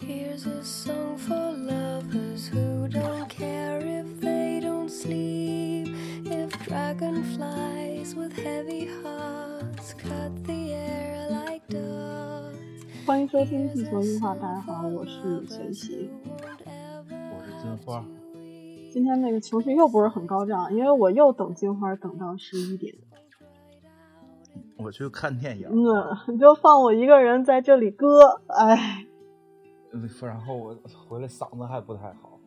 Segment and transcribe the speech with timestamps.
[0.00, 5.88] Here's a song for lovers who don't care if they don't sleep.
[6.24, 13.04] If dragonflies with heavy hearts cut the air like dots.
[13.04, 16.08] 欢迎收听地球音话，大家好，我是玄奇。
[16.30, 18.04] 我是金花，
[18.92, 22.94] 今天那个情绪又不是很高涨，因为我又等金花等到十一点。
[24.76, 29.07] 我去看电影，嗯，你就放我一个人在这里歌，哎，嗯
[30.22, 30.76] 然后我
[31.08, 32.38] 回来嗓子还不太好。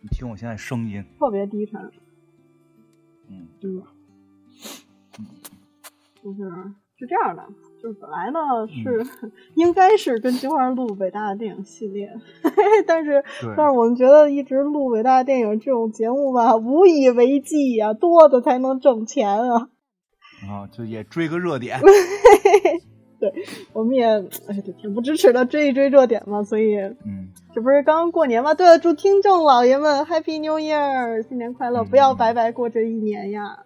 [0.00, 1.90] 你听我现在声音，特别低沉。
[3.28, 3.82] 嗯，嗯，
[6.22, 6.38] 就是
[6.96, 7.44] 是这样的，
[7.82, 9.04] 就是本来呢是、
[9.54, 12.10] 应该是跟金花录伟大的电影系列，
[12.86, 13.24] 但是
[13.56, 19.68] 但是我们觉得一直录伟大的电影这种节目吧，无以为继呀、多的才能挣钱啊。
[20.48, 21.80] 啊，就也追个热点。
[23.72, 24.04] 我们也
[24.46, 28.54] 哎，这恬不支持的追一追热点嘛，所以嗯，这不是刚刚过年吗？
[28.54, 31.82] 对了，祝听众老爷们 Happy New Year，新年快乐！
[31.82, 33.58] 嗯不要白白过这一年呀。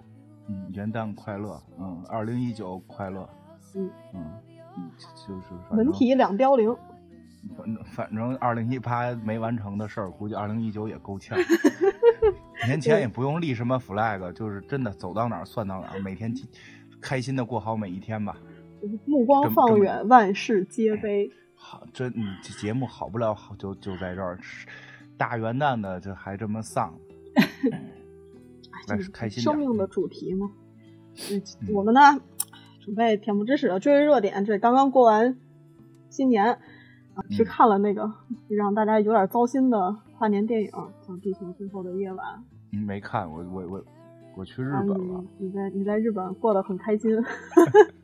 [0.48, 3.28] 嗯，元旦快乐，嗯，二零一九快乐，
[3.74, 4.20] 嗯嗯
[4.76, 4.90] 嗯，
[5.26, 6.74] 就是文体两凋零，
[7.56, 11.38] 反正反正二零一八没完成的事儿，估计二零一九也够呛。
[12.66, 16.32] 年前也不用立什么 flag，就是真的走到哪儿算到哪儿，每天
[17.00, 18.36] 开心的过好每一天吧。
[19.04, 21.30] 目光放远，万事皆悲。
[21.54, 24.38] 好，这你这节目好不了，好就就在这儿，
[25.16, 26.92] 大元旦的这还这么丧，
[28.88, 30.50] 来这开心点生命的主题嘛。
[31.30, 32.00] 嗯嗯，我们呢，
[32.80, 34.44] 准备恬不知耻的追追热点。
[34.44, 35.38] 这刚刚过完
[36.10, 36.54] 新年，
[37.14, 38.12] 啊，去嗯看了那个
[38.48, 40.68] 让大家有点糟心的跨年电影
[41.06, 42.26] 《叫地球最后的夜晚》。
[42.70, 43.84] 你没看我我我
[44.38, 47.16] 我去日啊，本了，你你在你在日本过得很开心。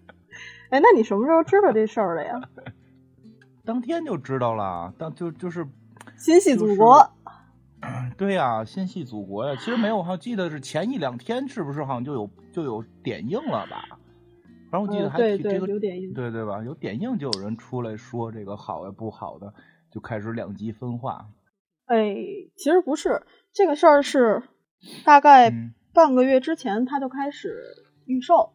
[0.70, 2.40] 哎，那你什么时候知道这事儿的呀？
[3.64, 5.66] 当天就知道了，当就就是
[6.16, 7.10] 心系祖国，
[8.16, 9.56] 对呀、心系祖国呀。
[9.56, 13.98] 其实没有，我好像记得是前一两天，是不是好像就有就有点映了吧？
[14.70, 16.62] 反正我记得还这个有点映对对吧？
[16.62, 19.52] 有点映就有人出来说这个好呀不好的，
[19.90, 21.26] 就开始两极分化。
[21.86, 22.14] 哎，
[22.56, 24.42] 其实不是这个事儿，是
[25.04, 27.62] 大概嗯半个月之前他就开始
[28.04, 28.52] 预售，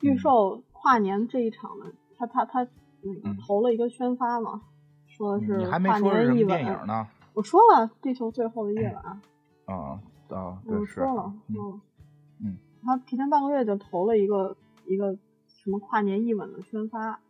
[0.00, 2.66] 预嗯售跨年这一场的，他他他
[3.02, 4.62] 那个嗯投了一个宣发嘛，
[5.06, 6.58] 说的是你还没跨说是什么年一吻。
[6.58, 7.06] 电影呢？
[7.34, 8.94] 我说了，《地球最后的夜晚》
[9.72, 11.80] 啊啊，对我说了，嗯
[12.44, 14.56] 嗯，他提前半个月就投了一个
[14.86, 15.16] 一个
[15.46, 17.20] 什么跨年一吻的宣发，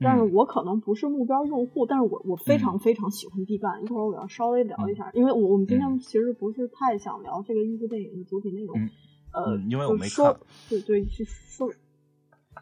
[0.00, 8.90] 但是嗯我可能不是目标用户，但是我我非常嗯非常喜欢毕赣，一会儿我要稍微聊一下，因为我我们今天嗯其实不是太想聊这个艺术电影的主体内容，嗯
[9.32, 10.34] 呃，嗯因为我没看，
[10.70, 11.70] 对对，是说。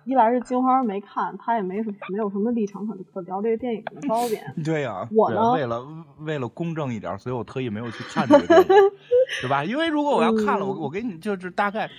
[0.07, 4.41] 一来是金花没看，他也没什没有什么立场可可聊这个电影的褒贬。
[4.65, 5.87] 对呀、对我呢为了
[6.21, 8.69] 为了公正一点，所以我特意没有去看这个电影，
[9.43, 9.65] 对吧？
[9.65, 11.91] 因为如果我要看了，我嗯我给你就是大概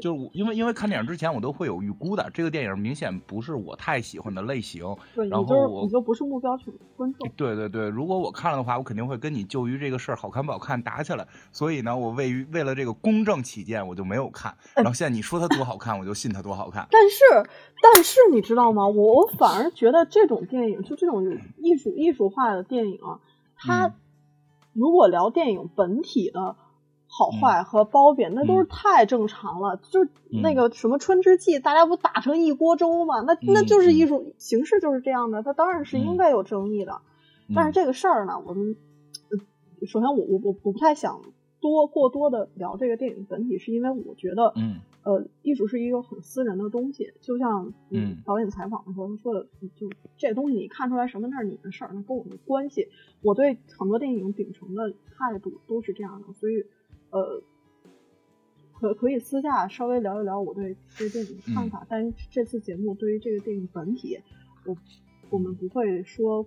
[0.00, 4.84] 就是我因为因为看电影之前我都会有预估的，这个电影明显不是我太喜欢的类型。
[5.16, 7.28] 对，你然就是后我你就不是目标群观众。
[7.36, 11.26] 对对对，如果我看了的话，我肯定会跟你就于这个事儿好看不好看打起来。
[11.50, 14.54] 所以呢，我为于为了这个公正起见，我就没有看。
[14.76, 16.86] 然后现在你说它多好看，我就信它多好看。
[16.90, 17.47] 但是，
[17.82, 18.88] 但是你知道吗？
[18.88, 21.24] 我我反而觉得这种电影，就这种
[21.58, 23.20] 艺术艺术化的电影啊，
[23.56, 23.94] 它嗯
[24.72, 26.56] 如果聊电影本体的
[27.06, 29.80] 好坏和褒贬，那都是嗯太正常了。
[29.90, 33.20] 就是那嗯个什么《春之祭》，大家不打成一锅粥吗？
[33.20, 37.00] 那那嗯就是嗯艺术形式就是这样的，它当然是应嗯该有争议的。
[37.54, 38.76] 但是嗯这个事儿呢，我们
[39.30, 41.22] 呃首先我我我我不太想
[41.60, 49.88] 多过多的聊这个电影本体，是因为我觉得，嗯呃，艺术是一个很私人的东西，就像嗯导演采访的时候他说的，就
[50.18, 52.88] 这东西你看出来什么那是你的事儿，那跟我没关系。
[53.22, 56.62] 我对很多电影秉承的态度都是这样的，所以
[57.08, 57.42] 呃，
[58.78, 64.20] 可可以私下稍微聊一聊我对这个电影的看法，但是这次节目对于这个电影本体，
[64.66, 64.76] 我
[65.30, 66.46] 我们不会说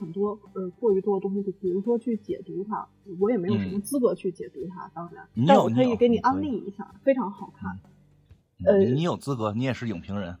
[0.00, 2.88] 很多呃过于多的东西，就比如说去解读它，
[3.20, 7.78] 我也没有什么嗯资格去解读它，当然，但我可以给你安利一下，非常好看。
[8.64, 10.36] 呃你你有资格，你也是影评人。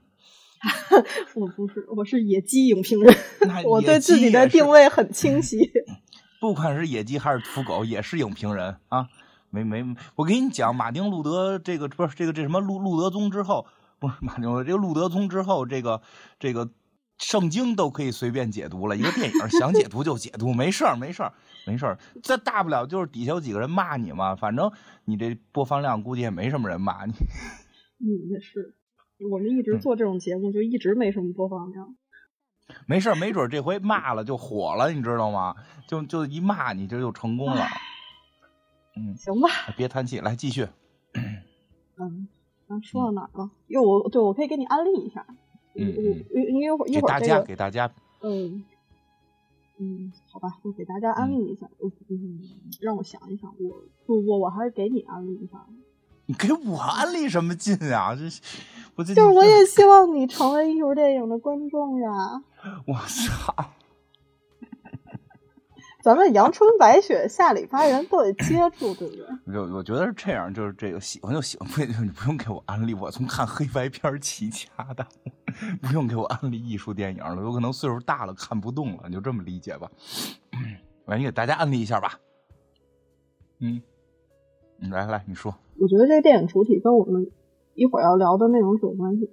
[1.36, 3.14] 我不是，我是野鸡影评人，
[3.64, 5.70] 我对自己的定位很清晰。
[6.40, 9.08] 不管是野鸡还是土狗，也是影评人啊。
[9.48, 9.84] 没没，
[10.16, 13.66] 我给你讲，马丁路德这个不是这个这什么路路德宗之后，
[13.98, 16.02] 不是马丁路德这个路德宗之后，这个
[16.38, 16.68] 这个
[17.20, 21.32] 圣经都可以随便解读了，一个电影想解读就解读，没事儿没事儿
[21.66, 21.98] 没事儿。
[22.22, 24.72] 这大不了就是底下有几个人骂你嘛，反正
[25.04, 27.12] 你这播放量估计也没什么人骂你。
[28.00, 28.74] 嗯，也是，
[29.30, 31.94] 我们一直嗯做这种节目，就一直没什么播放量。
[32.86, 35.54] 没事儿，没准儿这回骂了就火了，你知道吗？
[35.86, 37.66] 就就一骂你，这就成功了。
[38.96, 40.66] 嗯，行吧，别叹气，来继续。
[41.12, 42.28] 嗯，
[42.66, 43.50] 刚说到哪儿了？
[43.66, 45.26] 哟，我对我可以给你安利一下。
[45.74, 46.02] 嗯我
[46.34, 47.90] 我因为一会儿一给大家给大家，
[48.22, 48.64] 嗯
[49.78, 51.68] 嗯，好吧，我给大家安利一下。
[51.78, 52.40] 我嗯，
[52.80, 55.64] 让我想一想，我不不，我还是给你安利一下。
[56.26, 58.14] 你给我安利什么劲啊？
[58.14, 58.40] 这是
[58.94, 62.10] 我这就是我也希望你成为艺术电影的观众呀。
[62.86, 63.54] 我操！
[66.02, 69.60] 咱们阳春白雪、下里巴人都得接触，对不对？
[69.60, 75.06] 我我觉得是这样，就是这个喜欢就喜欢，不你不用给我安利，我从看黑白片儿起家的，
[75.82, 79.90] 不用给我安利艺术电影了，有可能岁数大了看不动了，你就这么理解吧。
[81.06, 82.18] 来，你给大家安利一下吧。
[83.58, 83.82] 嗯，
[84.90, 85.54] 来来，你说。
[85.78, 87.30] 我觉得这个电影主体跟我们
[87.74, 89.30] 一会儿要聊的内容是有关系。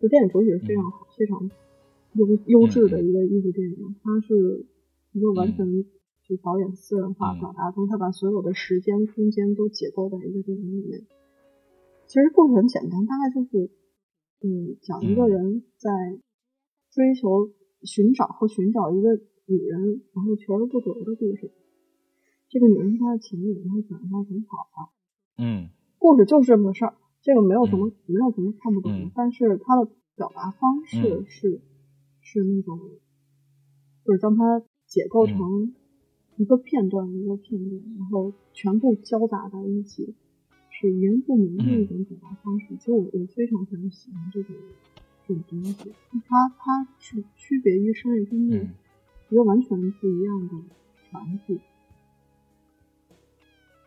[0.00, 1.50] 就电影主体是非常好、非常
[2.14, 4.66] 优优质的一个艺术电影，它是
[5.12, 5.66] 一个完全
[6.22, 11.06] 就导演私人化表达中，他把所有的时间、空间都解构在一个电影里面。
[12.06, 13.70] 其实故事很简单，大概就是，
[14.42, 15.90] 嗯，讲一个人在
[16.90, 17.50] 追求、
[17.82, 19.14] 寻找和寻找一个
[19.46, 21.52] 女人，然后求而不得的故事。
[22.48, 24.68] 这个女人是他的情人，然后长得还挺好
[25.38, 25.44] 的。
[25.44, 25.70] 嗯。
[25.98, 29.12] 故事就是这么个事儿，这个没有什么、没有什么看不懂的，嗯。
[29.14, 31.26] 但是他的表达方式嗯。
[31.26, 31.60] 是、
[32.20, 32.78] 是那种，
[34.04, 35.28] 就是将它解构嗯。
[35.28, 35.74] 成
[36.36, 40.14] 一个片段、一个片段，然后全部交杂在一起，
[40.68, 42.76] 是言不明的一种表达方式。
[42.78, 44.54] 其实我我非常非常喜欢这种
[45.26, 45.92] 这种东西，
[46.28, 48.70] 它它是区别于商业片的嗯。
[49.30, 50.54] 一个完全不一样的
[51.10, 51.60] 传递。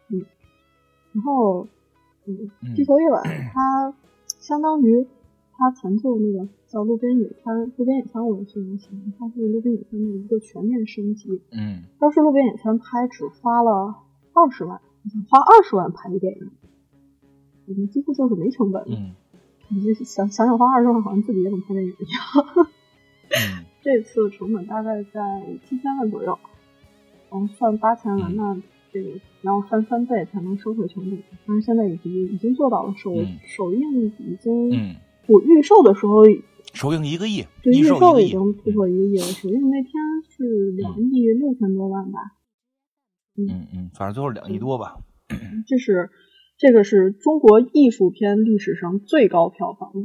[0.10, 0.26] 嗯，
[1.12, 1.68] 然后，
[2.26, 2.76] 嗯，嗯。
[2.76, 3.24] 地球夜晚
[3.54, 3.94] 它
[4.40, 5.06] 相当于
[5.64, 11.42] 它前奏那个叫路边野餐，路边野餐我也非常喜欢，它是路边野餐的一个全面升级。
[11.52, 13.96] 嗯当时路边野餐拍只花了
[14.34, 14.82] 二十万，
[15.30, 16.52] 花二十万拍的电影，
[17.68, 18.84] 嗯，几乎就是没成本。
[18.90, 19.16] 嗯
[19.70, 22.68] 你就想想想花二十万，好像自己也能拍电影一样。
[23.30, 26.38] 嗯 这次成本大概在七千万左右，
[27.32, 28.62] 嗯，算八千万，嗯那
[28.92, 29.10] 这个
[29.42, 31.24] 然后翻三倍才能收回成本。
[31.48, 34.96] 但是现在已经已经做到了首、嗯首映已经，嗯，
[35.28, 36.24] 我预售的时候，
[36.74, 38.30] 首映一个亿，对预售售已。
[38.30, 39.92] 经突破一个亿了，首映那天
[40.30, 42.20] 是两亿六千多万吧。
[43.38, 44.98] 嗯嗯，反正最后两亿多吧。
[45.68, 46.10] 这是
[46.58, 50.00] 这个是中国艺术片历史上最高票房的。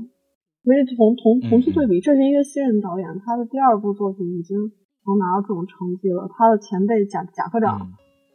[0.64, 4.58] 所以同同同期对比，这是一个新人导演，他的第二部作品已经
[5.06, 6.28] 能拿到这种成绩了。
[6.36, 7.92] 他的前辈贾贾科长，嗯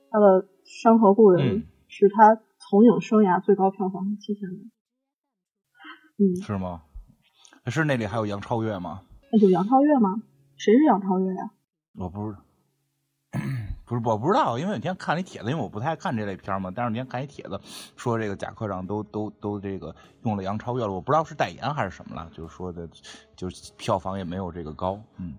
[0.09, 4.57] 他的《山河故人》嗯是他从影生涯最高票房七千万。
[6.17, 6.81] 嗯，是吗？
[7.67, 9.01] 是那里还有杨超越吗？
[9.31, 10.21] 那有杨超越吗？
[10.57, 11.51] 谁是杨超越呀？
[11.95, 12.37] 我不是，
[13.85, 16.71] 不是我不知道，因为有天看了一帖子，因为我不太看这类片嘛。
[16.75, 17.59] 但是那天看一帖子，
[17.95, 22.87] 说这个贾科长都都都这个用了杨超越了，我不知道是代言还是什么了，就是说的，
[23.35, 24.99] 就是票房也没有这个高。
[25.17, 25.35] 嗯，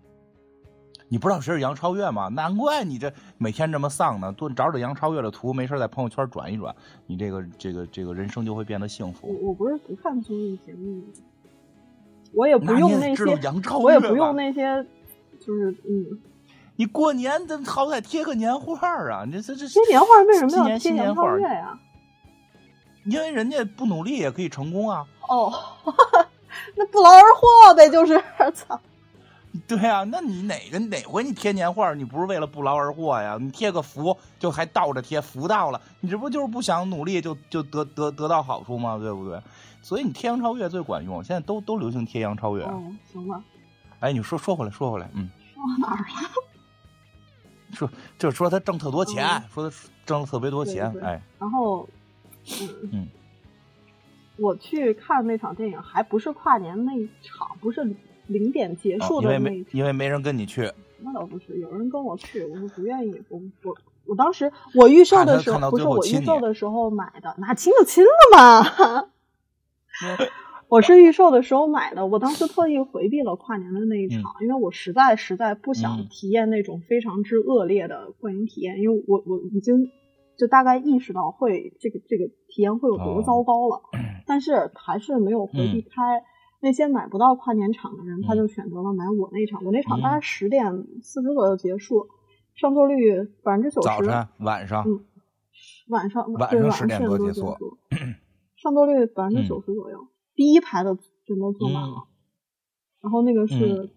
[1.08, 2.28] 你不知道谁是杨超越吗？
[2.28, 6.74] 难怪你这每天这么丧呢，多找找杨超越的图，没事在朋友圈转一转，
[7.06, 9.38] 你这个这个这个人生就会变得幸福。
[9.42, 11.02] 我不是不看综艺节目，
[12.32, 14.84] 我也不用那些，杨超越我也不用那些，
[15.38, 16.19] 就是嗯，
[16.76, 19.24] 你过年咱好歹贴个年画啊！
[19.24, 21.79] 你这这这贴年画为什么要贴年画呀？
[23.05, 25.06] 因为人家不努力也可以成功啊。
[25.29, 25.52] 哦，
[26.74, 28.20] 那不劳而获呗，就是
[28.55, 28.81] 操。
[29.69, 33.39] 对啊，那你哪个哪回你贴年画，你不是为了不劳而获呀？
[33.41, 38.99] 你贴个福就还倒着贴，福到了，你这不就是不想努力就就得得得到好处吗？
[38.99, 39.41] 对不对？
[39.81, 42.65] 所以你贴杨超越最管用，现在都都流行贴杨超越。
[42.65, 43.43] 嗯，行吧，
[44.01, 46.31] 哎，你说说回来，说回来，嗯，说哪儿了？
[47.73, 51.89] 说就是说他挣特多钱，嗯说他挣了特别多钱对，对哎，然后，
[52.61, 53.08] 嗯嗯
[54.37, 57.84] 我去看那场电影，还不是跨年那一场，不是
[58.26, 59.72] 零点结哦束因为没的那一场。
[59.72, 63.22] 因为没人跟你去，那倒不是，有人跟我去，我是不愿意。
[63.28, 63.76] 我我
[64.06, 69.08] 我当时我预售的时候，不是我预售的时候买的，那亲就亲了嘛。
[70.66, 79.93] 我是预售的时候买的，我当时特意回避了跨年的那一场，因为我实在实在不想嗯体验那种非常之恶劣的观影体验，因为我我已经
[80.36, 83.82] 就大概意识到会这个这个体验会有多哦糟糕了，
[84.26, 86.24] 但是还是没有回避嗯开。
[86.64, 89.62] 那些买不到跨年场的人，他嗯就选择了买我那场。
[89.62, 90.64] 我那场嗯大概十点
[91.02, 92.08] 四十左右结束，
[92.54, 93.86] 上座率百分之九十。
[93.86, 95.04] 早晨晚上，嗯
[95.88, 97.54] 晚上对晚晚上10点多结束
[98.56, 102.08] 上座率百分之嗯九十左右，第一排的全都坐满了。
[103.02, 103.90] 然后那个是、嗯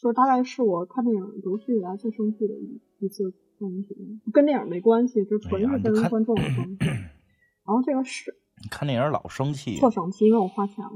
[0.00, 6.76] 就是大概是我看电影有史以来最生气的一一次观影体验，跟电影没关系，就纯是跟观众有关系。
[7.66, 8.34] 然后这个是
[8.70, 10.90] 看电影老生气，特生气，因为我花钱了。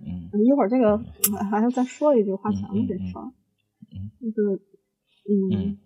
[0.00, 0.98] 嗯一会儿这个
[1.50, 3.32] 还要再说一句花钱这事儿，
[3.92, 4.60] 嗯就是
[5.28, 5.78] 嗯嗯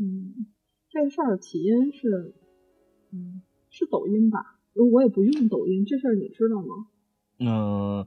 [0.00, 0.46] 嗯，
[0.88, 2.34] 这个事儿的起因是
[3.12, 4.58] 嗯是抖音吧？
[4.74, 6.86] 我也不用抖音，这事儿你知道吗？
[7.38, 8.06] 嗯，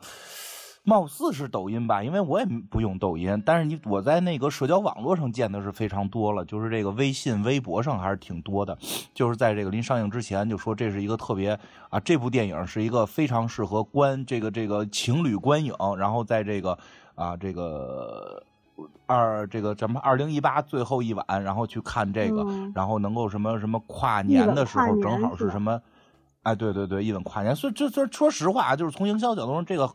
[0.83, 8.77] 貌似是抖音吧，因为我也不用抖音，但是你我在那个社交网络上见的是非常多了，就是这个微信、微博上还是挺多的。
[9.13, 11.57] 就是在这个临上映之前就说这是一个特别
[11.89, 16.77] 啊，这部电影是一个非常适合观这个这个情侣观影，然后在这个
[17.15, 18.43] 啊这个。
[19.05, 25.79] 二这个什么二零一八最后一晚，然后去看这个，嗯然后能够什么什么跨年的时候正好是什么
[26.43, 29.89] 哎，对对对，一本跨年，所以这这说实话啊，就是从营销角度上，这个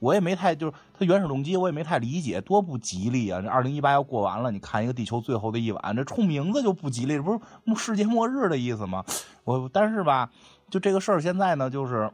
[0.00, 3.40] 我也没太就是它原始动机我也没太理解，多不吉利啊！
[3.40, 7.40] 这二零一八要过完了，你看一个地球最后的一晚，这冲名字就不吉利，这不是
[7.76, 9.04] 世界末日的意思吗？
[9.44, 10.28] 我但是吧，
[10.68, 12.10] 就这个事儿现在呢，就是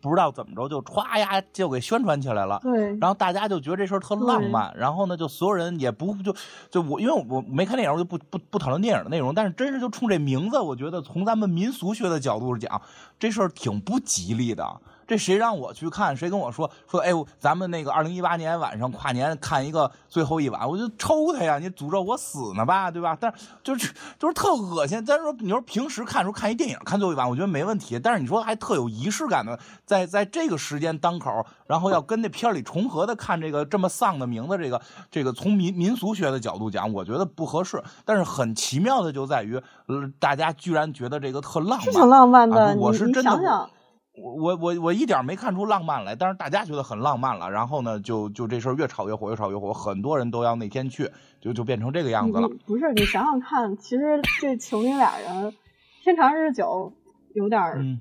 [0.00, 2.58] 不知道怎么着就歘呀就给宣传起来了。
[2.62, 6.34] 对，然后大家就觉得这事儿特浪漫，然后呢，就所有人也不就
[6.70, 9.34] 就我，因为我没看电影，我就不不不讨论电影的内容。
[9.34, 12.80] 但是真是就冲这名字，我觉得从咱们民俗学的角度讲，
[13.18, 14.64] 这事儿挺不吉利的。
[15.06, 16.16] 这谁让我去看？
[16.16, 17.00] 谁跟我说说？
[17.00, 21.58] 哎，咱们那个二零一八年晚上跨年看一个最后一晚，我就抽他呀！
[21.58, 23.16] 你诅咒我死呢吧，对吧？
[23.20, 25.04] 但是就是就是特恶心。
[25.04, 27.98] 咱说你说平时看时候看一电影看最后一晚，我觉得没问题。
[27.98, 37.82] 但是你说还特有仪式感的，在在这个时间当口，然后要跟那片里重合的看这个这么丧的名字，这个这个从民民俗学的角度讲，我觉得不合适。
[38.04, 42.66] 但是很奇妙的就在于，呃，大家居然觉得这个特浪漫，是挺浪漫的。
[42.66, 43.70] 啊我是真的想想，
[44.18, 55.54] 我我我我一点没看出浪漫来，但是大家觉得很浪漫了，然后呢，就就这事儿越炒越火，越炒越火，很多人都要那天去，就就变成这个样子了不是你想想看，其实这情侣俩人
[56.02, 56.92] 天长日久
[57.34, 58.00] 有点儿、嗯，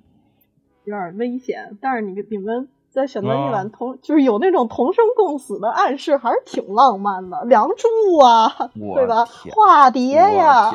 [0.85, 7.43] 有点危险，但是你你们在选择一哦晚同、就是有那种同生共死的暗示，还是挺浪漫的。
[7.43, 9.25] 梁祝啊，对吧？
[9.51, 10.71] 化蝶呀，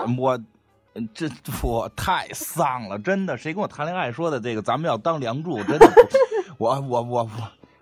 [0.95, 1.29] 嗯这
[1.63, 5.87] 我太丧了，真的，谁跟我谈恋爱说的这个咱们要当梁祝，真的，
[6.59, 7.31] 我我我我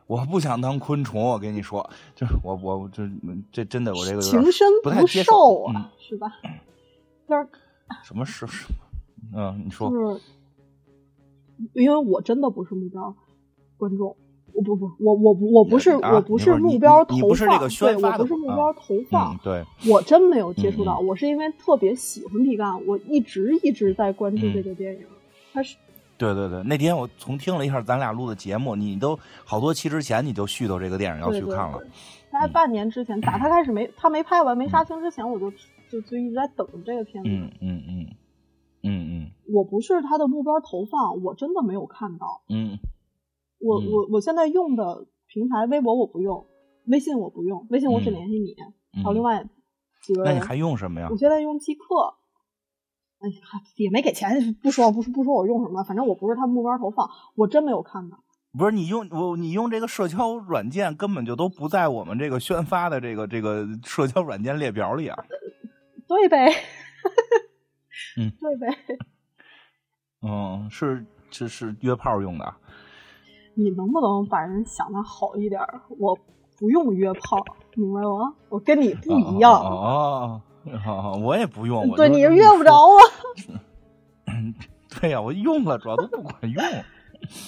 [0.06, 3.08] 我不想当昆虫，我跟你说，就是我我这
[3.50, 6.28] 这真的我这个情深不太接受寿啊，嗯是吧？
[7.28, 7.48] 就是
[8.04, 8.66] 什么是什
[9.32, 10.22] 么，嗯，你说就是，
[11.72, 13.16] 因为我真的不是目标
[13.78, 14.16] 观众，
[14.54, 21.06] 我不不，我我不我不是、啊我不是目标投放，不是这个宣对，我不是目啊标投放，嗯对，我真没有接触到，嗯。
[21.06, 24.52] 我是因为特别喜欢毕赣，我一直一直在关注嗯。
[24.54, 25.00] 这个电影，
[25.52, 25.76] 它是
[26.16, 31.88] 对对对，那天我重听了一下咱俩录的节目，你都好多期之前你就絮叨这个电影要去看了对，
[32.32, 35.50] 大概半年之前，打他开始没他没拍完没杀青之前，我就
[35.88, 37.30] 就就一直在等这个片子。
[37.30, 38.06] 嗯嗯嗯。
[38.82, 39.30] 嗯嗯。
[39.52, 42.40] 我不是他的目标投放，我真的没有看到。
[42.48, 42.78] 嗯嗯
[43.58, 46.46] 我、嗯我我现在用的平台，微博我不用，
[46.86, 48.54] 微信我不用，微信我只嗯联系你，
[48.96, 49.44] 嗯，还有另外
[50.02, 50.32] 几个人。
[50.32, 51.16] 那你还用什么呀我？
[51.16, 52.14] 现在用即刻，
[53.18, 53.36] 哎呀，
[53.76, 58.18] 也没给钱，不说不说不说我用什么，反正我不是他目标投放，我真没有看到。
[58.56, 65.24] 不是你用我你用这个社交软件根本就都不在我们这个宣发的这个这个社交软件列表里啊。
[66.08, 66.50] 对呗，
[68.16, 68.78] 嗯， 对呗。
[70.22, 72.58] 嗯，是这是约炮用的啊。
[73.60, 75.80] 你能不能把人想的好一点儿？
[75.98, 76.16] 我
[76.56, 78.32] 不用约炮，明白吗？
[78.50, 79.52] 我跟你不一样。
[79.52, 81.90] 哦哦哦哦，我也不用。
[81.96, 82.86] 对，你是约不着。
[82.86, 82.98] 我。
[85.00, 86.62] 对呀，我用了，主要都不管用。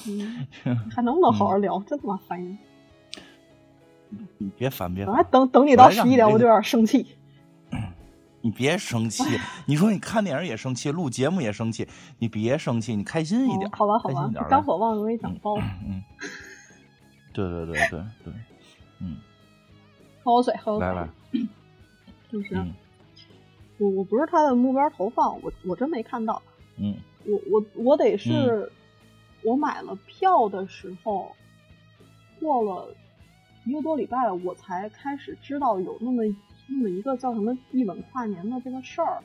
[0.08, 0.48] 嗯，
[0.90, 1.78] 还能不能好好聊？
[1.86, 2.58] 真他妈烦人！
[4.38, 7.06] 你 别烦，别我烦，等等你到十一点，我就有点生气。
[8.42, 9.22] 你别生气。
[9.66, 11.86] 你说你看电影也生气，录节目也生气，
[12.18, 13.66] 你别生气，你开心一点。
[13.66, 15.56] 哦好吧，好吧肝火旺容易长包。
[15.86, 16.02] 嗯，
[17.32, 18.32] 对对对对对，
[19.00, 19.16] 嗯，
[20.22, 20.86] 喝口水，喝口水。
[20.88, 21.08] 来来，
[22.30, 22.72] 就是、嗯
[23.78, 26.42] 我我不是他的目标投放，我我真没看到。
[26.76, 26.94] 嗯
[27.24, 28.70] 我我我得是、
[29.42, 31.34] 我买了票的时候，
[32.38, 32.94] 过了
[33.64, 36.22] 一个多礼拜，我才开始知道有那么
[36.70, 39.22] 那么一个叫什么一吻跨年的这个事儿。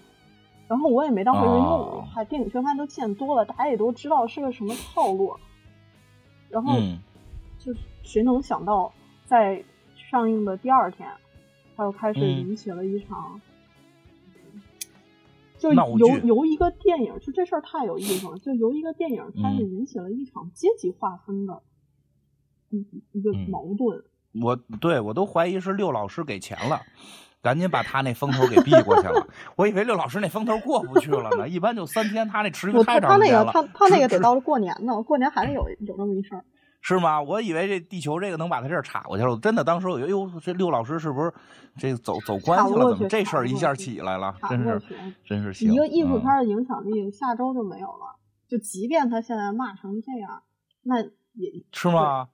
[0.68, 5.36] 然后我也没当回事，因为我哦还电影宣发都见多了，大家也都知道是个什么套路。
[6.50, 6.98] 然后嗯
[7.60, 8.92] 就谁能想到，
[9.26, 9.64] 在
[9.96, 11.08] 上映的第二天，
[11.76, 13.40] 他又开始嗯引起了一场，
[15.60, 21.62] 就由由一个电影，就这事儿太有意思了，就由一个电影开始嗯引起了一场阶级划分的
[22.70, 24.04] 一一个嗯矛盾。
[24.42, 26.82] 我对我都怀疑是六老师给钱了，
[27.46, 29.28] 赶紧把他那风头给避过去了。
[29.56, 33.70] 我以为六老师那风头过不去了呢， 一般就三天，他那持续我太他他那个长时间了。
[33.72, 36.44] 他他那个只得到过年呢，过年还得有有那么一事儿。
[36.82, 37.22] 是吗？
[37.22, 39.38] 我以为这地球这个能把他这儿插过去了。
[39.38, 41.32] 真的，当时我以为，哎呦，这六老师是不是
[41.78, 42.90] 这走走关系了？
[42.90, 44.34] 怎么这事儿一下起来了？
[44.50, 44.82] 真是
[45.24, 45.72] 真是行。
[45.72, 48.18] 一个艺术嗯片的影响力下周就没有了。
[48.48, 50.42] 就即便他现在骂成这样，
[50.82, 52.30] 那也是吗？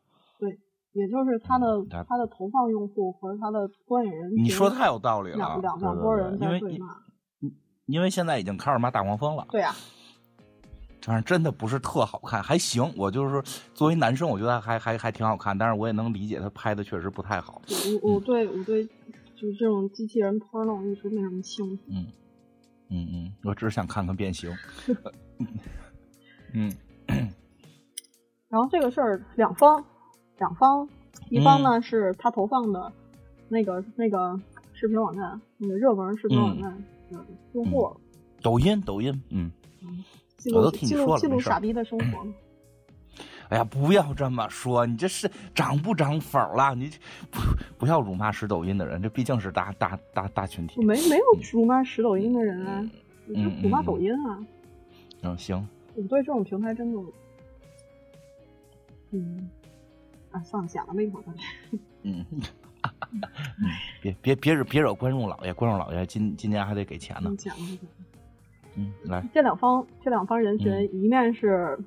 [0.93, 5.37] 也就是他的他他的投放用户和他的观影人群，你说太有道理了。
[5.37, 6.87] 两两两拨人在对骂。
[7.85, 9.45] 因为现在已经开始骂大黄蜂了。
[9.49, 9.73] 对呀、
[11.01, 12.89] 反正真的不是特好看，还行。
[12.95, 13.41] 我就是
[13.73, 17.61] 作为男生，我觉得还还还挺好看，但是我也能理解他拍的确实不太好。
[18.01, 18.85] 我我对我对
[19.35, 21.83] 就是这种机器人 porno 一直没什么兴趣。
[21.89, 22.05] 嗯
[22.89, 24.55] 嗯嗯，我只是想看看变形。
[26.53, 26.71] 嗯
[28.47, 29.83] 然后这个事儿两方
[30.37, 30.87] 两方，
[31.29, 32.91] 一方嗯呢、是他投放的
[33.49, 34.39] 那个那个
[34.73, 37.95] 视频网站，那个热门视频网站的用户，
[38.41, 39.51] 抖音抖音，嗯，
[40.37, 42.25] 记录我都听你记录记录傻逼的生活。
[43.49, 46.73] 哎呀，不要这么说，你这是涨不涨粉儿了？
[46.73, 46.89] 你
[47.29, 47.39] 不
[47.77, 50.79] 不要辱骂使抖音的人，这毕竟是大大大大群体。
[50.79, 50.83] 我。
[50.83, 52.89] 没没有辱骂使抖音的人啊，
[53.27, 53.85] 我就嗯辱骂嗯。
[53.85, 54.45] 抖音啊。
[55.23, 57.01] 嗯，行，我对这种平台真的，
[59.11, 59.49] 嗯，
[60.31, 61.33] 啊，算了，讲了吧一会儿吧。
[62.03, 62.25] 嗯，
[64.01, 67.37] 别别别惹别惹观众老爷，观众老爷今今年还得给钱呢嗯，。
[67.37, 67.79] 讲了讲了。
[68.75, 71.77] 嗯，来，这两方这两方人群，嗯一面是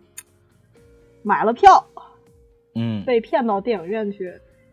[1.23, 1.85] 买了票
[2.75, 4.33] 嗯被骗到电影院去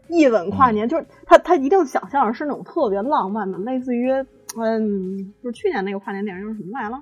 [0.09, 4.11] 一吻跨年，就是他他一定想象是那种特别浪漫的，类似于
[4.57, 7.01] 嗯，就是去年那个跨年电影叫什么来了？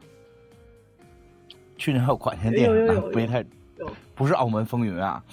[1.76, 3.44] 去年还有跨年电影不也太
[3.78, 5.24] 有不是澳门风云啊？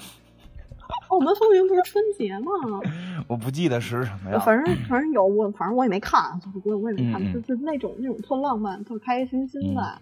[1.08, 2.50] 澳门风云不是春节吗？
[3.28, 4.38] 我不记得是什么呀。
[4.38, 9.98] 反正反正有我，反正我也没看，我我也没看，就就那种那种特浪漫、特开开心心的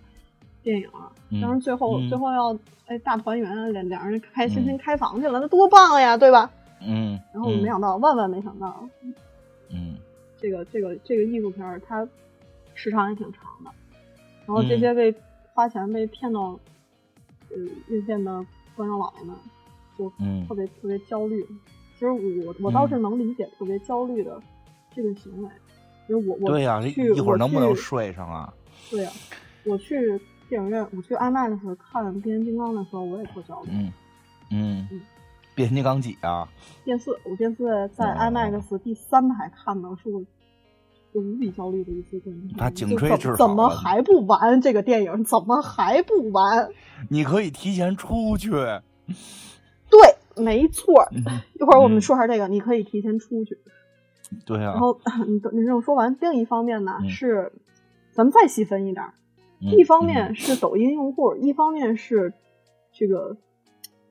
[0.62, 0.88] 电影。
[1.31, 6.51] 嗯当然最后、嗯最后要哎大团圆，两两人开开心心嗯开房去了，那多棒呀，对吧？
[6.81, 8.87] 嗯，然后没想到，万万没想到，
[9.70, 9.97] 嗯
[10.38, 12.07] 这个这个这个艺术片儿它
[12.75, 13.70] 时长也挺长的，
[14.47, 15.14] 然后这嗯些被
[15.55, 16.59] 花钱被骗到
[17.51, 17.57] 呃
[17.88, 18.44] 院线的
[18.77, 19.35] 观众老爷们
[19.98, 21.44] 就嗯特别特别焦虑。
[21.94, 24.40] 其实我我倒是能理解特别焦虑的
[24.94, 25.48] 这个行为，
[26.09, 28.52] 就是我我对呀、去一会儿能不能睡上啊？
[28.90, 29.11] 对呀、
[29.64, 33.70] 我去电影院，我去 IMAX 看《变形金刚》的时候，我也特焦虑。
[33.72, 33.92] 嗯
[34.50, 35.00] 嗯嗯，
[35.54, 36.48] 变形金刚几啊？
[36.85, 40.20] 变四，我变四在哦 IMAX 第三排看的，是我
[41.14, 42.52] 就无比焦虑的一次电影。
[42.59, 44.61] 把颈椎治好怎怎么还不完？
[44.61, 46.68] 这个电影怎么还不完？
[47.09, 48.50] 你可以提前出去。
[49.90, 51.09] 对，没错。
[51.55, 53.59] 一会儿我们说下这个，你可以提前出去。
[54.44, 54.73] 对啊。
[54.73, 56.16] 然，后你等你让我说完。
[56.20, 57.09] 另一方面呢，嗯。
[57.09, 57.53] 是
[58.12, 59.07] 咱们再细分一点
[59.61, 62.33] 一方面是抖音用户，一方面是
[62.92, 63.37] 这个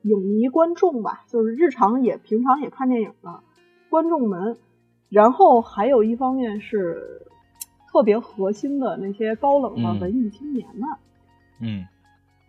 [0.01, 3.41] 影迷观众吧，就是日常也平常也看电影的
[3.89, 4.57] 观众们，
[5.09, 7.27] 然后还有一方面是
[7.91, 9.99] 特别核心的那些高冷的嗯。
[9.99, 10.89] 文艺青年们。
[11.59, 11.85] 嗯。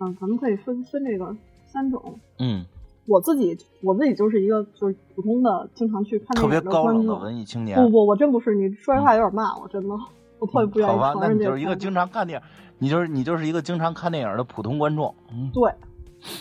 [0.01, 2.19] 嗯，咱们可以分分这个三种。
[2.39, 2.65] 嗯，
[3.07, 7.15] 我自己我自己就是一个就是普通的经常去看特别电影观高冷的。
[7.17, 7.77] 文艺青年。
[7.83, 9.95] 不不，我真不是，你说这话有点骂我，真的，
[10.39, 12.47] 我特别不愿意好吧，那你就是一个经常看电影，
[12.79, 15.15] 你就是你就是一个经常看电影的普通观众。
[15.31, 15.73] 嗯对，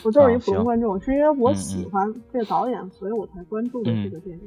[0.03, 4.43] 我就是一个普通观众，是因为我嗯喜嗯欢这个导演，所以我才关注的嗯这个电影。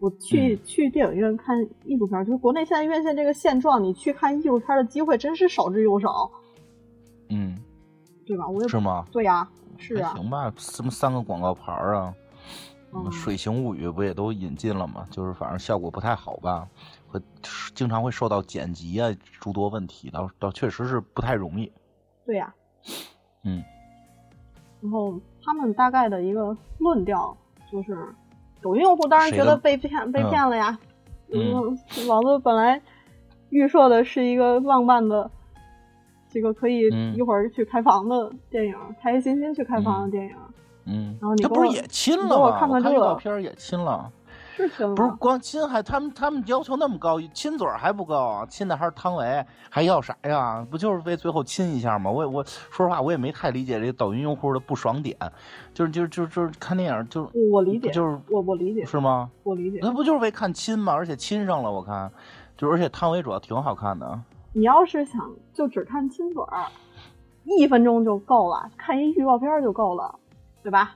[0.00, 6.30] 我去、去电影院看艺术片，就是国内现在院线这个现状，你去看艺术片的机会真是少之又少，
[7.30, 7.56] 嗯，
[8.26, 8.46] 对吧？
[8.48, 9.04] 我也是吗？
[9.12, 12.14] 对呀、是啊，行吧，什么三个广告牌儿啊，
[12.92, 15.06] 嗯《水形物语》不也都引进了吗？
[15.10, 16.66] 就是反正效果不太好吧，
[17.08, 17.20] 会
[17.74, 19.08] 经常会受到剪辑啊
[19.40, 21.70] 诸多问题，倒倒确实是不太容易。
[22.24, 22.54] 对呀、
[23.42, 23.62] 嗯
[24.80, 27.34] 然后他们大概的一个论调
[27.72, 27.96] 就是，
[28.60, 30.78] 抖音用户当然觉得被骗被嗯骗了呀。
[31.32, 32.80] 嗯，老子本来
[33.48, 35.30] 预设的是一个浪漫的，
[36.34, 40.34] 这个可以嗯一会儿去开房的电影，开开心心去开房的电影，
[40.86, 42.52] 嗯然后，你这不是也亲了吗我？
[42.58, 44.10] 看看这个看预告片儿也亲了。
[44.56, 45.10] 是真不是。
[45.18, 50.64] 光亲还他们他们要求那么高，亲嘴儿还不够啊，亲的还是汤唯，还要啥呀？
[50.70, 52.08] 不就是为最后亲一下吗？
[52.10, 55.16] 我也我说实话，我也没太理解这抖音用户的不爽点，
[55.72, 59.28] 就是就是就是就是看电影就我理解，就是我我理解，是吗？
[59.42, 59.80] 我理解。
[59.82, 60.92] 那不就是为看亲吗？
[60.92, 62.08] 而且亲上了，我看，
[62.56, 64.20] 就而且汤唯主要挺好看的。
[64.54, 66.64] 你要是想就只看亲嘴儿，
[67.44, 70.14] 一分钟就够了，看一预告片儿就够了，
[70.62, 70.94] 对吧？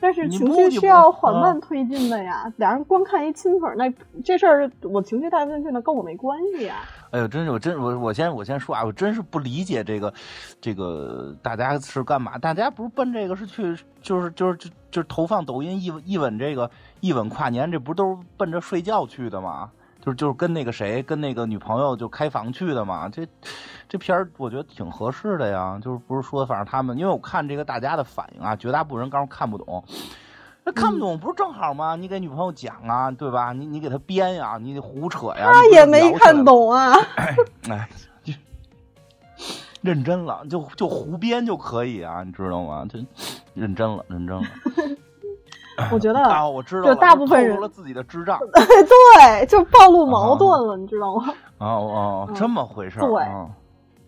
[0.00, 2.52] 但是情绪是要缓啊慢推进的呀。
[2.56, 6.76] 俩人光看一亲嘴儿，那这事儿我情绪带不进去，那跟我没关系呀。
[7.10, 10.12] 哎呦，真是我真我我先我先说啊，我真是不理解这个
[10.60, 12.36] 这个大家是干嘛？
[12.38, 19.70] 大家不是奔这个是去就是就是就就是投放抖音一一吻这个一吻跨年，这不都是奔着睡觉去的吗？
[20.04, 23.08] 就是就是跟那个谁跟那个女朋友就开房去的嘛。
[23.08, 23.26] 这
[23.88, 29.82] 这片儿我觉得挺合适的呀，就是不是说反正他们，因为我看这个大家的反应啊，绝大部分人刚看不懂。
[30.62, 31.96] 那看不懂不是正好吗？
[31.96, 33.54] 你给女朋友讲啊，对吧？
[33.54, 35.50] 你你给她编呀，你得胡扯呀。
[35.50, 36.94] 他也没看懂啊。
[37.70, 37.88] 哎，
[38.22, 38.34] 就
[39.80, 42.84] 认真了，就就胡编就可以啊，你知道吗？
[42.90, 42.98] 就
[43.54, 44.42] 认真了，认真了。
[45.92, 48.38] 我觉得啊，我知道就，大部分人透露了自己的智障。
[48.54, 51.32] 对，就暴露矛盾了，你知道吗？
[51.58, 53.08] 哦哦，嗯这么回事儿。
[53.08, 53.48] 对啊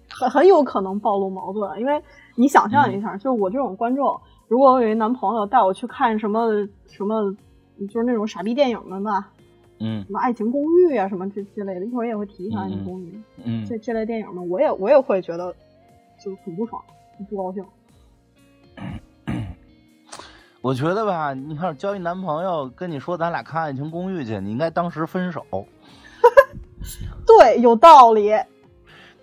[0.09, 2.01] 很很有可能暴露矛盾，因为
[2.37, 6.49] 你想象一下，嗯就是我这种观众，如果我有一男朋友带我去看什么
[6.89, 7.35] 什么，
[7.91, 9.29] 就是那种傻逼电影们吧，
[9.81, 13.11] 嗯什么《爱情公寓》啊，什么这之类的，一会儿也会提一下《爱情公寓》
[13.45, 15.53] 嗯这这类电影嘛，我也我也会觉得
[16.25, 16.81] 就很不爽，
[17.19, 17.63] 很不高兴。
[20.67, 25.47] 我觉得吧，你看交一男朋友跟你说咱俩看《爱情公寓》去，你应该当时分手，
[27.25, 28.33] 对，有道理。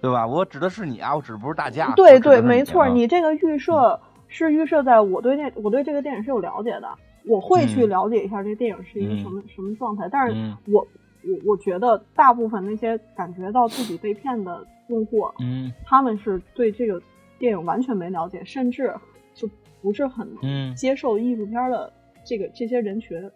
[0.01, 0.25] 对吧？
[0.25, 1.91] 我指的是你啊，我指不是大家。
[1.97, 6.88] 对对，没错，啊你这个预设是预设在我对这我对这个电影是有了解的，
[7.25, 10.08] 我会去嗯了解一下这个电影是一个什么、什么状态。
[10.10, 10.79] 但是嗯我
[11.23, 17.01] 我我觉得大部分那些感觉到自己被骗的用户，嗯他们是对这个
[17.38, 18.93] 电影完全没了解，甚至
[19.34, 19.49] 就
[19.84, 21.91] 不是很嗯接受艺术片的
[22.26, 23.30] 这个这些人群，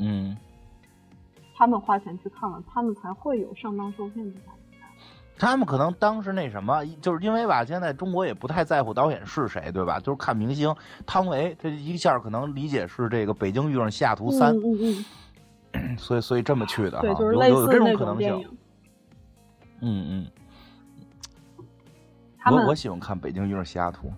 [0.00, 0.36] 嗯，
[1.56, 4.76] 他们花钱去看了，他们才会有上当受骗的感觉。
[5.38, 10.00] 他们可能当时那什么，就是因为吧，现在中国也不太在乎导演是谁，对吧？
[10.00, 10.74] 就是看明星，
[11.06, 15.04] 汤唯，这一下可能理解是这个《北京遇上西雅图三》嗯嗯
[15.72, 18.48] 嗯， 所以所以这么去的哈，对，就是有类似那有有这种可能性。
[19.80, 20.26] 嗯嗯，
[22.38, 24.08] 他我我喜欢看《北京遇上西雅图》。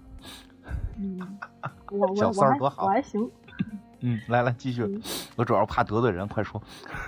[0.99, 1.19] 嗯，
[1.93, 3.31] 我我小我还三儿多好我还行，
[4.01, 5.01] 嗯，来来继续，嗯
[5.37, 6.61] 我主要怕得罪人，快说。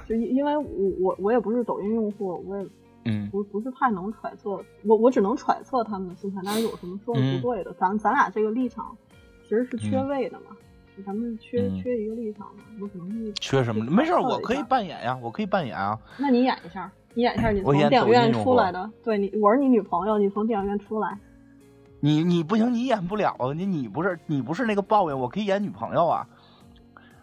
[0.06, 0.64] 就因因为我
[1.00, 2.66] 我我也不是抖音用户，我也
[3.04, 4.50] 嗯不不是太能揣测，
[4.84, 8.96] 我我只能揣测他们的心态，但是有什么说的嗯不对的，咱咱俩这个立场
[9.44, 10.56] 其实是缺嗯位的嘛，
[11.06, 13.84] 咱们缺、嗯缺一个立场嘛，有可能是缺什么？
[13.84, 15.98] 没事儿，我可以扮演呀，我可以扮演啊。
[16.18, 21.16] 那你演一下，你演一下，你从电影院出来的，对你，我是你女朋友，你从电影院出来，
[22.00, 23.52] 你你不行，你演不了啊！
[23.54, 26.26] 你你不是你不是那个抱怨，我可以演女朋友啊。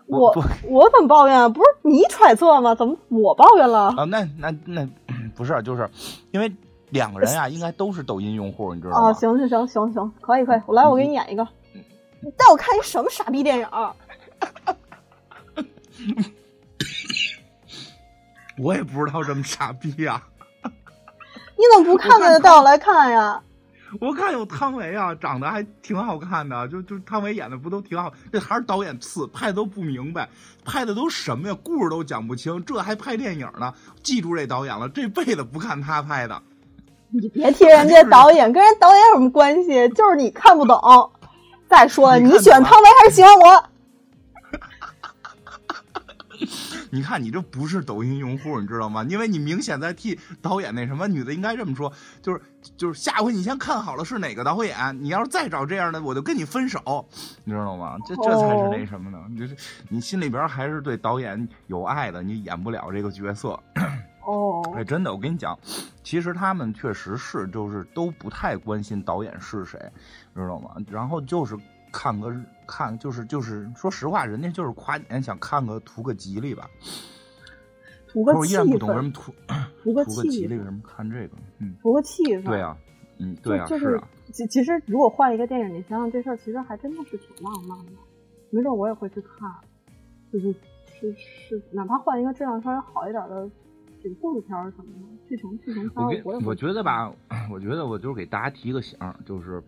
[0.08, 0.32] 我
[0.70, 1.50] 我怎么抱怨啊？
[1.50, 2.76] 不是你揣测吗？
[2.76, 3.88] 怎么我抱怨了？
[3.98, 4.88] 啊，那那那
[5.36, 5.90] 不是，就是
[6.32, 6.54] 因为
[6.90, 9.10] 两个人啊、应该都是抖音用户，你知道吗？
[9.10, 11.48] 啊，行行行行行，可以可以，我来，我给你演一个。
[12.22, 13.94] 你带我看一什么傻逼电影儿？
[18.58, 20.22] 我也不知道这么傻逼呀、
[21.58, 22.40] 你怎么不看呢？
[22.40, 23.42] 带我来看呀！
[24.01, 28.12] 我看有汤唯啊，长得还挺好看的，就就汤唯演的不都挺好？
[28.31, 30.29] 这还是导演次，拍的都不明白，
[30.63, 31.58] 拍的都什么呀？
[31.63, 33.73] 故事都讲不清，这还拍电影呢？
[34.03, 36.41] 记住这导演了，这辈子不看他拍的。
[37.10, 39.88] 你别提人家导演，跟人导演有什么关系？
[39.89, 41.12] 就是你看不懂。
[41.69, 43.69] 再说了，你喜欢汤唯还是喜欢我？
[46.91, 49.04] 你看你这不是抖音用户，你知道吗？
[49.10, 52.41] 因为你明显在替导演那什么，女的应该这么说，就是
[52.78, 57.08] 就是下回你先看好了是哪个导演，你要是再找这样的，我就跟你分手，
[57.43, 57.98] 你知道吗？
[58.06, 59.19] 这这才是那什么呢？
[59.30, 59.56] 你就是
[59.89, 63.60] 你心里边还是对导演有爱的，你演不了这个角色。
[64.26, 65.56] 哦，哎，真的，我跟你讲，
[66.04, 69.80] 其实他们确实是就是都不太关心导演是谁，
[70.34, 70.71] 知道吗？
[70.89, 71.56] 然后就是
[71.97, 72.29] 看个
[72.67, 76.69] 看，就是就是说实话，人家就是跨年想看个图个吉利吧。
[78.10, 79.34] 图个气然不懂为什氛，么图
[79.81, 81.38] 图个吉利为什么看这个？
[81.60, 82.43] 嗯，图个气氛。
[82.43, 82.77] 对啊，
[83.19, 87.93] 嗯，对啊，是啊，其其实如果换一个电影，你想想这事儿，其实还真的是挺浪漫的。
[88.49, 89.49] 没准我也会去看，
[90.34, 90.53] 就是
[90.99, 93.49] 是是，哪怕换一个质量稍微好一点的
[94.03, 96.45] 这个故事片儿什么的，剧情剧情片我跟儿也会。
[96.45, 97.10] 我觉得吧，
[97.49, 99.63] 我觉得我就是给大家提个醒儿，就是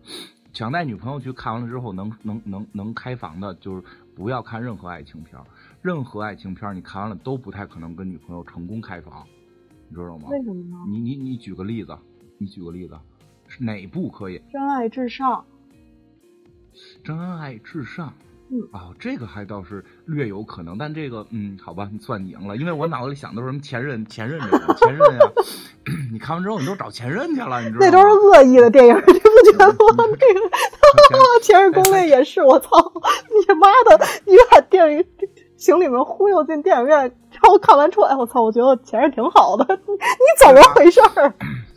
[0.58, 5.46] 想带女朋友去看完了之后能能能能开房的，就是不要看任何爱情片儿，
[5.80, 9.24] 任何爱情片儿你看完了都不太可能跟女朋友成功开房，
[9.88, 10.26] 你知道吗？
[10.30, 10.76] 为什么呢？
[10.88, 11.96] 你你你举个例子，
[12.38, 12.98] 你举个例子，
[13.46, 14.42] 是哪部可以？
[14.52, 15.44] 真爱至上，
[17.04, 18.12] 真爱至上。
[18.50, 25.26] 嗯哦，这个还倒是略有可能，但这个，嗯，好吧，算你赢了，因为我脑子里想的是什么前任、前任这个前任呀，
[26.12, 27.86] 你看完之后你都找前任去了，你知道吗？
[27.86, 30.04] 那都是恶意的电影，你不觉得吗？
[30.18, 30.48] 这个前
[31.42, 32.68] 《前任攻略》也是，我操！
[33.28, 35.04] 你你妈的，你把电影
[35.56, 41.34] 情侣们忽悠进电影院，然后看完出来，哎我操，我觉得前任挺好的，你怎么回事儿？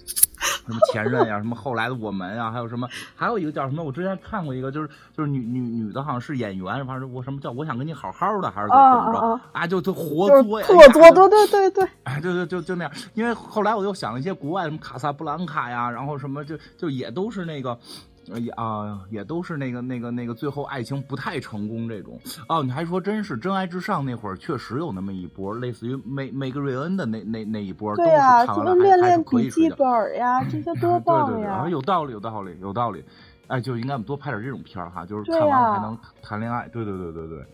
[0.41, 3.83] 什么前任呀，什么后来的我们呀，还有什么，还有一个叫什么？
[3.83, 9.67] 我之前看过一个，就是就是女女女的，好像是演员，反正我什么叫我想跟你好好的，还是怎么着啊？
[9.67, 12.91] 就就活作呀，特作，对对对对，哎， 就就就就那样。
[13.13, 17.77] 因为后来我又想了一些国外什么卡萨布兰卡呀，然后什么就就也都是那个。
[18.25, 22.63] 也啊，也都是那个那个那个，最后爱情不太成功这种哦。
[22.63, 31.67] 你还说真是真爱至上那会儿，确实有那么一波，类似于梅梅格瑞恩的那那那一波，对啊，什么恋恋笔记本呀，这些 多棒呀！
[31.69, 33.03] 有道理，有道理，有道理。
[33.47, 36.69] 哎，就应该我们多拍点这种片儿哈，就是看完还能谈恋爱。
[36.71, 37.45] 对对对对对。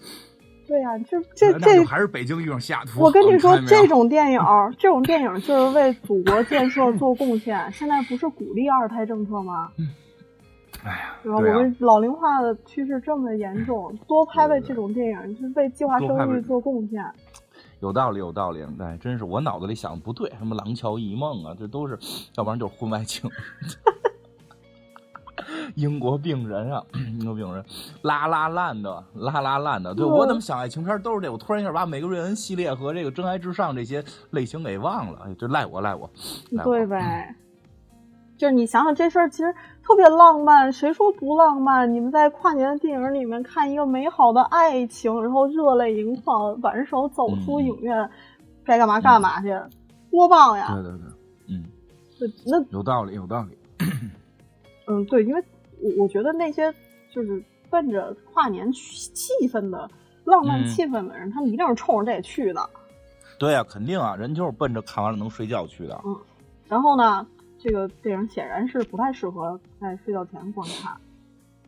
[0.68, 3.02] 对呀，这这这还是北京遇上西雅图。
[3.02, 4.42] 我跟你说，这种电影，
[4.78, 7.72] 这种电影就是为祖国建设做贡献。
[7.72, 9.72] 现在不是鼓励二胎政策吗？
[10.88, 11.38] 哎呀，对吧？
[11.38, 17.04] 我们老龄化的趋势这么严重， 多拍拍这种电影，就为计划生育做贡献。
[17.82, 18.66] 有道理，有道理。
[18.80, 21.98] 哎，真是我脑子里想的不对，什么《廊桥遗梦》啊，这都是，
[22.36, 23.30] 要不然就是婚外情。
[25.76, 26.84] 英国病人啊，
[27.20, 27.64] 英国病人，
[28.02, 29.94] 拉拉烂的，拉拉烂的。
[29.94, 31.32] 对我怎么想爱情片都是这？
[31.32, 35.20] 我突然一下把《玫瑰瑞恩》系列和这个《真爱至上》这些类型给忘了。
[35.26, 36.10] 哎，这赖我，赖我。
[36.64, 37.36] 对呗。
[38.38, 39.54] 就是你想想这事儿，其实
[39.88, 41.94] 特别浪漫，谁说不浪漫？
[41.94, 48.10] 你们在跨年的电影里面看一个美好的爱情，然后热泪盈眶，挽着手走出影院，
[48.66, 49.58] 该干嘛干嘛去，
[50.12, 50.74] 多棒呀！
[50.74, 51.08] 对对对，
[51.48, 51.64] 嗯，
[52.46, 53.58] 那有道理，有道理。
[54.88, 55.42] 嗯，对，因为
[55.80, 56.70] 我我觉得那些
[57.10, 59.90] 就是奔着跨年气氛的
[60.26, 62.70] 浪漫气氛的人，他们一定是冲着这去的。
[63.40, 65.98] 对呀，肯定啊，人就是奔着看完了能睡觉去的。
[66.04, 66.14] 嗯，
[66.68, 67.26] 然后呢？
[67.68, 70.96] 这个电影显然是不太适合在睡觉前观看，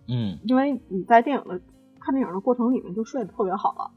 [0.07, 1.59] 嗯，因为你在电影的
[1.99, 3.91] 看电影的过程里面就睡得特别好了。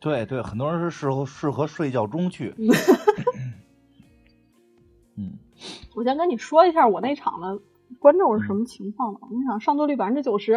[0.00, 2.52] 对对，很多人是适合适合睡觉中去。
[5.16, 5.34] 嗯，
[5.94, 7.60] 我先跟你说一下我那场的
[8.00, 9.20] 观众是什么情况吧。
[9.30, 10.54] 那场上座率百分之九十，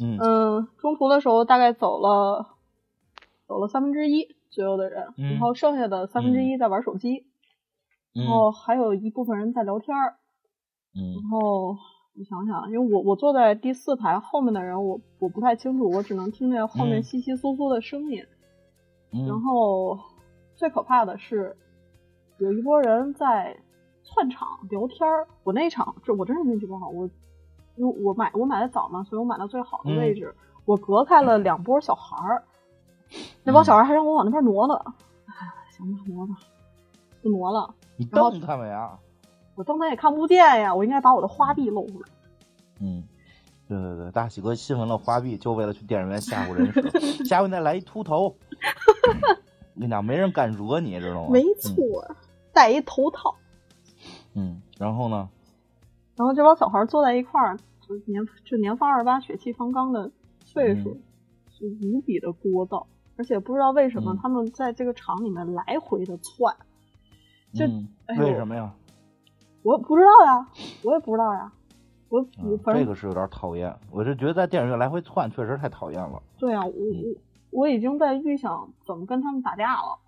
[0.00, 2.56] 嗯，中途的时候大概走了
[3.46, 7.27] 走了三分之一左右的人，然后剩下的三分之一在玩手机。
[8.14, 10.16] 然后还有一部分人在聊天儿，
[10.94, 11.76] 嗯，然后
[12.16, 18.24] 我想想，因为我我坐在第四排后面的人，我我不太清楚，我只能听见后面窸窸窣窣的声音。
[19.26, 19.98] 然后
[20.54, 21.56] 最可怕的是，
[22.38, 23.56] 有一波人在
[24.04, 25.26] 串场聊天儿。
[25.44, 27.08] 我那场这我真是运气不好，我
[27.76, 32.42] 因为我买我买的早嘛，所以我买到最好的位置，我隔开了两波小孩儿，
[33.44, 34.74] 那帮小孩还让我往那边挪呢。
[35.26, 35.32] 哎，
[35.70, 36.36] 行吧，挪吧，
[37.22, 37.74] 就挪了。
[37.98, 38.98] 你瞪他们呀！
[39.56, 42.08] 我瞪他也看不见呀，我应该把我的花臂露出来。
[42.80, 43.02] 嗯，
[43.66, 46.80] 对对对，大喜哥新闻了花臂，就为了去电影院吓唬人设，
[47.26, 48.26] 下回再来一秃头。
[49.74, 51.30] 我跟你讲，没人敢惹你，知道吗？
[51.32, 51.74] 没错，
[52.52, 53.34] 戴一头套。
[54.34, 55.28] 嗯，然后呢？
[56.14, 60.10] 然后这帮小孩坐在一块儿，就年就年方二八、血气方刚的
[60.44, 61.00] 岁数，
[61.50, 66.54] 就无比的聒噪，而且不知道为什么他们在这个厂里面来回的窜。
[67.52, 67.64] 就
[68.18, 68.74] 为什么呀？
[69.62, 70.48] 我不知道呀，
[70.84, 71.52] 我也不知道呀。
[72.08, 76.22] 我我反正这个是有点讨厌，我是觉得在电影院来回窜确实太讨厌了。
[76.38, 77.14] 对啊，我我
[77.50, 79.98] 我已经在预想怎么跟他们打架了。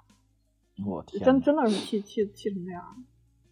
[0.87, 3.05] 我天，真真的是气气气成这样。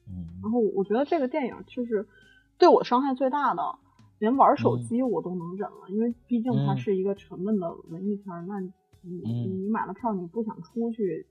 [0.07, 0.40] 嗯。
[0.42, 2.09] 然后我觉得这个电影就是
[2.57, 3.79] 对我伤害最大的，
[4.18, 8.46] 连玩手机我都能忍了，因为毕竟它是一个沉闷的文艺片。
[8.46, 8.70] 那你
[9.03, 11.27] 你买了票，你不想出去？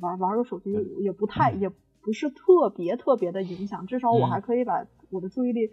[0.00, 5.70] 玩玩个手机也不太，也不是特别特别的影响，至少我还可以把我的注意力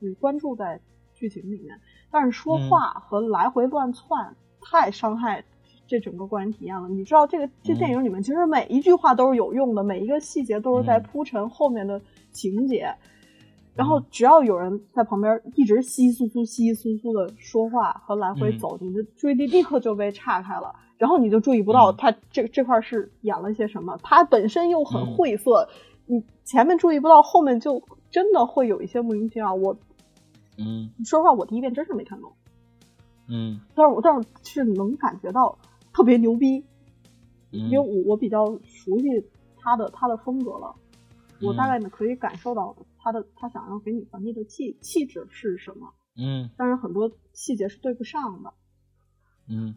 [0.00, 0.80] 嗯关注在
[1.14, 1.80] 剧情里面。
[2.10, 5.44] 但是说话和来回乱窜太伤害
[5.86, 6.88] 这整个观影体验了。
[6.88, 12.00] 你知道这个这电影里面其实每一句话都是有用的，每一个细节都是在铺陈后面的
[12.32, 12.94] 情节。
[13.74, 20.74] 然后只要有人在旁边一直稀稀疏疏、稀稀疏疏的说话和来回走，你的注意力立刻就被岔开了。
[20.98, 25.68] 然后你就注意不到他这这块是演了些什么，他本身又很晦涩，
[26.06, 29.54] 你前面注意不到，后面就真的会有一些莫名其妙。
[29.54, 29.76] 我，
[30.56, 32.32] 嗯，说实话，我第一遍真是没看懂，
[33.28, 35.58] 嗯，但是我但是是能感觉到
[35.92, 36.64] 特别牛逼，
[37.50, 39.22] 因为我我比较熟悉
[39.58, 40.74] 他的他的风格了，
[41.42, 48.54] 我大概呢可以感受到他的他想要给你传递的气气质是什么，嗯，但是很多细节是对不上的，
[49.48, 49.74] 嗯。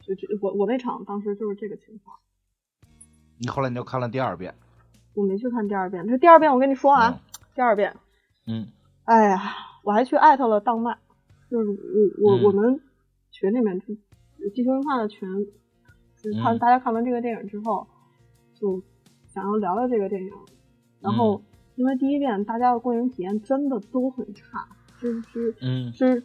[0.00, 2.16] 就就，我我那场当时就是这个情况。
[3.38, 4.54] 你后来你就看了第二遍？
[5.14, 6.06] 我没去看第二遍。
[6.06, 7.20] 这第二遍我跟你说啊，
[7.54, 7.96] 第二遍，
[8.46, 8.68] 嗯，
[9.04, 9.40] 哎呀，
[9.82, 10.96] 我还去艾特了当麦，
[11.50, 11.68] 就是
[12.22, 12.80] 我我我们
[13.30, 13.86] 群里面就
[14.54, 15.28] 地球文化的群，
[16.16, 17.86] 就是看嗯大家看完这个电影之后，
[18.54, 18.82] 就
[19.26, 20.30] 想要聊聊这个电影。
[21.00, 21.42] 然后嗯
[21.76, 24.68] 因为第一遍大家的观影体验真的都很差，
[25.00, 26.22] 就是嗯就是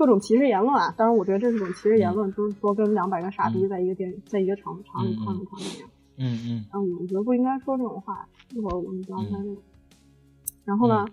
[0.00, 0.94] 各种歧视言论啊。
[0.96, 5.84] 当然，我觉得这是种歧视言论，就是说跟两百个傻逼嗯在一个电影在一个场场里看一看电影。
[6.16, 8.26] 嗯嗯嗯，我觉得不应该说这种话。
[8.54, 9.60] 一会儿我们聊一下这个。
[10.64, 11.04] 然后呢，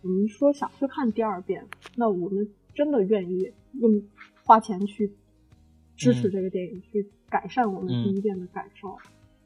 [0.00, 4.02] 我们说想去看第二遍，那我们真的愿意用
[4.44, 5.12] 花钱去
[5.94, 8.96] 支持嗯这个电影，去改善我们嗯第一遍的感受。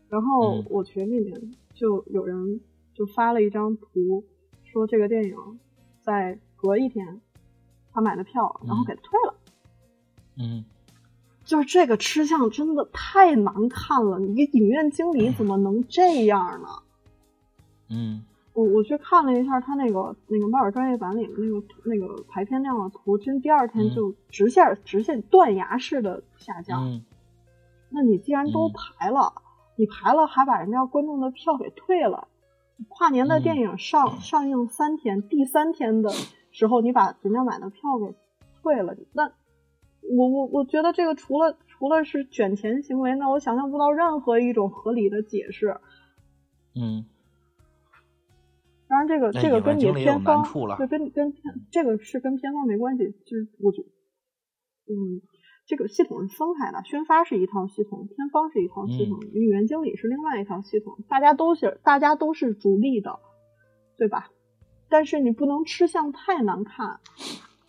[0.09, 2.61] 然后嗯我群里面就有人
[2.95, 4.23] 就发了一张图，
[4.63, 5.35] 说这个电影
[6.03, 7.21] 在隔一天
[7.99, 8.87] 他买的票，然后嗯。
[8.87, 9.35] 给他退了。
[10.37, 10.65] 嗯。
[11.45, 16.69] 就是这个吃相真的太难看了，你一个影院经理怎么能这样呢？
[17.91, 18.25] 嗯。
[18.53, 23.95] 我我去看了一下他那个那个猫耳专业版里面那个那个排片量的图，真第二天嗯。
[23.95, 26.91] 就直线、直线断崖式的下降。
[26.91, 27.05] 嗯。
[27.91, 28.73] 那你既然都嗯。
[28.75, 29.33] 排了，
[29.77, 32.29] 你排了还把人家观众的票给退了，
[32.89, 33.43] 跨年的嗯。
[33.43, 36.11] 电影上、 上映三天，第三天的
[36.59, 38.17] 时候你把人家买的票给
[38.61, 39.31] 退了，那
[40.17, 45.79] 我我我觉得这个除了除了是卷钱行为，那我想象不到任何一种合理的解释。
[46.75, 47.05] 嗯
[48.89, 51.33] 当然，这个这个跟你野蛮经理也有偏方难处了对跟跟
[51.71, 53.83] 这个是跟偏方没关系，就是我觉
[54.89, 55.23] 嗯，
[55.65, 63.21] 这个系统是分开的，宣发是一套系统，偏方是一套系统，语言经理是另外一套系统，大家都是大家都是逐利的，
[63.97, 64.31] 对吧？
[64.89, 66.99] 但是你不能吃相太难看，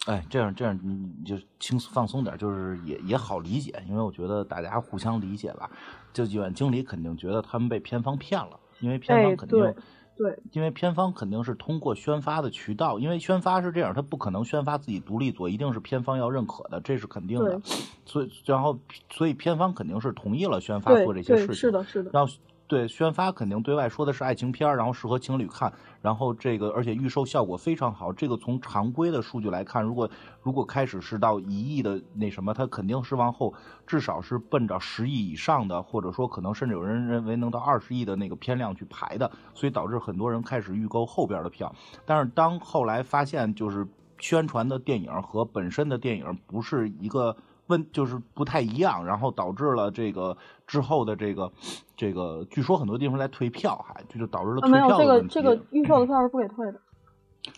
[0.06, 5.70] 哎，这样这样你你就轻松放松点，就是也也好理解，因为我觉得大家互相理解吧。
[6.14, 9.76] 就医院经理肯定觉得他们被偏方骗了，因为偏哎方肯定、对
[10.18, 17.62] 对因为偏方肯定是通过宣发的渠道，因为宣发是这样，他不可能宣发自己独立做，一定是偏方要认可的，这是肯定的。
[18.06, 18.78] 所以然后
[19.12, 22.12] 所以偏方肯定是同意了宣发做这些事情，是的，是的，
[22.70, 28.14] 对宣发肯定对外说的是爱情片，然后适合情侣看，然后这个而且预售效果非常好。
[28.14, 30.08] 这个从常规的数据来看，如果
[30.44, 33.52] 如果开始是到一亿的那什么，它肯定是往后
[33.88, 41.74] 至少是奔着十亿以上的，或者说可能甚至有人认为能到二十亿的那个片量去排的，所以导致很多人开始预购后边的票。
[42.06, 43.88] 但是当后来发现就是
[44.20, 47.36] 宣传的电影和本身的电影不是一个。
[47.70, 50.36] 问就是不太一样，然后导致了这个
[50.70, 51.52] 之后的这个
[51.98, 55.34] 这个，据说很多地方在退票，还这就导致了啊，退没有这个票的问题。
[55.34, 56.80] 这个预售的票是不给退的，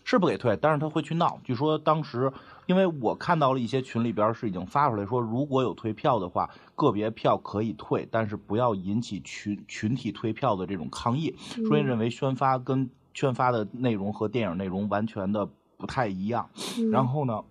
[0.06, 1.38] 是不给退，但是他会去闹。
[1.44, 2.32] 据说当时，
[2.68, 11.36] 因为我看到了一些群里边是已经发出来说，如果有退票的话，个别票可以退，但是不要引起群群体退票的这种抗议。
[11.68, 15.46] 所以嗯认为宣发跟宣发的内容和电影内容完全的
[15.76, 16.50] 不太一样。
[16.80, 17.44] 嗯然后呢，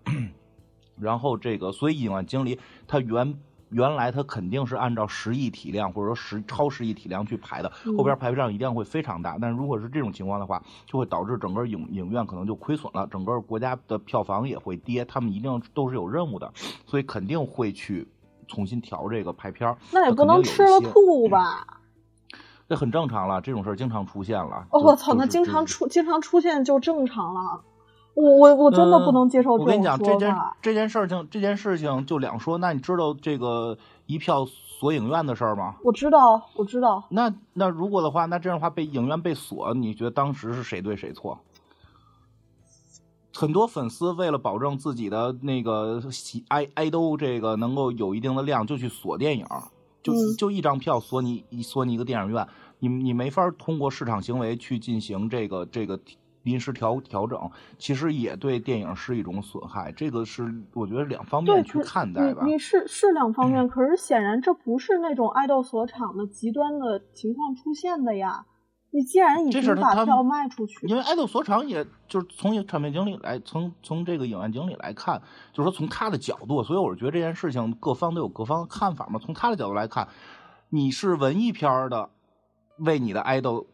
[0.99, 3.39] 然后这个，所以影院经理他原
[3.71, 9.39] 原来它肯定是按照十亿体量或者说十超十亿体量去排的，嗯后边排量一定会非常大。
[9.41, 15.05] 但如果是这种情况的话，就会导致整个影影院可能就亏损了，整个国家的票房也会跌。
[15.05, 16.53] 他们一定都是有任务的，
[16.87, 18.07] 所以肯定会去
[18.49, 19.77] 重新调这个排片儿。
[19.93, 21.79] 那也不能吃了吐吧？
[22.69, 24.67] 这很正常了，这种事儿经常出现了。
[24.71, 27.63] 哦，我操，那经常出经常出现就正常了。
[28.15, 30.37] 我我我真的不能接受这种嗯我跟你讲，这件。
[30.61, 32.59] 这件事情，这件事情就两说。
[32.59, 35.77] 那你知道这个一票锁影院的事儿吗？
[35.85, 41.39] 我知道，我知道，那那如果的话，那这样的话被影院被锁，你觉得当时是谁对谁错？
[43.33, 49.47] 很多粉丝为了保证自己的那个喜爱爱豆这个能够有一定的量，就去锁电影，
[50.03, 52.47] 就、嗯就一张票锁你一锁你一个电影院，
[52.81, 55.99] 你你没法通过市场行为去进行这个这个
[56.43, 59.93] 临时调调整，其实也对电影是一种损害。
[59.93, 62.43] 这个是我觉得两方，面去看待吧。
[62.45, 68.47] 你你是是两方面，可是显然这不是那种爱豆所场的极端的情况出现的呀。
[68.93, 79.21] 你既然已这经把票卖出去，因为爱豆所场，也就是从产品经理来，从从这个影院经理来看，就是说从他的角度，所以我是觉得这件事情各方都有各方的看法嘛。
[79.21, 80.09] 从他的角度来看，
[80.71, 82.11] 你是文艺片儿的，
[82.79, 83.69] 为你的爱豆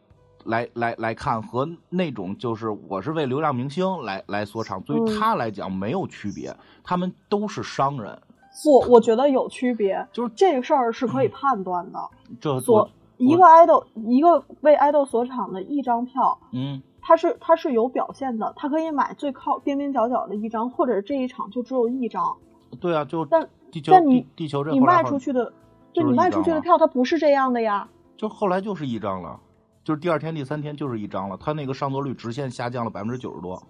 [0.47, 8.19] 来来来看，和那种就是我是为流量明星来来锁场，对于嗯他来讲没有区别，他们都是商人，
[8.63, 11.99] 不，我觉得有区别，就是这个事儿是可以判断的。
[12.41, 22.35] 这所一个爱豆，一个为爱豆所场的一张票，嗯它是它是有表现的，他可以买最靠边边角角的一张，或者这一场就只有一张。
[22.81, 23.47] 对啊，就但
[23.85, 25.53] 但你地地球这你卖出去的，
[25.93, 27.87] 对就你卖出去的票，它不是这样的呀。
[28.17, 29.39] 就后来就是一张了，
[29.87, 33.65] 就是第二天、第三天就是一张了，他那个上座率直线下降了百分之九十多。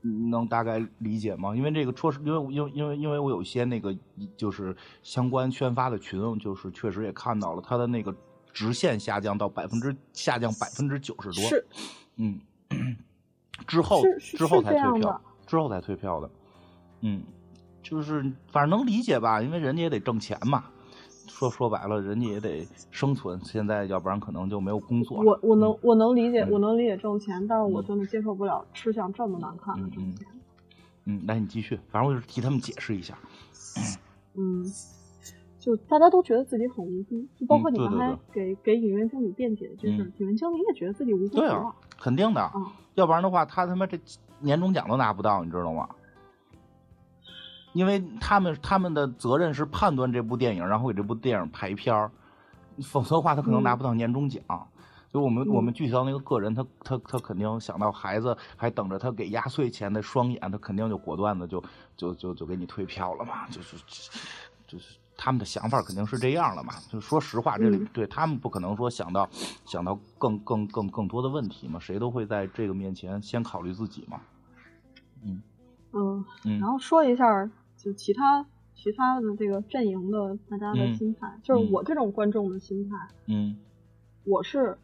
[0.00, 1.54] 你能大概理解吗？
[1.54, 3.96] 因为这个确实因为因为因为因为我有一些那个
[4.36, 8.12] 就是相关宣发的群，就是确实也看到了它的那个
[8.52, 11.64] 直线下降到百分之下降百分之九十多， 是
[12.16, 12.40] 嗯，
[13.68, 16.30] 之后之后才退票，之后才退票的，
[17.02, 17.22] 嗯，
[17.84, 18.20] 就是
[18.50, 20.64] 反正能理解吧，因为人家也得挣钱嘛。
[21.30, 25.22] 说说白了，人家也得生存，现在要不然可能就没有工作。
[25.22, 30.26] 我我能我能理解嗯我能理解挣钱，但是我嗯真的接受不了吃相这么难看的挣钱。
[31.06, 33.16] 嗯，来你继续，反正我就是替他们解释一下。
[34.34, 34.64] 嗯，
[35.58, 42.52] 就大家都觉得自己很无辜，就包括你刚才给给影院经理辩解的这事儿嗯，影院经理也觉得自己无辜对啊。，肯定的，啊，
[42.94, 43.98] 要不然的话，他他妈这
[44.40, 45.88] 年终奖都拿不到，你知道吗？
[47.72, 52.10] 因为他们他们的责任是判断这部电影，然后给这部电影排片儿，
[52.82, 54.42] 否则的话，他可能拿不到年终奖。
[55.12, 61.62] 就我们、嗯我们具体到那个个人，他他他肯定想到孩子还等着他给压岁钱的双眼，他肯定就果断的就
[61.96, 63.76] 就就就给你退票了嘛，就是
[64.68, 66.74] 就是他们的想法肯定是这样了嘛。
[66.88, 69.28] 就说实话，这里、嗯对他们不可能说想到
[69.64, 74.20] 想到更更更更多的问题嘛，谁都会在这个面前先考虑自己嘛。
[75.24, 75.42] 嗯，
[76.44, 77.50] 嗯然后说一下
[77.82, 81.72] 就其他其他的这个阵营的大家的嗯心态，就是嗯。
[81.72, 83.56] 我这种观众的心态，嗯。
[84.24, 84.78] 我是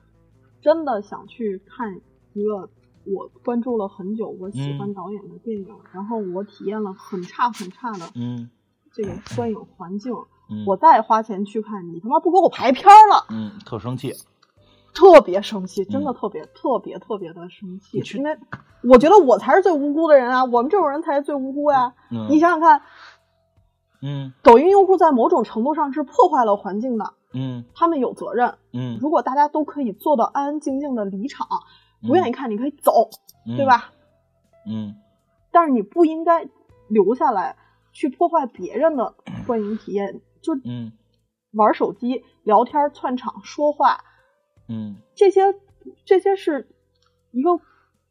[0.60, 2.00] 真的想去看
[2.32, 2.68] 一个
[3.04, 4.94] 我关注了很久、我喜欢嗯。
[4.94, 8.48] 导演的电影，然后我体验了很差很差的嗯。
[8.92, 10.14] 这个观影环境，
[10.48, 14.12] 嗯，我再花钱去看，你他妈不给我排片儿了，嗯特生气。
[14.96, 17.98] 特别生气，真的嗯特别、特别特别的生气。
[18.16, 18.36] 因为
[18.82, 21.94] 我觉得我才是最无辜的人啊，我们这种人才是最无辜呀。
[22.10, 22.80] 嗯，你想想看，
[24.00, 24.32] 嗯。
[24.42, 27.64] 抖音用户在某种程度上是破坏了环境的，嗯。
[27.74, 28.54] 他们有责任。
[28.72, 31.46] 嗯，如果大家都可以做到安安静静的离场，
[32.06, 33.10] 不愿意看你可以走，
[33.46, 33.56] 嗯。
[33.56, 33.66] 对？
[33.66, 33.90] 吧？
[34.66, 34.96] 嗯。
[35.52, 36.48] 但是你不应该
[36.88, 37.56] 留下来
[37.92, 39.14] 去破坏别人的
[39.46, 40.92] 观影体验，就嗯。
[41.52, 44.00] 玩手机、聊天、串场、说话，
[44.68, 45.42] 嗯这些
[46.04, 46.68] 这些是
[47.32, 47.50] 一个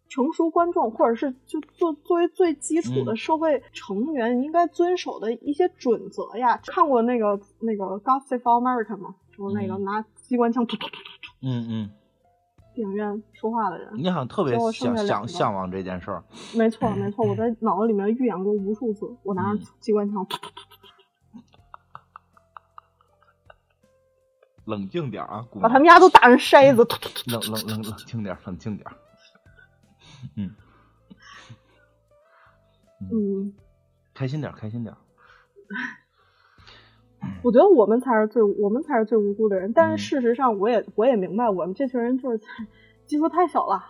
[0.08, 6.60] 成熟观众，或者是就作作为最基础的嗯社会成员应该遵守的一些准则呀。
[6.66, 9.16] 看过那个那个《Gossip America》吗？
[9.36, 11.90] 就是那个嗯拿机关枪突突突突突嗯嗯，
[12.74, 13.90] 电影院说话的人。
[13.96, 16.24] 你好像特别想想向往这件事儿。
[16.56, 20.62] 没错没错，我 在脑子里面预演过无数次，我拿着嗯机关枪突突突
[24.66, 26.86] 冷静点儿啊，把他们家都打成筛子，
[27.32, 28.96] 冷冷冷冷静点儿，冷静点儿。
[30.36, 30.56] 嗯，
[33.12, 33.54] 嗯，
[34.14, 34.98] 开心点儿，开心点儿。
[37.42, 42.68] 我觉得我们才是最我们才是最无辜的人，但嗯是事实上，我也我也明白，我们这群人就是太
[43.06, 43.84] 基数太小了。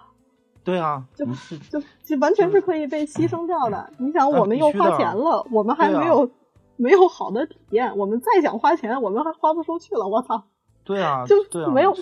[0.64, 3.92] 对啊，就是就就完全是可以被牺牲掉的。
[4.00, 6.32] 你想，啊我们又花钱了，我们还没有、
[6.76, 10.08] 没有好的体验，我们再想花钱，我们还花不出去了。
[10.08, 10.46] 我操！
[10.86, 11.94] 对啊， 就对啊，没有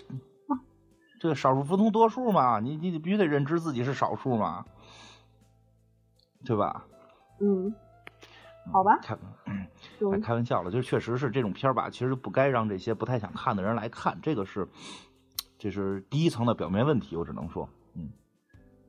[1.19, 4.65] 这个少数服从多数嘛，你你必须得认知自己是少数嘛，
[6.45, 6.85] 对吧？
[7.39, 7.73] 嗯，
[8.71, 9.17] 好吧，开
[9.99, 14.67] 就开开玩笑了，就是确实是这种片儿吧，其实不该让这些不太想看的人来看，这个是
[15.57, 18.11] 这是第一层的表面问题，我只能说，嗯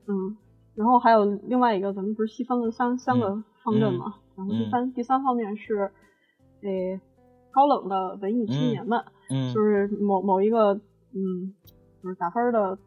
[0.08, 0.36] 嗯。
[0.74, 4.14] 然后还有另外一个，咱们不是细分了三三个方阵嘛？
[4.34, 5.92] 然后第嗯三、第三方面是，
[6.62, 7.00] 诶，
[7.52, 9.52] 高冷的文艺青年们，嗯。
[9.54, 10.74] 就是某某一个
[11.12, 11.54] 嗯，
[12.02, 12.78] 就是打分的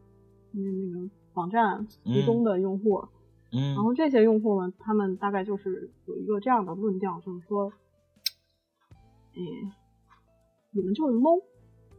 [0.52, 3.06] 那那个网站提供的用户。
[3.52, 3.74] 嗯。
[3.74, 7.72] 然后这些用户呢，他们大概就是有一个这样的论调，就是说，
[9.34, 9.40] 哎，
[10.70, 11.42] 你们就是 low，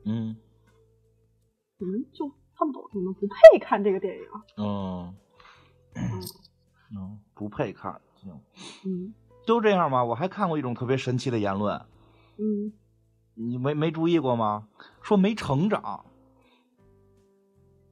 [0.06, 0.36] 嗯。
[1.78, 4.24] 你们就看不懂，你们不配看这个电影。
[4.58, 5.16] 嗯。
[5.96, 6.22] 嗯。
[6.96, 8.40] 嗯，不配看，行，
[8.86, 9.14] 嗯。
[9.48, 10.04] 都这样吗？
[10.04, 11.76] 我还看过一种特别神奇的言论，
[12.38, 12.72] 嗯，
[13.42, 14.66] 你没没注意过吗？
[15.02, 16.04] 说没成长，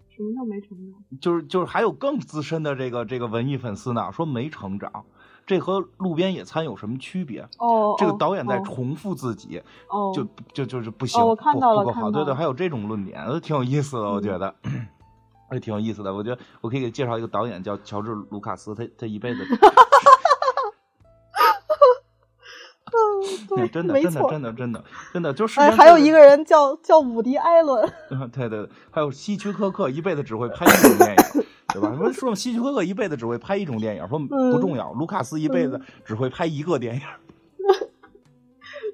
[0.09, 0.99] 什么叫没成长？
[1.21, 5.05] 就是就是还有更资深的这个这个文艺粉丝呢，说没成长，
[5.45, 7.47] 这和路边野餐有什么区别？
[7.59, 12.11] 哦，这个哦导演在哦重复自己，哦，就就就是不行，哦我看不到了不够好。
[12.11, 14.53] 对对，还有这种论点，呃挺有意思的，我嗯觉得。
[15.53, 19.45] 也挺有意思的，我觉得我可以给介绍一个导演叫乔治·卢卡斯，他他一辈子，
[23.65, 23.93] 对，真的。
[23.93, 24.83] 真的真的真的
[25.13, 25.59] 真的就 是。
[25.59, 31.43] 哎，还有一个人叫叫伍迪·艾伦， 嗯，对对对，还有希区柯克一辈子只会拍一种电影，
[31.73, 31.95] 对吧？
[31.97, 34.91] 说说希区柯克一辈子只会拍一种电影，说嗯不重要。
[34.93, 37.01] 卢卡斯一辈子只会拍一个电影。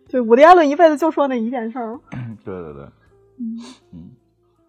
[0.10, 2.00] 对，伍迪·艾伦一辈子就说那一件事儿。
[2.46, 2.84] 对对对，
[3.40, 3.60] 嗯
[3.94, 4.12] 嗯，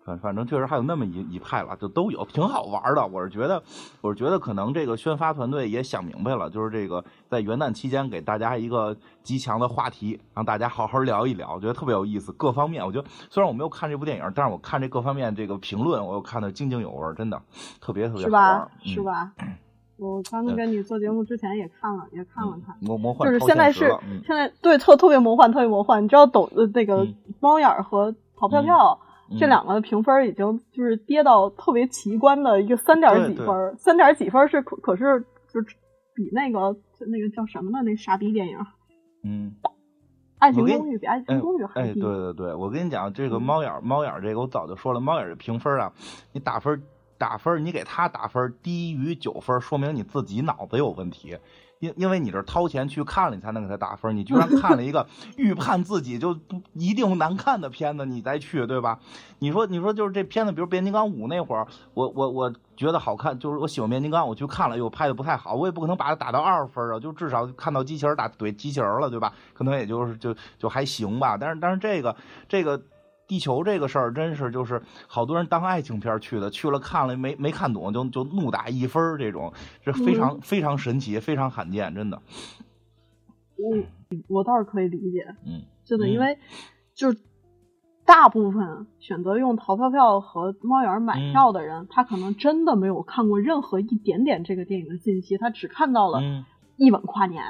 [0.05, 3.07] 反反正确实还有那么一一派了，就都有，挺好玩的。
[3.07, 3.63] 我是觉得，
[4.03, 12.33] 我是觉得可能这个宣发团队也想明白了，就是这个在元旦期间给大家一个极强的话题，让大家好好聊一聊，我觉得特别有意思。
[12.33, 17.41] 各方面，我觉得虽然我没有看这部电影，但是我看这各方面这个评论，我又看的津津有味，真的
[17.81, 18.71] 特别特别好是吧玩。？
[18.85, 19.33] 嗯是吧？
[19.97, 22.77] 我刚跟你做节目之前也看了，也看了看。
[22.81, 23.89] 魔魔幻就是现在是
[24.27, 26.03] 现在对特特别魔幻，特别魔幻。
[26.05, 29.04] 你知道抖呃那个嗯猫眼儿和淘票票、嗯
[29.39, 35.77] 这两个评分已经就是跌到特别奇观的一个三点几分儿，三点几分是可可是就是
[36.14, 37.83] 比那个那个叫什么呢？
[37.83, 38.59] 那傻逼电影
[39.22, 39.55] 《嗯。
[40.41, 42.01] 爱情公寓》比《爱情公寓》还哎，低。
[42.01, 45.91] 对对对，我跟你讲，这个嗯猫眼儿猫眼儿这个我早就说了，猫眼儿这评分啊，
[46.33, 46.83] 你打分
[47.16, 51.39] 打分，你给他打分低于九分，说明你自己脑子有问题。
[51.85, 54.16] 因因为你这掏钱去看了，你才能给他打分。
[54.16, 55.07] 你居然看了一个
[55.37, 58.99] 预判自己就不一定难看的片子，你再去，对吧？
[59.41, 69.32] 你说你说就是这片子，比如变形金刚五那会儿，我我我觉得好看，就是我喜欢变形金刚，我去看了，又拍的不太好，我也不可能把它打到二分啊，就至少看到机器人打怼机器人了，对吧？
[69.53, 71.37] 可能也就是就就还行吧。
[71.37, 72.16] 但是但是这个
[72.49, 72.80] 这个
[73.27, 79.53] 地球这个事儿，真是就是好多人当爱情片去的，去了看了没没看懂就就怒打一分儿这种，
[79.83, 82.20] 这非常、非常神奇，非常罕见，真的。
[83.57, 86.39] 我我倒是可以理解，嗯真的，嗯因为
[86.95, 87.18] 就是
[88.05, 96.45] 大部分选择用淘票票和猫眼儿买嗯票的人，他可能真的没有看过任何一点点这个电影的信息，他只看到了嗯，
[96.77, 97.43] 一吻跨年。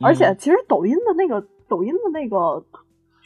[0.00, 2.64] 而且其实抖音的那个抖音的那个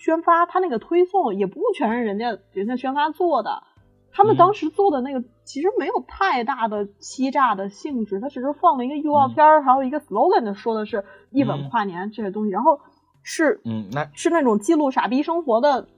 [0.07, 3.65] 宣发，他那个推送也不全是人家人家宣发做的，
[4.13, 4.39] 他们嗯。
[4.39, 12.81] 当时做的那个其实没有太大的欺诈的性质，他只是放了一个预告片儿，还有一个 slogan，就说的是一吻嗯跨年这些东西，然后
[13.25, 15.89] 是嗯，那是那种记录傻逼生活的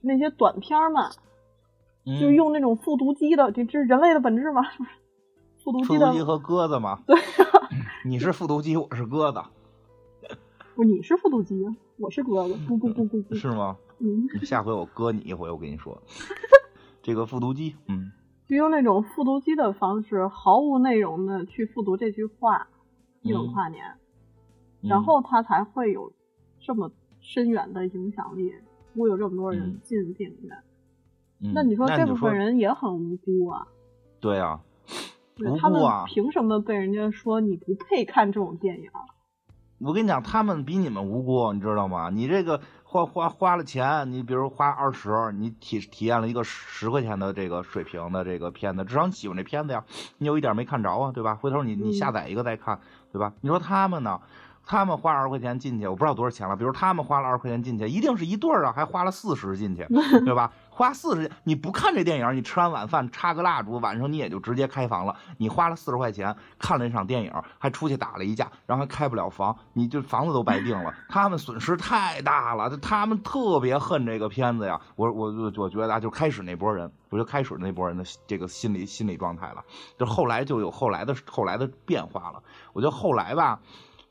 [0.00, 1.10] 那些短片儿嘛，
[2.06, 2.20] 嗯。
[2.20, 4.90] 就用那种复读机的，这这是人类的本质嘛，是不是？
[5.64, 7.00] 复读机的和鸽子嘛。
[7.04, 7.18] 对
[8.06, 9.42] 你是复读机，我是鸽子，
[10.76, 11.66] 不，你是复读机，
[11.98, 13.76] 我是哥哥，咕咕咕咕咕，是吗？
[13.98, 14.28] 嗯。
[14.44, 16.02] 下回我割你一回，我跟你说，
[17.02, 18.12] 这个复读机，嗯
[18.46, 22.68] 就用那种复读机的方式，毫无内容的去复读这句话，
[23.22, 23.84] 一吻嗯跨年，
[24.82, 26.12] 嗯然后它才会有
[26.60, 28.52] 这么深远的影响力，
[28.94, 30.56] 会有这么多人嗯进电影院。
[31.40, 33.66] 嗯那你说这部分人也很无辜啊，
[34.20, 34.60] 对啊，
[35.58, 38.90] 他们凭什么被人家说你不配看这种电影？
[39.78, 42.08] 我跟你讲，他们比你们无辜，你知道吗？
[42.10, 49.84] 你这个花花花了钱，你比如花二十，你体体验了一个十块钱的这个水平的这个片子，至少你喜欢这片子呀，
[50.18, 51.34] 你有一点没看着啊，对吧？
[51.34, 52.80] 回头你你嗯下载一个再看，
[53.12, 53.32] 对吧？
[53.42, 54.18] 你说他们呢？
[54.68, 56.56] 他们花二十块钱进去，我不知道多少钱了。
[56.56, 59.86] 比如他们花了二十块钱进去，一定是一对儿啊，还花了四十进去，
[60.24, 60.50] 对吧？
[60.76, 65.16] 花四十，你不看这电影，你吃完晚饭插个蜡烛，晚上你也就直接开房了。
[65.38, 70.92] 你花了四十块钱看了一场电影，还出去打了一架，然后还开不了房，你就房子都白定了。
[71.08, 74.78] 他们损失太大了，他们特别恨这个片子呀。
[74.96, 79.64] 我我我我觉得啊，就开始那波人，我就开始那波人的这个心理心理状态了。
[79.98, 82.42] 就后来就有后来的后来的变化了。
[82.74, 83.60] 我觉得后来吧，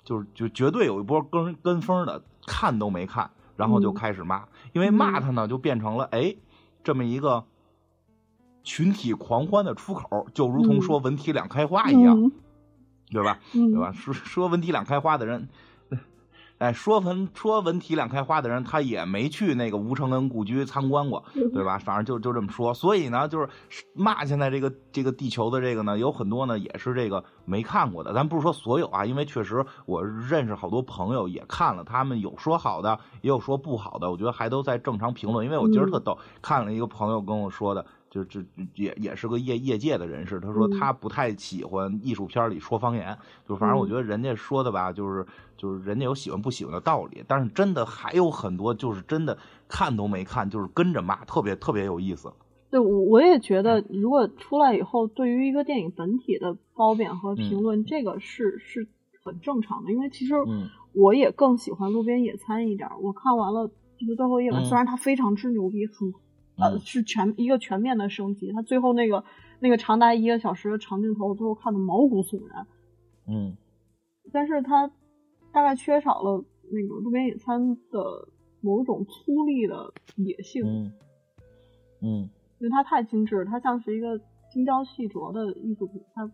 [0.03, 6.35] 就是就绝对有一波跟跟风的，看都没看，然后就开始骂，因为骂他呢，就变成了哎
[6.85, 7.43] 这么一个
[8.63, 12.31] 群体狂欢的出口，就如同嗯说文体两开花一样，嗯
[13.09, 13.39] 对吧？
[13.53, 13.91] 嗯，对吧？
[13.91, 15.49] 说说文体两开花的人，
[16.65, 21.77] 哎，说文说文体两开花的人，他也没去那个吴承恩故居参观过，对吧？
[21.77, 22.73] 反正就就这么说。
[22.73, 23.47] 所以呢，就是
[23.93, 28.11] 骂现在这个这个地球的这个呢，有很多呢也是这个没看过的。
[28.13, 35.45] 咱不是说所有啊，因为确实我认识好多朋友也看了，他们有说好的，也有说不好的，我觉得还都在正常评论。
[35.45, 37.85] 因为我今儿特逗，看了一个朋友跟我说的。
[38.15, 38.39] 就这
[38.75, 45.25] 也也是个业业界的人士，他说嗯他不太喜欢艺术片里说方言，就反正我嗯觉得人家说的吧，就是
[45.57, 49.37] 就是人家有喜欢不喜欢的道理，但是真的还有很多就是真的
[49.67, 52.31] 看都没看，就是跟着骂，特别特别有意思。
[52.71, 58.87] 对，我我也觉得，如果出来以后，对于一个电影本体的褒贬和评论，这个是是
[59.25, 59.91] 很正常的。
[59.91, 62.89] 因为其实嗯我也更喜欢《路边野餐》一点。
[63.01, 66.11] 我看完了就是最后一晚，嗯虽然它非常之牛逼，很
[66.57, 68.51] 呃嗯是全一个全面的升级。
[68.51, 69.23] 它最后那个
[69.59, 72.67] 那个长达一个小时的长镜头，最后看的毛骨悚然。
[73.27, 73.57] 嗯
[74.31, 74.91] 但是它
[75.51, 78.27] 大概缺少了那个《路边野餐》的
[78.61, 80.63] 某种粗粝的野性。
[80.65, 80.93] 嗯
[82.01, 82.29] 嗯
[82.59, 86.01] 因为它太精致，它像是一个精雕细琢的艺术品。
[86.13, 86.31] 它，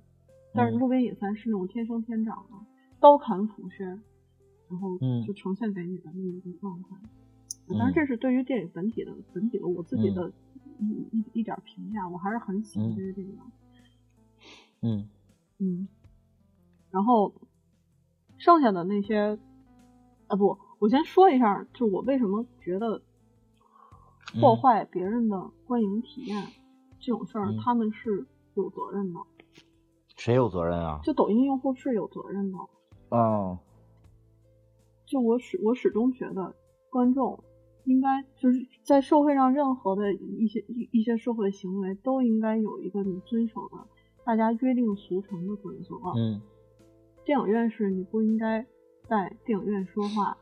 [0.54, 2.56] 但是嗯路边野餐是那种天生天长的，
[3.00, 3.86] 刀砍斧削，
[4.70, 6.90] 然后嗯就呈现给你的那么一个状态。
[7.02, 7.10] 嗯
[7.78, 10.32] 当然，这是对于电影本体的本体的我自己的
[10.80, 13.38] 一一一点评价，我还是很喜欢嗯这个电影。
[14.82, 15.10] 嗯
[15.60, 15.88] 嗯，
[16.90, 17.34] 然后
[18.38, 19.38] 剩下的那些，
[20.28, 23.02] 啊不，我先说一下，就我为什么觉得
[24.40, 26.44] 破嗯坏别人的观影体验、
[27.00, 29.20] 这种事儿，嗯他们是有责任的。
[30.18, 31.00] 谁有责任啊？
[31.04, 32.58] 就抖音用户是有责任的。
[33.10, 33.60] 哦，
[35.06, 36.56] 就我始我始终觉得，
[36.90, 37.44] 观众
[37.86, 43.78] 应该就是在社会上任何的一些一一些社会行为都应该有一个你遵守的
[44.24, 45.96] 大家约定俗成的准则。
[46.16, 46.42] 嗯
[47.24, 48.66] 电影院是你不应该
[49.08, 50.38] 在电影院说话，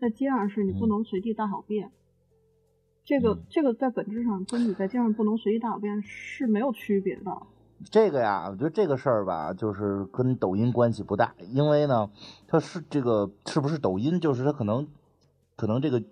[0.00, 1.92] 在街上是你不嗯能随地大小便。
[3.04, 7.42] 这个嗯这个在本质上跟你在街上不能随地大小便是没有区别的。
[7.90, 12.10] 这个呀，我觉得这个事儿吧，就是跟抖音关系不大，因为呢，
[12.48, 14.88] 它是这个是不是抖音，就是它可能
[15.54, 16.02] 可能这个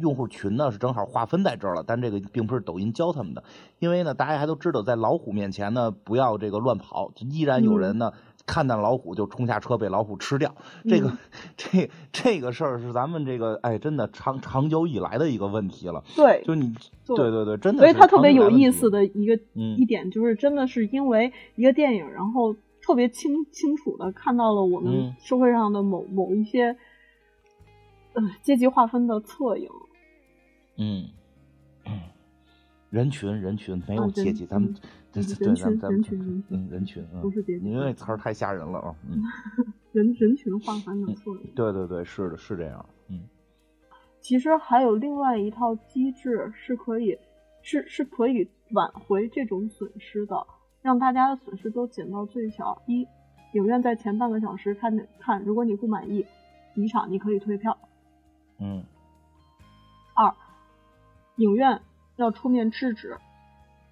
[0.00, 3.44] 用户群呢是正好划分在这儿了，但这个并不是抖音教他们的，
[3.78, 8.12] 因为呢，大家还都知道，在老虎面前呢不要这个乱跑，依然有人呢。
[8.44, 11.18] 看到老虎就冲下车被老虎吃掉，这个、嗯
[11.56, 16.02] 这这个事儿是咱们这个哎真的长长久以来的一个问题了。
[16.16, 16.74] 对，就你
[17.06, 22.52] 对对对对，真的所以它特别有意思的一个、嗯一点就是，真的是因为一个电影，然后
[22.84, 26.76] 特别清清楚的看到了我们嗯社会上的某、某一些
[28.14, 29.68] 呃阶级划分的侧影。
[30.76, 31.08] 嗯，
[31.86, 32.00] 嗯
[32.90, 34.74] 人群人群没有阶级，咱们嗯
[35.12, 39.22] 对人对咱们咱们群人群人群嗯人群嗯不是阶级因为词儿太吓人了啊，嗯，
[39.92, 41.52] 人人群划分的侧影。
[41.54, 43.20] 对对对，是的，是这样，嗯
[44.20, 47.18] 其实还有另外一套机制是可以
[47.60, 50.46] 是是可以挽回这种损失的，
[50.80, 52.80] 让大家的损失都减到最小。
[52.86, 53.06] 一，
[53.54, 56.24] 影院在前半个小时看看，如果你不满意，
[56.74, 57.76] 离场你可以退票。
[58.62, 58.84] 嗯
[60.14, 60.32] 二，
[61.36, 61.80] 影院
[62.16, 63.18] 要出面制止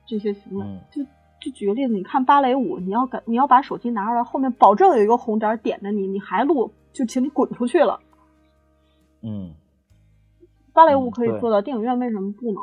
[0.06, 0.64] 这些行为。
[0.64, 1.02] 嗯就
[1.40, 7.98] 就举个例子，你看芭蕾舞，你要敢你要把手机拿出来，后面保证有一个红点点着你，你还录，就请你滚出去了。
[9.22, 9.54] 嗯
[10.72, 12.62] 芭蕾舞可以做到，电影院为什么不能？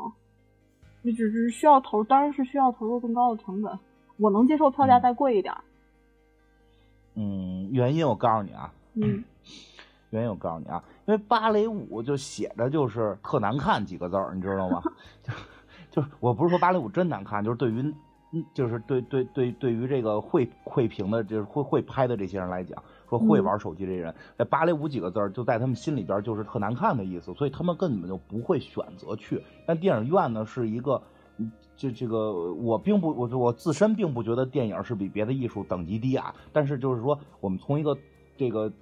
[1.01, 3.79] 你只是需要投，当然是需要投入更高的成本。
[4.17, 5.63] 我能接受票价嗯再贵一点儿。
[7.15, 9.23] 嗯，原因我告诉你啊，嗯
[10.17, 14.81] 原因我告诉你啊，因为芭蕾舞就写着就是特难看几个字儿，你知道吗？
[15.23, 15.33] 就
[15.89, 17.81] 就是我不是说芭蕾舞真难看，就是对于
[18.33, 29.41] 嗯就是对对对对于这个会会评的，就是会会拍的这些人来讲，说会嗯玩手机这些人，在芭蕾舞几个字儿就在他们心里边就是特难看的意思，所以他们根本就不会选择去。
[29.65, 31.01] 但电影院呢是一个。
[31.39, 37.95] 嗯这这个我并不我我自身并不觉得电影是比别的艺术等级低啊，但是就是说我们从一个
[38.35, 38.73] 这个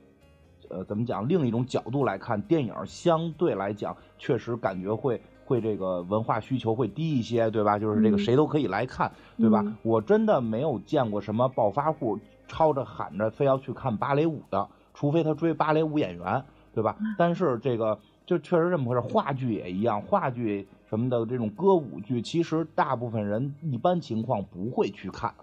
[0.70, 7.78] 呃怎么讲另一种角度来看，电影相对来讲确实感觉会会这个文化需求会低一些，对吧？
[7.78, 9.62] 就是这个嗯谁都可以来看，对吧？
[9.66, 16.44] 嗯我真的没有见过什么暴发户吵着喊着非要去看芭蕾舞的，除非他追芭蕾舞演员，
[16.74, 16.98] 对吧？
[17.18, 25.34] 但是这个就确实这么回事，话剧也一样，话剧什么的这种歌舞剧，其实大部分人一般情况不会去看，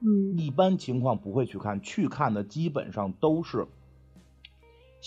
[0.00, 3.66] 嗯一般情况不会去看，去看的基本上都是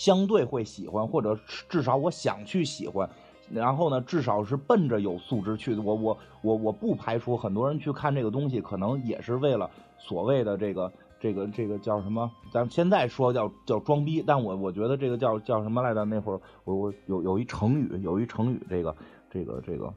[0.00, 1.38] 相对会喜欢，或者
[1.68, 3.06] 至少我想去喜欢。
[3.52, 5.82] 然后呢，至少是奔着有素质去的。
[5.82, 10.90] 我我我我不排除很多人去看这个东西，可能也是为了所谓的这个
[11.20, 12.30] 这个这个叫什么？
[12.50, 16.02] 咱们现在说叫叫装逼，但我我觉得这个叫叫什么来着？
[16.06, 18.96] 那会儿我我有有一成语，有一成语，这个
[19.30, 19.92] 这个这个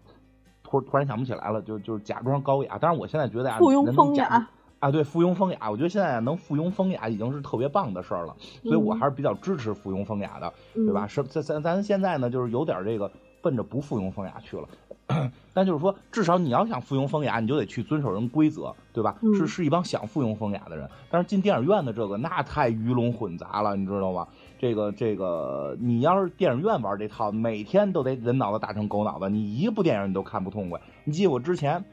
[0.63, 2.77] 突突然想不起来了，就就是假装高雅。
[2.81, 4.49] 但是，我现在觉得啊，附庸人能假风雅。
[4.83, 11.07] 啊，对，附庸风雅，我觉得现在能附庸风雅已经是特别棒的事儿了，所以我嗯还是比较支持附庸风雅的，嗯对吧？
[11.07, 13.09] 是咱咱咱现在呢，就是有点这个
[13.41, 14.67] 奔着不附庸风雅去了，
[15.53, 19.15] 但就是说，至少你要想附庸风雅，你就得去遵守人规则，对吧？
[19.21, 24.27] 嗯是是一帮想附庸风雅的人，但是进电影院的这个那太鱼龙混杂了，你知道吗？
[24.59, 30.77] 这个这个，你要是电影院玩这套，每天都得人脑子打成狗脑子，你一部电影你都看不痛快。
[31.05, 31.85] 你记得我之前。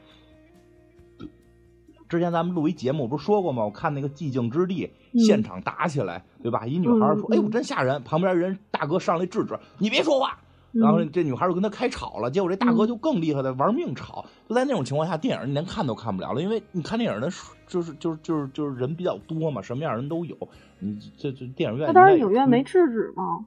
[2.11, 3.63] 之前咱们录一节目，我不是说过吗？
[3.63, 6.67] 我看那个《寂静之地》嗯现场打起来，对吧？
[6.67, 10.37] 一女孩说：“嗯嗯哎呦，真吓人！”旁边人大哥上来制止：“你别说话。”
[10.73, 14.25] 然后嗯这女孩就跟他开吵了，结果这大哥嗯就更厉害的玩命吵。
[14.49, 17.29] 就在那种情况下，电影你连看都看不了了，因为你看电影的
[17.65, 20.37] 就是就是就是就是人比较多嘛，什么样人都有。
[20.79, 23.45] 你这这电影院那当然，影院没制止嘛。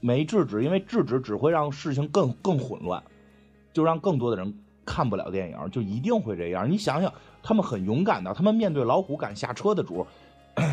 [0.00, 3.02] 没制止，因为制止只会让事情更更混乱，
[3.72, 4.54] 就让更多的人
[4.92, 6.68] 看不了电影，就一定会这样。
[6.68, 7.12] 你想想，
[7.44, 10.04] 他们很勇敢的，他们面对老虎敢下车的主，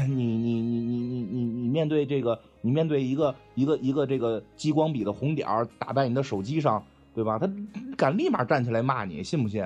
[0.10, 7.38] 你你你你你你你面对这个，你面对一个一个一个这个激光笔的红点儿打在你的手机上，对吧？
[7.38, 7.48] 他
[7.96, 9.64] 敢立马站起来骂你，信不信？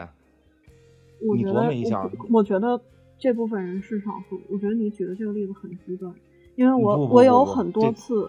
[1.37, 2.81] 你琢磨一下我我觉得
[3.17, 4.41] 这部分人是少数。
[4.49, 6.13] 我觉得你举的这个例子很极端，
[6.57, 8.27] 因为我我有很多次，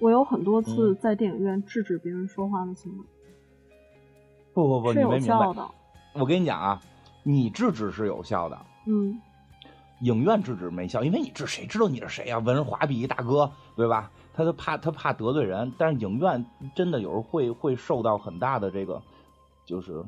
[0.00, 3.04] 我有很多次嗯在电影院制止别人说话的行为，
[4.56, 5.68] 不不不，你没明白。
[6.14, 6.80] 我跟你讲啊，
[7.22, 9.20] 你制止是有效的，嗯，
[10.00, 14.10] 影院制止没效，因为你这谁知道你是谁呀、文人华碧一大哥，对吧？
[14.32, 16.42] 他就怕他怕得罪人，但是影院
[16.74, 19.02] 真的有时候会会受到很大的这个，
[19.66, 20.02] 就是，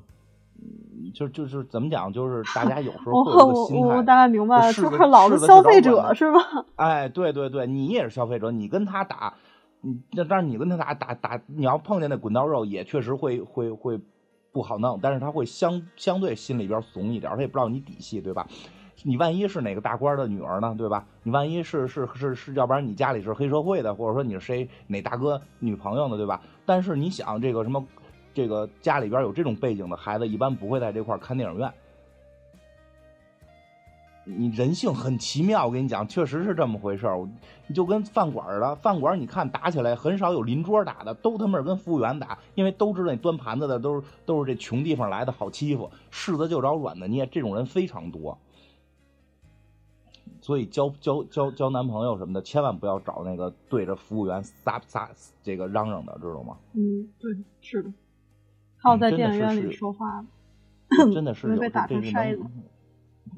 [0.56, 6.40] 嗯，就就是怎么讲，就是 大家有时候我会有一个我心态，我大概明白了，就是老消费者是吧？
[6.76, 9.34] 哎，对对对，你也是消费者，你跟他打，
[9.82, 14.00] 你那但是你跟他打打打，你要碰见那滚刀肉，也确实会会会
[14.58, 18.44] 不好弄，但是他会相相对心里边怂一点，他也不知道你底细，对吧？
[19.04, 21.06] 你万一是哪个大官的女儿呢，对吧？
[21.22, 26.42] 你万一是是是是，要不然你家里是黑社会的，或者说你是谁哪大哥女朋友呢，对吧？
[26.66, 27.86] 但是你想这个什么，
[28.34, 31.72] 这个家里边有这种背景的孩子，一般不会在这块儿看电影院。
[34.36, 37.28] 你人性很奇妙，我跟你讲，确实是这么回事儿。
[37.66, 48.38] 你就跟饭馆儿的饭馆儿，你看打起来很少有邻桌打的，都他妈是跟服务员打，因为都知道你端盘子的都是都是这穷地方来的，好欺负，柿子就找软的捏，这种人非常多。
[50.40, 55.10] 所以交交交交男朋友什么的，千万不要找那个对着服务员撒撒
[55.42, 56.56] 这个嚷嚷的，知道吗？
[56.74, 57.92] 嗯，对，是的。
[58.76, 60.24] 还有在嗯真的是电影院里说话，
[61.12, 62.62] 真的是 被打这是能成筛子嗯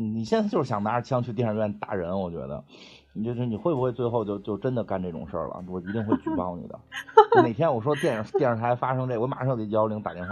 [0.03, 2.65] 你现在就是想拿着枪去电影院打人，我觉得，
[3.13, 5.63] 你就是你会不会最后就就真的干这种事儿了？
[5.69, 6.81] 我一定会举报你的。
[7.43, 10.31] 哪天我说电影电视台发生这，我马上给幺幺零打电话。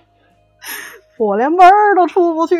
[1.18, 2.56] 我连门儿都出不去。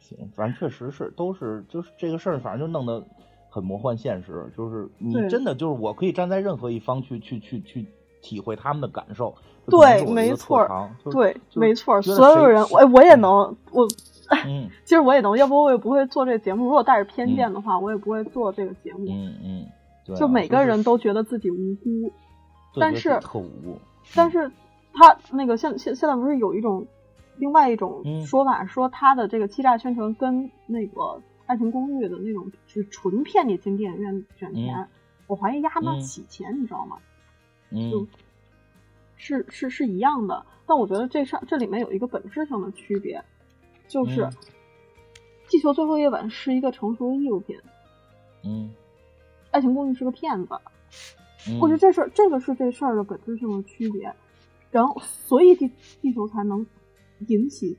[0.00, 3.04] 行，反正确实是都是就是这个事儿，反正就弄得
[3.48, 4.50] 很魔幻现实。
[4.56, 7.86] 就是你真的就是我可以站在任何一方去去去去
[8.22, 9.32] 体会他们的感受。
[9.68, 10.64] 对没错
[11.10, 13.30] 对，没错，所有人，我我也能，
[13.72, 13.86] 我
[14.46, 16.64] 嗯其实我也能，要不我也不会做这个节目。
[16.64, 19.06] 如果带着偏见的话，我也不会做这个节目。
[19.08, 19.66] 嗯嗯，
[20.04, 22.12] 对啊就每个人都觉得自己无辜，
[22.80, 23.20] 但是。
[24.14, 24.48] 但是
[24.92, 26.86] 他那个现现现在不是有一种
[27.38, 31.00] 另外一种嗯说法，说他的这个欺诈宣传跟那个
[31.46, 34.88] 《爱情公寓》的那种是纯骗你进电影院卷钱，嗯
[35.26, 36.98] 我怀疑压他妈嗯洗钱，你知道吗？
[37.70, 38.06] 嗯
[39.16, 43.20] 是是是一样的，但我觉得这上这里面有一个本质性的区别，
[43.88, 44.36] 就是《嗯
[45.48, 47.56] 地球最后夜晚》是一个成熟的艺术品，
[48.42, 48.70] 嗯，
[49.50, 50.48] 《爱情公寓》是个骗子。
[51.48, 54.12] 嗯我觉得这是这个是这事儿的本质性的区别，
[54.72, 55.70] 然后所以地
[56.00, 56.66] 地球才能
[57.28, 57.78] 引起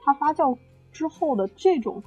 [0.00, 0.56] 它发酵
[0.92, 2.04] 之后的这种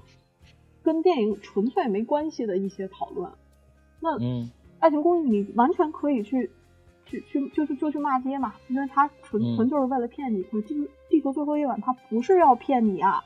[0.82, 3.30] 跟电影纯粹没关系的一些讨论。
[4.00, 6.50] 那《嗯爱情公寓》你完全可以去
[7.10, 9.56] 去去就就就去骂街嘛，因为他纯嗯。
[9.56, 10.44] 纯就是为了骗你。
[10.44, 13.24] 可是地球地球最后一晚他不是要骗你啊。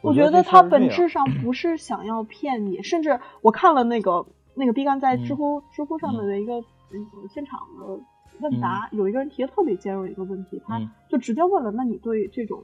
[0.00, 1.24] 我觉得这事我觉得它儿是这样本质上。
[1.42, 5.36] 不是想要骗你，甚至我看了那个那个毕赣在知嗯。
[5.36, 6.54] 乎、知乎上面的一个、
[6.90, 7.98] 那个现场的
[8.40, 10.88] 问答，有一个人提的特别尖锐的一个问题，他嗯。
[11.08, 12.62] 就直接问了：那你对这种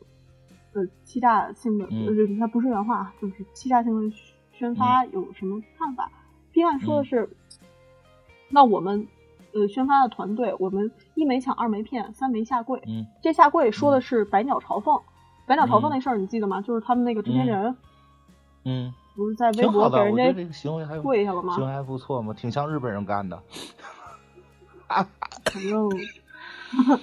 [0.74, 2.06] 呃欺诈性的，嗯。
[2.06, 4.16] 呃，他不是原话啊，就是欺诈性的
[4.52, 6.10] 宣发有什么看法？
[6.52, 7.04] 毕赣说的嗯。
[7.04, 7.28] 是，
[8.48, 9.08] 那我们
[9.54, 12.82] 呃宣发的团队，我们一没抢，二没骗，三没下跪。
[12.86, 15.00] 嗯这下跪说的是百鸟朝凤，
[15.46, 16.60] 百鸟朝凤嗯那事儿你记得吗？
[16.60, 17.76] 就是他们那个制片人
[18.64, 23.40] 嗯，不是在微博给人家行为还跪下了吗行为还不错嘛，挺像日本人干的。
[24.86, 25.06] 反
[25.68, 25.88] 正，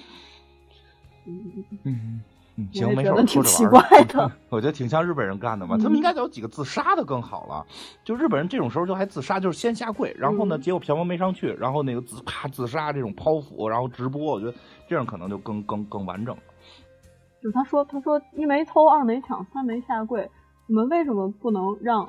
[1.26, 2.20] 嗯嗯，
[2.56, 4.30] 我行，没事，我挺奇怪的。
[4.50, 7.66] 我觉得挺像日本人干的嘛，他们应该有几个自杀的更好了。
[8.04, 14.54] 就日本人这种时候就还自杀，就是先下跪，然后呢，嗯结果票房没上去，然后那个自啪自杀这种剖腹，然后直播，我觉得
[14.86, 16.42] 这样可能就更更更完整了。
[17.42, 20.30] 就他说，他说一没偷，二没抢，三没下跪，
[20.66, 22.08] 你们为什么不能让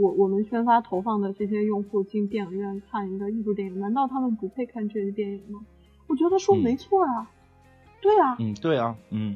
[0.00, 3.80] 我我们宣发投放的这些用户进电影院看一个艺术电影？
[3.80, 5.60] 难道他们不配看这个电影吗？
[6.06, 7.28] 我觉得说嗯没错啊，
[8.04, 9.34] 对啊，嗯，对啊，嗯，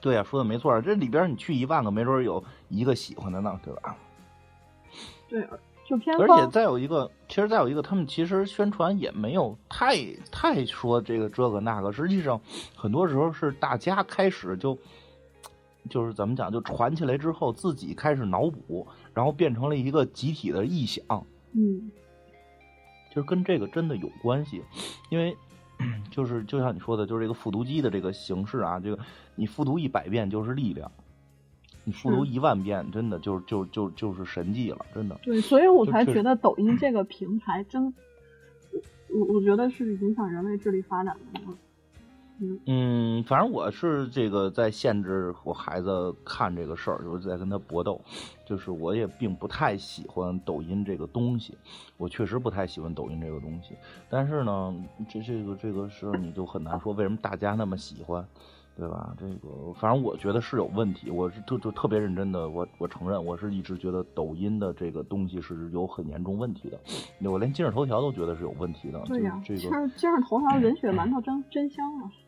[0.00, 3.94] 对啊，说的没错儿，这里边你去一万个，没准儿有一个喜欢的呢，对吧？
[5.28, 5.46] 对，
[5.86, 9.94] 就偏而且再有一个，其实再有一个，他们其实宣传也没有太
[10.30, 12.40] 太说这个这个那个，实际上
[12.74, 14.78] 很多时候是大家开始就
[15.90, 21.90] 就是怎么讲，就传起来之后，自己开始脑补，然后变成了一个集体的臆想，嗯。
[23.08, 24.62] 其实跟这个真的有关系，
[25.10, 25.36] 因为
[26.10, 28.98] 就是就像你说的，就是这个复读机的这个形式啊，这个
[29.34, 30.90] 你复读一百遍就是力量，
[31.84, 35.18] 你复读一万遍真的就就就就是神迹了，真的。
[35.22, 37.94] 对，所以我才觉得抖音这个平台真
[39.08, 41.40] 我我觉得是影响人类智力发展的。
[42.42, 48.00] 嗯嗯，反正我是这个在限制我孩子看这个事儿，就是在跟他搏斗。
[48.44, 51.56] 就是我也并不太喜欢抖音这个东西，
[51.96, 53.74] 我确实不太喜欢抖音这个东西。
[54.10, 54.74] 但是呢，
[55.08, 58.22] 这这个这个事儿你就很难说为什么大家那么喜欢，
[58.76, 59.14] 对吧？
[59.18, 66.78] 这个反正我觉得是有问题，我是就就特别认真的，我我承认我是一直觉得抖音的这个东西是有很严重问题的，
[67.30, 69.00] 我连今日头条都觉得是有问题的。
[69.06, 72.10] 对呀，这个今儿今儿头条人血馒头真真香啊！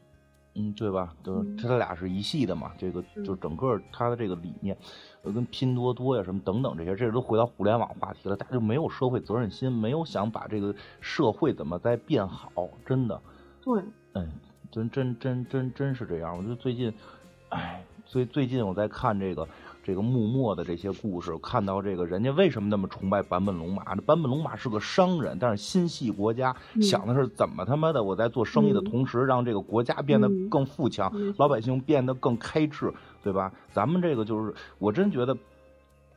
[0.55, 1.15] 嗯，对吧？
[1.25, 4.77] 就是嗯他俩是一系的嘛，这个是就整个他的这个理念，
[5.23, 13.21] 呃，跟拼多多呀什么等等这些，这都回到互联网话题了，大家就没有社会责任心，没有想把这个社会怎么再变好，真的，
[13.63, 13.83] 对，
[14.13, 14.27] 哎，
[14.71, 16.37] 真真真真真是这样。
[16.37, 16.93] 我觉得最近，
[17.49, 19.49] 哎，最最近我在看这个
[19.85, 23.95] 这个幕末的这些故事，看到这个人家为什么那么崇拜坂本龙马？
[23.95, 33.53] 这坂本龙马是个商人，但是心系国家，嗯想的是怎么他妈的我在做生意的嗯同时，让这个国家变得嗯更富强，老百姓变得更开智，对吧？
[33.71, 35.37] 咱们这个就是，我真觉得。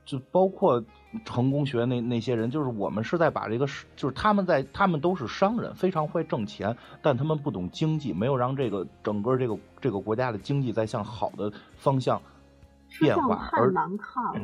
[0.06, 0.82] 就包括
[1.26, 12.22] 成功学那那些人，就是我们是在把这个，就是他们在他们都是商人，非常会挣钱，但他们不懂经济，没有让这个整个这个这个国家的经济在向好的方向
[13.00, 14.42] 变化，而难看了。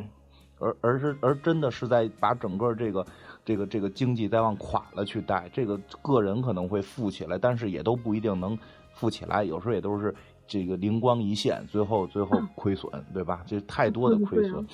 [0.59, 3.05] 而而是而真的是在把整个这个
[3.43, 8.57] 这个这个经济再往垮了去带，这个个人可能会富起来，但是也都不一定能
[8.93, 10.13] 富起来，有时候也都是
[10.47, 13.43] 这个灵光一现，最后最后亏损，对吧？
[13.45, 14.65] 这太多的亏损，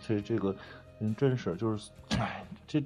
[0.00, 0.54] 这这个
[1.00, 2.82] 嗯真是就是，哎，这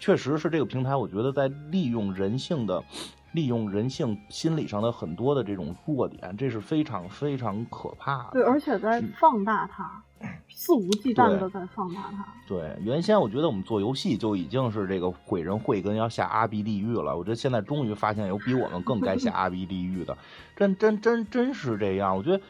[0.00, 2.82] 确实是这个平台，我觉得在利用人性的。
[3.34, 8.30] 利用人性心理上的很多的这种弱点，这是非常非常可怕的。
[8.34, 10.02] 对，而且在放大它，
[10.48, 12.24] 肆无忌惮的在放大它。
[12.46, 17.16] 对，原先我觉得我们做游戏就已经是这个毁人慧根，要下阿鼻地狱了。
[17.16, 20.16] 我觉得现在终于发现有比我们更该下阿鼻地狱的，
[20.56, 22.16] 真真真真是这样。
[22.16, 22.40] 我觉得，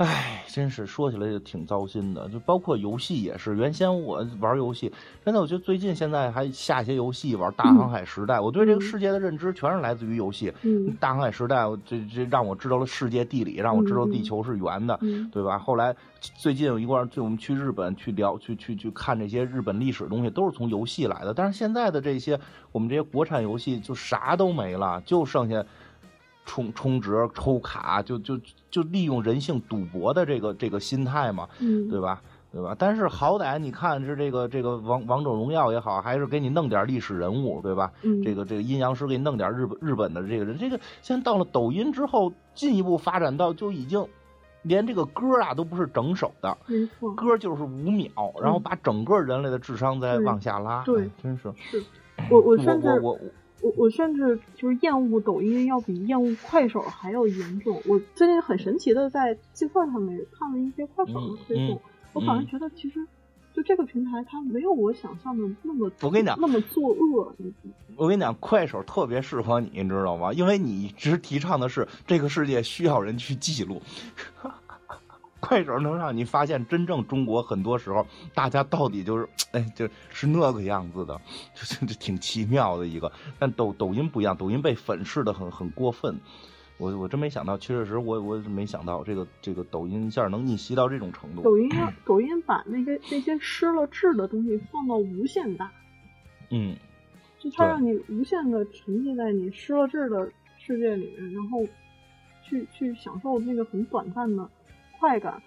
[0.00, 2.26] 唉，真是说起来就挺糟心的。
[2.30, 4.90] 就包括游戏也是，原先我玩游戏，
[5.22, 10.50] 真的我觉得最近现在还下一些游戏玩《大航海时代》，我对这个世界的认知全是来自于游戏。
[10.62, 14.98] 嗯大航海时代，这这让我知道了世界地理，让我知道地球是圆的。
[15.02, 15.58] 嗯对吧？
[15.58, 15.94] 后来
[16.38, 21.34] 最近有一块我们去日本去聊，去去去看这些日本历史东西，都是从游戏来的。
[21.34, 22.40] 但是现在的这些
[22.72, 25.62] 我们这些国产游戏就啥都没了，就剩下
[26.46, 28.40] 充充值、抽卡，就就
[28.70, 32.22] 就利用人性赌博的这个这个心态嘛，嗯，对吧？
[32.52, 32.74] 对吧？
[32.76, 37.92] 但是好歹你看是这个这个王王者荣耀也好，还是给你弄点历史人物，对吧？
[38.02, 38.20] 嗯。
[38.24, 44.04] 这个这个阴阳师给你弄点日本日本的这个人，这个现在到了抖音之后，进一步发展到就已经
[44.62, 48.10] 连这个歌啊都不是整首的，没错，歌就是五秒，
[48.42, 51.04] 然后把整个人类的智商再往下拉，对。
[51.04, 51.52] 哎真是。
[51.56, 51.82] 是。
[52.28, 53.18] 我我我甚至我我
[53.62, 57.80] 我我甚至就是厌恶抖音要比厌恶快手还要严重。
[57.86, 61.78] 我最近很神奇的在计算上面看了一些快手的推送，嗯嗯
[62.12, 63.06] 我反而觉得其实
[63.54, 67.34] 就这个平台它没有我想象的那么我跟你讲那么作恶。
[67.96, 70.32] 我跟你讲，快手特别适合你，你知道吗？
[70.32, 73.82] 因为你一直提倡的是这个世界需要人去记录。
[75.42, 81.18] 快手能让你发现真正中国很多时候大家到底就是哎就是那个样子的，
[81.54, 83.10] 就是这挺奇妙的一个。
[83.38, 86.20] 但抖抖音不一样，抖音被粉饰的很很过分。
[86.76, 91.42] 我我真没想到，确实我我没想到这个这个抖音一下能逆袭到这种程度。
[91.42, 91.68] 抖音
[92.06, 95.70] 抖音把那些那些失了智的东西放到无限大，
[96.48, 96.74] 嗯，
[97.38, 101.66] 就它让你无限的沉浸在你失了智的世界里面，然后
[102.42, 104.48] 去去享受那个很短暂的
[105.00, 105.42] 快感。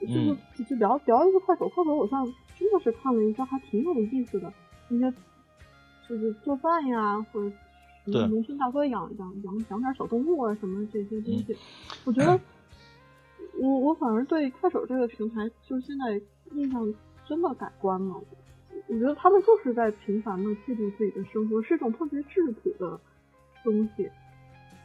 [0.00, 2.24] 就是嗯就就聊聊一个快手，快手我上
[2.58, 4.50] 真的是看了一个还挺有意思的，
[4.88, 5.16] 那些
[6.08, 7.54] 就是做饭呀，或者
[8.06, 11.56] 什么农村大哥养养养养点小动物啊什么这些东嗯西，
[12.06, 12.40] 我觉得
[13.58, 16.18] 我我反而对快手这个平台就是现在
[16.52, 16.94] 印象
[17.26, 18.14] 真的改观了。
[18.88, 22.98] 我觉得他们就是在频繁的记录自己的生活，是一种特别质朴的
[23.62, 24.10] 东西。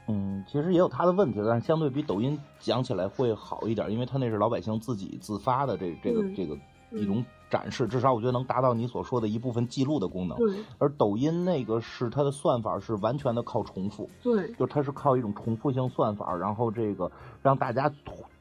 [0.07, 6.61] 嗯，其实也有它的问题，但是相对比抖音讲起来会好一点，因为它那是老百姓自己自发的这这个嗯这个嗯。
[6.91, 10.37] 一种展示，至少我觉得能达到你所说的一部分记录的功能。
[10.37, 10.55] 对。
[10.77, 14.51] 而抖音那个是它的算法是完全的靠重复，对。
[14.53, 17.91] 就它是靠一种重复性算法，然后这个让大家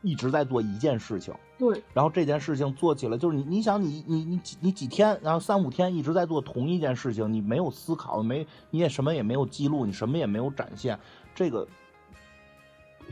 [0.02, 1.82] 一直在做一件事情，对。
[1.92, 10.98] 然后这件事情做起来，就是你你想你你你几你几天，然后三五天一直在做同一件事情，你没有思考，没你也什么也没有记录，你什么也没有展现，
[11.34, 11.66] 这个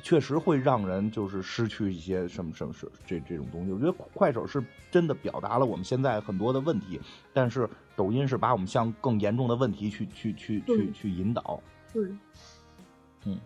[0.03, 3.73] 确实会让人就是失去一些什么什么什这这种东西。
[3.73, 7.01] 我觉得快手是真的表达了我们现在很多的问题，
[7.33, 11.61] 但是抖音是把我们向更严重的问题去去去去去引导，
[11.93, 12.05] 对，
[13.25, 13.39] 嗯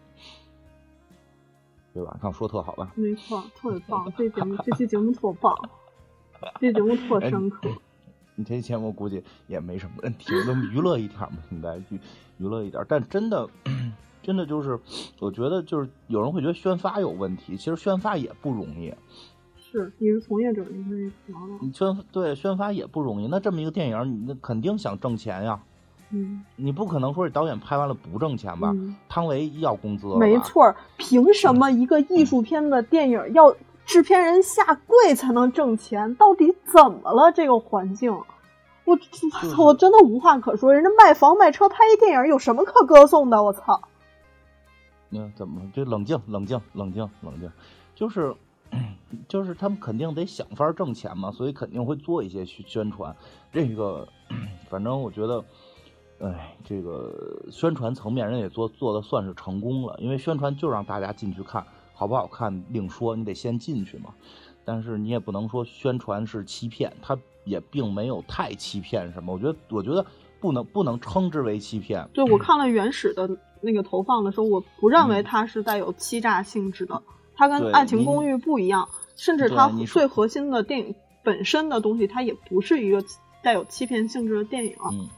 [1.93, 2.17] 对吧？
[2.21, 2.93] 看我说特好吧？
[2.95, 5.57] 没错，特别棒， 这节目这期节目特棒，
[6.61, 7.71] 这节目特深刻。
[8.35, 11.99] 你这节目估计也没什么问题，我们娱乐一点嘛，应该娱
[12.37, 12.85] 娱乐一点。
[12.87, 13.49] 但真的，
[14.27, 14.77] 真的就是，
[15.21, 18.93] 我觉得就是有人会觉得宣发有问题，其实宣发也不容易。
[19.57, 21.59] 是，你是从业者，你可以聊聊。
[21.61, 23.29] 你宣对宣发也不容易。
[23.29, 25.61] 那这么一个电影，你那肯定想挣钱呀，
[26.11, 28.73] 嗯，你不可能说这导演拍完了不挣钱吧？
[28.75, 33.55] 嗯汤唯要工资没，错儿，凭什么一个艺术片的电影要
[33.85, 36.17] 制片人下跪才能挣钱？
[36.17, 37.31] 到底怎么了？
[37.31, 38.13] 这个环境，
[38.85, 38.97] 我
[39.53, 40.75] 操我真的无话可说。
[40.75, 43.43] 人家卖房卖车拍一电影有什么可歌颂的？
[43.45, 43.83] 我操！
[45.09, 47.51] 那怎么这冷静冷静冷静冷静，
[47.95, 48.35] 就是。
[49.29, 53.17] 就是他们肯定得想法挣钱嘛，所以肯定会做一些宣宣传。
[53.53, 54.07] 这个，
[54.69, 55.45] 反正我觉得，
[56.19, 64.13] 哎，这个宣传层面人也做做的算是成功了，因为宣传就让大家进去看，好不好看另说，你得先进去嘛。
[64.65, 69.33] 但是你也不能说宣传是欺骗，它也并没有太欺骗什么。
[69.33, 70.05] 我觉得，我觉得
[70.41, 72.07] 不能不能称之为欺骗。
[72.13, 73.31] 对我看了原始的
[73.61, 77.03] 那个投放的时候，我不认为嗯它是带有欺诈性质的，
[77.35, 83.05] 它跟《爱情公寓》不一样，甚至它最核心的电影本身的东西，它也不是一个
[83.43, 84.75] 带有欺骗性质的电影。
[84.91, 85.09] 嗯，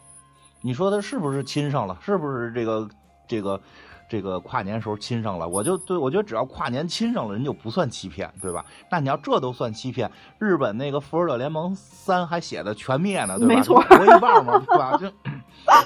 [0.63, 1.99] 你说他是不是亲上了？
[2.01, 2.89] 是不是这个
[3.27, 3.61] 这个
[4.09, 5.47] 这个跨年时候亲上了？
[5.47, 8.65] 我就对我觉得只要跨年亲上了，人就不算欺骗，对吧？
[8.91, 13.55] 那你要这都算欺骗，日本那个《复仇者联盟三》还写的全灭呢，对吧？
[13.55, 14.97] 没错就活一半嘛，对吧？
[14.97, 15.13] 就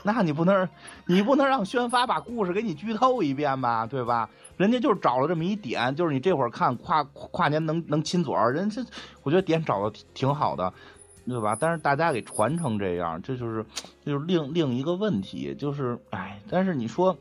[0.04, 0.68] 那你不能
[1.06, 4.30] 你不能让宣发把故事给你剧透一遍吧，对吧？
[4.56, 8.80] 人家就是找了这么一点，就是你这会儿看跨跨年能能亲嘴儿，人这
[9.22, 10.72] 我觉得点找的挺挺好的。
[11.24, 11.56] 对吧？
[11.58, 13.64] 但是大家给传成这样，这就是
[14.04, 17.16] 这就是另另一个问题，就是哎，但是你说，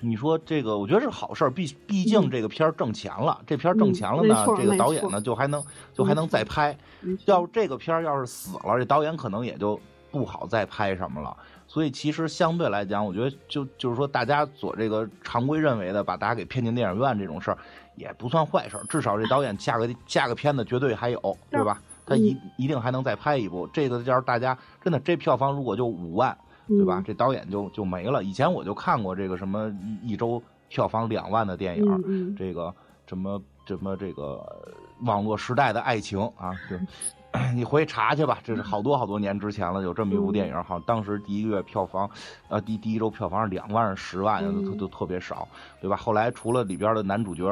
[0.00, 5.62] 你说这个，我觉得是好事儿，毕毕竟嗯这个片儿挣钱了，这片儿挣嗯钱了呢，这个导演呢就还能
[5.94, 6.76] 就还能再拍。
[7.24, 9.80] 要这个片儿要是死了，这导演可能也就
[10.10, 11.36] 不好再拍什么了。
[11.66, 17.58] 所以其实相对来讲，我觉得就就是说，大家所这个常规认为的把大家给骗进电影院这种事儿，
[17.96, 18.84] 也不算坏事儿。
[18.88, 21.80] 至少这导演下个下个片子绝对还有，对吧？
[22.06, 23.66] 他一一定还能再拍一部。
[23.68, 26.36] 这个要是大家真的这票房如果就五万，
[26.68, 26.98] 对吧？
[27.00, 28.24] 嗯这导演就就没了。
[28.24, 29.68] 以前我就看过这个什么
[30.02, 32.74] 一一周票房两万的电影，这个
[33.06, 36.76] 什么什么这个呃网络时代的爱情啊，就
[37.54, 42.08] 你回去查去吧，这是好多好多年之前了，有这么一部电影，好像当时第一个月票房，
[42.48, 45.46] 呃，第第一周票房是两万十万，嗯都都特别少，
[45.80, 45.96] 对吧？
[45.96, 47.44] 后来除了里边的男主角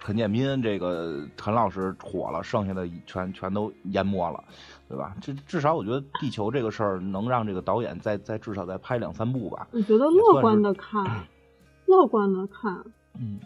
[0.00, 4.42] 陈建斌这个陈老师火了，剩下的全全都淹没了。
[4.88, 5.14] 对吧？
[5.20, 9.68] 至至少我觉得地球这个事儿能让这个导演再再至少再拍两三部吧。
[9.72, 11.26] 我觉得乐观的看，
[11.86, 12.82] 乐观的看，
[13.18, 13.38] 嗯，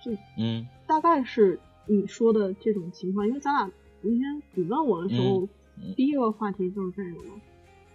[0.00, 5.48] 就嗯大概是你说的这种情况，因为咱俩那天你问我的时候，
[5.96, 7.34] 第一个话题就是这个嘛，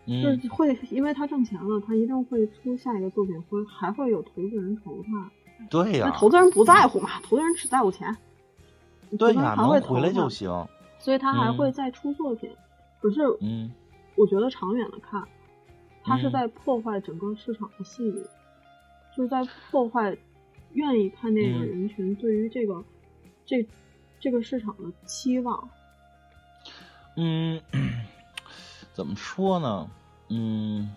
[0.05, 5.32] 就嗯是会因为他挣钱了，他一定会出下一个作品，会还会有投资人投他。
[5.69, 8.17] 对呀、那投资人不在乎嘛，投资人只在乎钱。
[9.17, 10.67] 对呀、投资人还会能回来就行。
[10.99, 12.49] 所以他还嗯会再出作品。
[13.01, 13.71] 可是嗯
[14.15, 15.23] 我觉得长远的看，
[16.03, 18.25] 它是嗯在破坏整个市场的信誉，
[19.15, 20.17] 就是在破坏
[20.73, 22.83] 愿意看电影人群对于这个、
[23.45, 23.67] 这
[24.19, 25.69] 这个市场的期望。
[27.17, 27.61] 嗯，
[28.93, 29.89] 怎么说呢？
[30.29, 30.95] 嗯，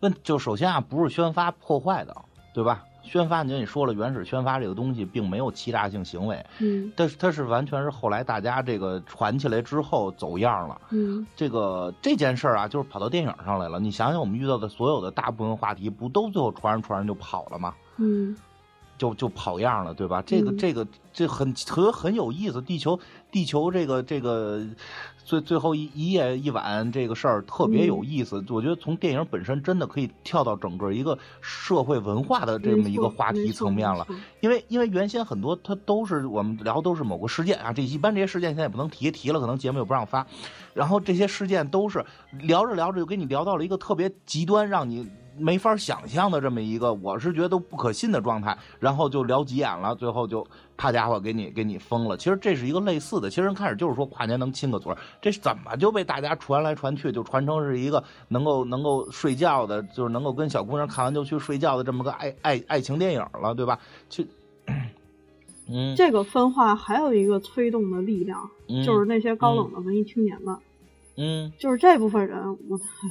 [0.00, 2.14] 问就首先啊，不是宣发破坏的，
[2.54, 2.84] 对吧？
[3.02, 10.80] 宣发，你也说了，原始宣发这个东西并没有欺诈性行为，嗯但是它是完全是后来大家这个传起来之后走样了。
[10.90, 13.78] 嗯这个这件事儿啊，就是跑到电影上来了。
[13.78, 17.74] 你想想，我们遇到的所有的大部分话题，不都最后传着传着就跑了吗？
[17.98, 18.34] 嗯
[18.98, 20.22] 就就跑样了，对吧？
[20.24, 22.62] 这个嗯这个这很很很有意思。
[22.62, 22.96] 地球
[23.32, 24.64] 地球这个这个
[25.24, 28.44] 最最后一一夜一晚这个事儿特别有意思。
[28.50, 34.06] 我觉得从电影本身真的可以跳到整个一个社会文化的这么一个话题层面了。。
[34.40, 40.26] 因为因为原先很多它都是我们聊都是某个事件啊，这一般这些事件现在也不能提，提了可能节目又不让发。
[40.74, 45.08] 然后这些事件都是聊着聊着就给你聊到了一个特别极端，让你
[45.38, 48.58] 没法想象的这么一个，我是觉得都不可信的状态。
[48.78, 50.46] 然后就聊急眼了，最后就
[50.82, 52.16] 啪家伙给你给你封了。
[52.16, 63.78] 其实这是一个类似的，其实人开始就是说跨年能亲个嘴儿，这怎么就被大家传来传去，就传成是一个能够能够睡觉的，就是能够跟小姑娘看完就去睡觉的这么个爱爱爱情电影了，对吧？
[64.10, 64.26] 去
[65.68, 70.56] 嗯，这个分化还有一个推动的力量，嗯就是那些高冷的文艺青年们，
[71.16, 71.52] 嗯。
[71.60, 73.08] 就是这部分人，我唉，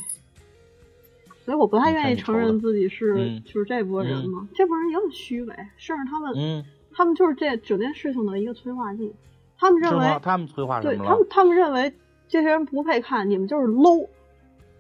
[1.46, 9.14] 所以我不太愿意承认自己是、嗯就是这部分人嘛，这部分人也很虚伪，甚至他们、嗯，他们就是这整件事情的一个催化剂，
[9.58, 9.98] 他们认？
[9.98, 11.28] 为他们催化什么了对他们？
[11.30, 11.94] 他们认为
[12.28, 14.08] 这些人不配看，你们就是 low，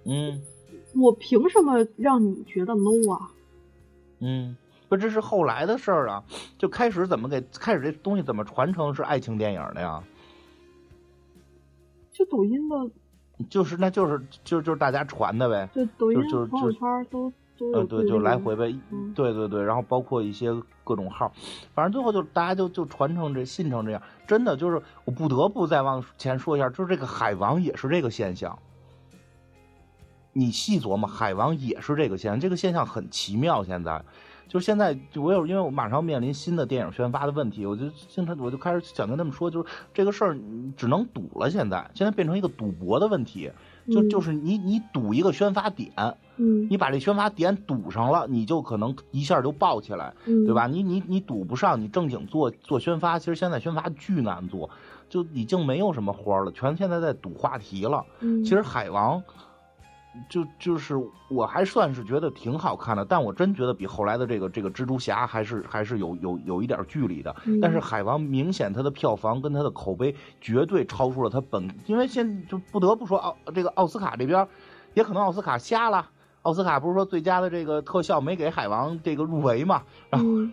[0.05, 0.41] 嗯
[0.93, 3.31] 我凭什么让你觉得 low 啊？
[4.19, 4.55] 嗯，
[4.89, 6.23] 不，这是后来的事儿啊。
[6.57, 10.03] 就开始怎么给开始这东西怎么传承是爱情电影的呀？
[12.11, 12.75] 就抖音的，
[13.49, 15.69] 就是那就是就就是大家传的呗。
[15.73, 17.31] 就抖音就就朋友圈都
[17.61, 20.51] 都有呃，对，就来回呗，嗯对对对，然后包括一些
[20.83, 21.31] 各种号，
[21.73, 28.57] 反正最后就大家就就传承这信成这样，真的就是我不得不再往前说一下，就是这个海王也是这个现象。
[30.33, 33.65] 你细琢磨，海王也是这个现象，这个现象很奇妙。
[33.65, 34.01] 现在，
[34.47, 40.39] 就是现在，就我有，因为我马上面临新的电影宣发的问题，我就经常我就开始想跟他们说，就是这个事儿
[40.77, 41.49] 只能赌了。
[41.49, 43.51] 现在，现在变成一个赌博的问题，
[43.89, 45.91] 就嗯就是你你赌一个宣发点，
[46.37, 50.67] 嗯你把这宣发点堵上了，你就可能一下就爆起来，嗯对吧？
[50.67, 54.69] 你你你堵不上，你正经做做宣发，其实现在宣发巨难做，
[55.09, 58.05] 就已经没有什么活儿了，全现在在赌话题了。
[58.19, 59.21] 嗯，其实海王，
[60.27, 60.95] 就就是
[61.29, 67.33] 我还算是觉得挺好看的，但我真觉得比后来的这个这个蜘蛛侠还是还是有有有一点距离的。
[67.45, 74.45] 嗯但是海王明显它的票房跟它的口碑绝对超出了它本，因为现就不得不说奥这个奥斯卡这边，
[74.93, 76.09] 也可能奥斯卡瞎了。
[76.41, 79.83] 奥斯卡不是说最佳的这个特效没给海王这个入围嘛？
[80.09, 80.51] 然后嗯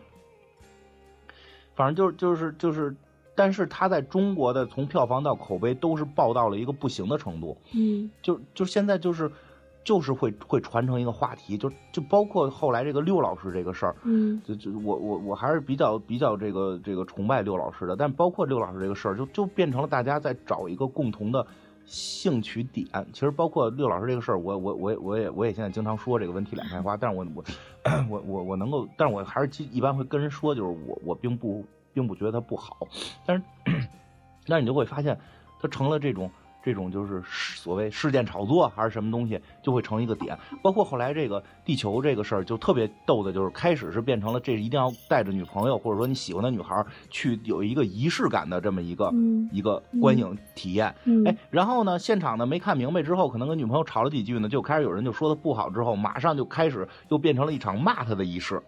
[1.74, 2.94] 反正就是就是就是，
[3.34, 7.56] 但是它在中国的从票房到口碑都是爆到了一个不行的程度。
[7.72, 9.30] 嗯就就现在就是
[9.84, 21.46] 就是会会传承一个话题，就就包括后来这个六老师这个事儿，嗯就就我我我还是比较比较这个这个崇拜六老师的，但包括六老师这个事儿，就就变成了大家在找一个共同的
[21.86, 22.86] 兴趣点。
[23.14, 27.44] 其实包括六老师这个事儿，我我我也我也我也现在经常说这个问题两开花，但是我我
[28.10, 31.64] 我我我能够，但是我还是基一般会跟人说，就是我我并不
[31.94, 32.86] 并不觉得他不好，
[33.24, 33.42] 但是
[34.46, 35.18] 但是你就会发现，
[35.58, 36.30] 他成了这种。
[36.68, 37.22] 这种就是
[37.56, 40.38] 所谓事件炒作还是什么东西，就会成一个点。
[40.62, 50.94] 包括后来这个地球这个事儿，就特别逗的，就是开始是变成了这一定要带着女朋友或者说你喜欢的女孩去有一个仪式感的这么一个、嗯一个观影体验。
[51.04, 58.62] 嗯，哎，然后呢，现场呢没看明白之后，可能跟女朋友吵了几句呢，就开始有人就说的不好，之后马上就开始又变成了一场骂他的仪式。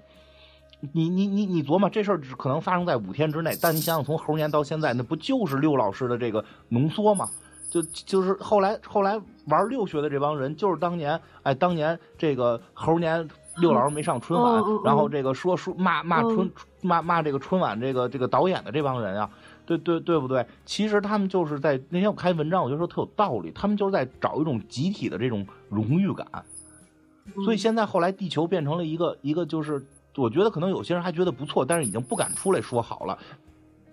[0.95, 7.29] 你你你你琢磨这事儿只可能发生在五天之内，但你想想从猴年到现在，那不就是六老师的这个浓缩吗？
[7.71, 16.53] 就就是后来后来玩六学的这帮人，就是当年哎当年这个猴年六老师没上春晚，然后这个说说骂骂春、嗯
[16.83, 19.31] 骂骂这个春晚这个这个导演的这帮人啊，
[19.67, 20.47] 对对对不对？
[20.65, 26.27] 其实他们就是在那天我看文章，我就说特有道理，他们就是在找一种集体的这种荣誉感。
[26.33, 33.19] 嗯所以现在后来地球变成了一个一个就是，我觉得可能有些人还觉得不错，但是已经不敢出来说好了，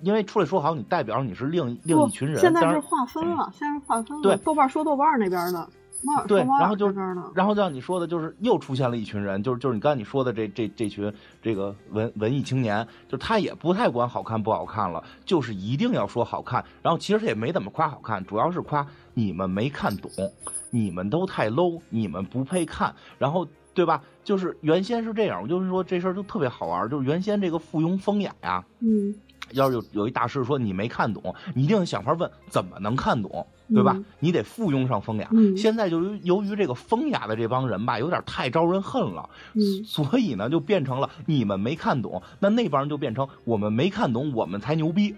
[0.01, 2.39] 因为出来说好，你代表你是另另一群人。
[2.39, 4.23] 现在是划分了，现在是划分了。
[4.23, 5.67] 对豆瓣说豆瓣那边的，
[6.27, 6.95] 对然后就是。
[7.33, 16.63] 然后像你说的，就是又出现了一群人，就是就是你刚才你说的这这这群这个文文艺青年，就是他也不太管好看不好看了，就是一定要说好看。
[16.81, 20.11] 然后其实他也没怎么夸好看，主要是夸你们没看懂，
[20.69, 22.93] 你们都太 low，你们不配看。
[23.17, 24.01] 然后对吧？
[24.23, 29.15] 就是原先是这样，我就是说这事儿就特别好玩，就是原先这个附庸风雅呀，嗯
[29.51, 33.93] 要是有有一大师说你没看懂，你一定想法问怎么能看懂，对吧？
[33.95, 35.27] 嗯你得附庸上风雅。
[35.31, 45.15] 嗯现在就由由于这个风雅的这帮人吧，有点太招人恨了，嗯所以呢就变成了你们没看懂，那那帮人就变成我们没看懂，我们才牛逼。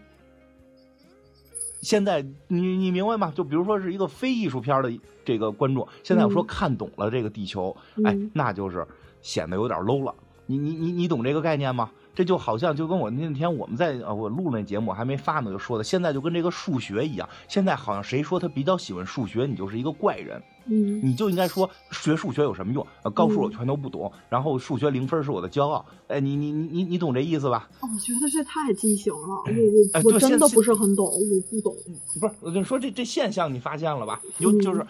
[1.81, 3.31] 现在你你明白吗？
[3.33, 4.91] 就比如说是一个非艺术片的
[5.23, 8.85] 这个观众，现在我说嗯看懂了这个地球，哎嗯，那就是
[9.21, 10.13] 显得有点 low 了。
[10.45, 11.89] 你你你你懂这个概念吗？
[12.15, 22.85] 这就好像就跟我那天我们在呃我录那节目还没发呢，就说的，现在就跟这个数学一样，现在好像谁说他比较喜欢数学，你就是一个怪人，嗯你就应该说学数学有什么用？
[23.03, 25.85] 呃，高数我嗯全都不懂，然后数学零分是我的骄傲。
[26.07, 27.69] 哎，你你你你你懂这意思吧？
[27.79, 29.51] 哦我觉得这太畸形了，我
[29.93, 31.19] 哎我我真的不是很懂，我
[31.49, 31.73] 不懂。
[32.19, 34.19] 不是，我就说这这现象你发现了吧？
[34.39, 34.85] 有嗯就是。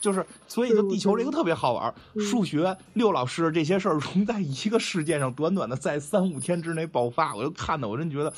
[0.00, 8.32] 就是，所以就地球这个特别好玩，嗯数学六老师这些事儿融在一个事件上，短短的在三五天之内爆发，我就看的我真觉得，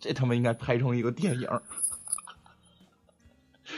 [0.00, 1.48] 这他妈应该拍成一个电影。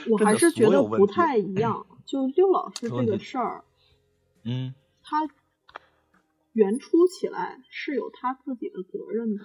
[0.08, 1.84] 我还是觉得不太一样。
[2.04, 3.64] 就六老师这个事儿，
[4.44, 4.72] 嗯，
[5.02, 5.28] 他
[6.52, 9.44] 原初起来是有他自己的责任的。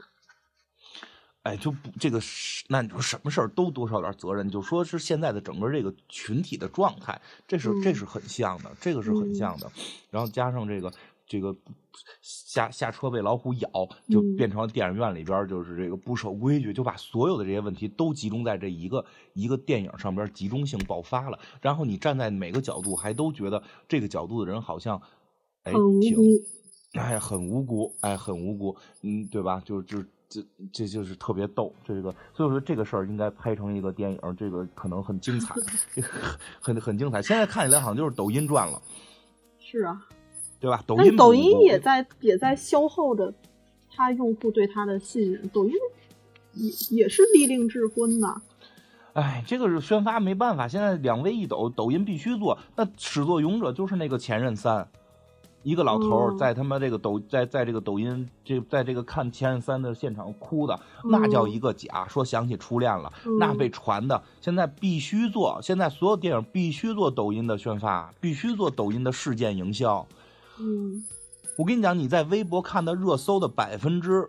[1.43, 9.71] 哎哎，就不这个是，那你说什么事儿都多少有点责任，就说是现在的整个这个群体的状态，这是、这嗯是很像的，这个是很像的。
[10.09, 10.93] 然后加上这个
[11.25, 11.55] 这个
[12.21, 13.69] 下下车被老虎咬，
[14.07, 19.03] 就嗯变成了电影院里边就是这个不守规矩，就把所有的这些问题都集中在这一个
[19.33, 21.39] 一个电影上边集中性爆发了。
[21.59, 25.01] 然后你站在每个角度，还都觉得这个角度的人好像
[25.63, 26.15] 哎挺。
[26.93, 29.61] 哎，很无辜，哎，很无辜，嗯，对吧？
[29.63, 30.41] 就就这
[30.71, 35.53] 这就是特别逗，这个，所以说这个事儿应该拍成一个电影，这个可能很精彩，
[36.61, 37.21] 很很精彩。
[37.21, 38.81] 现在看起来好像就是抖音赚了，
[39.59, 40.01] 是啊，
[40.61, 40.81] 对吧？
[40.87, 43.33] 抖音抖音也在也在消耗着
[43.93, 45.73] 他用户对他的信任，抖音
[46.53, 48.41] 也也是利令智昏呐。
[49.13, 52.57] 哎，这个是宣发没办法，现在两微一抖，抖音必须做。
[52.77, 54.87] 那始作俑者就是那个前任三，
[55.63, 63.37] 一个老头在他妈这个抖在在这个抖音这在这个看前任三的现场哭的，那叫一个假，说想起初恋了，嗯。
[63.39, 64.21] 那被传的。
[64.39, 70.05] 现在必须做，现在所有电影必须做抖音的宣发，必须做抖音的事件营销。
[70.59, 71.03] 嗯。
[71.57, 74.27] 我跟你讲，你在微博看的热搜的百分之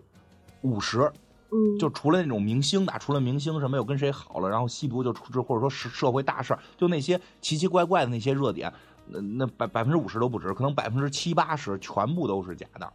[0.61, 1.11] 五十，
[1.51, 8.71] 嗯，就除了那种明星的，除了明星什么又跟谁好了，然后吸毒就出或者说社社会大事儿，就那些奇奇怪怪的那些热点，
[9.07, 12.93] 那那百百分之五十都不止，可能百分之七八十全部都是假的。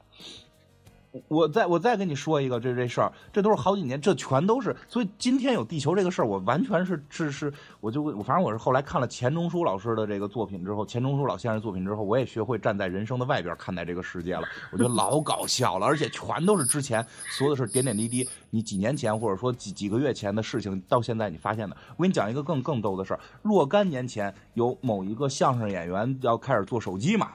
[1.27, 4.75] 我再我再跟你说一个这这事儿，这都是好几年，这全都是。
[4.87, 14.43] 所以今天有地球这个事儿，我完全是是是，我就我反正我是后来看了钱钟书老师的这个作品之后，钱钟书老先生作品之后，我也学会站在人生的外边看待这个世界了。
[14.71, 17.05] 我觉得老搞笑了，而且全都是之前
[17.37, 21.77] 所有的事点点滴滴，你几年前或者说几几个月前的事情，到现在你发现的。
[21.95, 27.31] 我给你讲一个更更逗的事儿，若干年前有某一个相声演员要开始做手机嘛，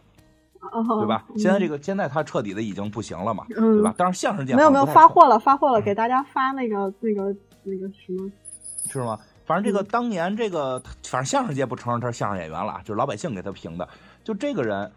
[0.71, 1.25] 对吧？
[1.37, 3.95] 现在这个个现在他彻底的已经不行了嘛，嗯对吧？
[3.97, 7.35] 但是相声界没有没有发货了，发货了，给大家发那个那个
[7.65, 8.31] 那个什么，
[8.89, 9.19] 是吗？
[9.45, 13.89] 反正这个嗯当年这个，反正相声界不承认他是相声演员了啊，就是老百姓给他评的。
[14.23, 14.91] 就这个人，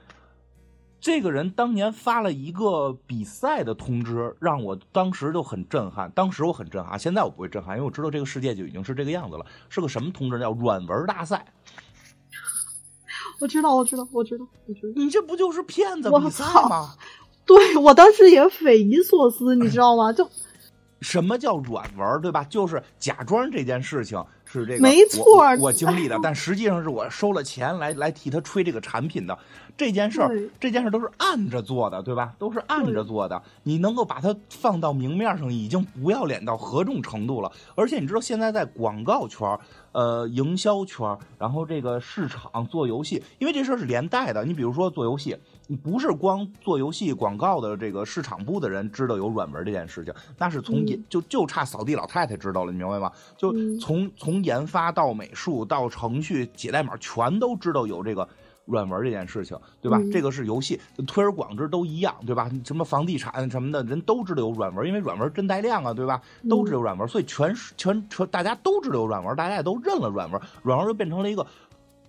[1.02, 6.12] 这个人当年发了一个比赛的通知，让我当时就很震撼。
[6.12, 9.46] 当时我很震撼，现在我不会震撼，因为我知道这个世界就已经是这个样子了。
[9.68, 10.40] 是个什么通知？
[10.40, 11.44] 叫软文大赛。
[13.40, 16.94] 我知道我知道我知道我知道，你这不就是骗子我比赛操吗？
[17.46, 20.12] 对我当时也匪夷所思，你知道吗？
[20.14, 20.28] 就
[21.02, 22.44] 什么叫软文，对吧？
[22.44, 24.24] 就是假装这件事情
[24.60, 29.38] 是这个，没错我我我经历的， 但实际上是我收了钱来来替他吹这个产品的
[29.78, 32.34] 这件事儿，这件事都是按着做的，对吧？
[32.40, 33.42] 都是按着做的。
[33.64, 37.52] 你能够把它放到明面上，已经不要脸到何种程度了？
[37.76, 39.60] 而且你知道，现在在广告圈儿、
[39.92, 44.46] 呃营销圈儿，然后这个市场做游戏，因为这事儿是连带的。
[44.46, 45.36] 你比如说做游戏，
[45.68, 53.12] 你不是光做游戏广告的这个市场部的人知道有软文这件事情，那是从研、嗯就就差扫地老太太知道了，你明白吗？
[53.38, 58.28] 就嗯从从研发到美术到程序写代码，全都知道有这个。
[58.68, 60.00] 软文这件事情，对吧？
[60.00, 62.50] 嗯这个是游戏，推而广之都一样，对吧？
[62.66, 66.20] 什么房地产什么的，人都知道有软文，因为软文真带量啊，对吧？
[66.50, 71.46] 都知道有软文，所以全是全全大家都知道有软文，大家也都认了软文，软文就变成了一个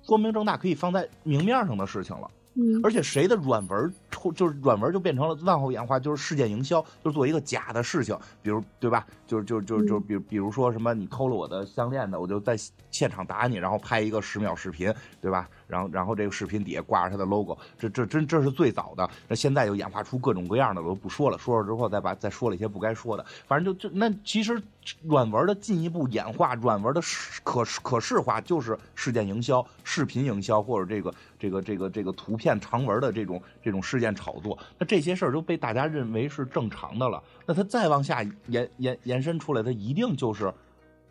[0.06, 2.26] 光明正大可以放在明面上的事情了。
[2.58, 9.06] 嗯而且谁的软文出就是软文就变成了往后演化，就是事件营销，就是做一个假的事情，比如对吧？
[9.26, 12.56] 就是就就就嗯比如比如说什么你偷了我的项链的，我就在
[12.90, 15.48] 现场打你，然后拍一个十秒视频，对吧？
[15.66, 19.08] 然后然后这个视频底下挂着他的 logo，这这真这是最早的。
[19.28, 24.60] 那现在又演化出各种各样的，我都不说了，说了之后再把再说了一些不该说的，反正就就那其实
[25.02, 27.00] 软文的进一步演化，软文的
[27.42, 37.22] 可可视化就是事件营销、视频营销或者这个这个这个这个图片长文的这种这种事件炒作，那这些事儿都被大家认为是正常的了。
[37.44, 40.52] 那它再往下延延延伸出来，它一定就是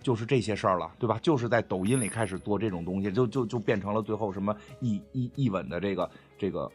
[0.06, 1.18] 就是这些事儿了，对吧？
[1.24, 6.08] 就是在抖音里开始做这种东西，就就就变成了最后什么一一一吻的这个
[6.38, 6.72] 这个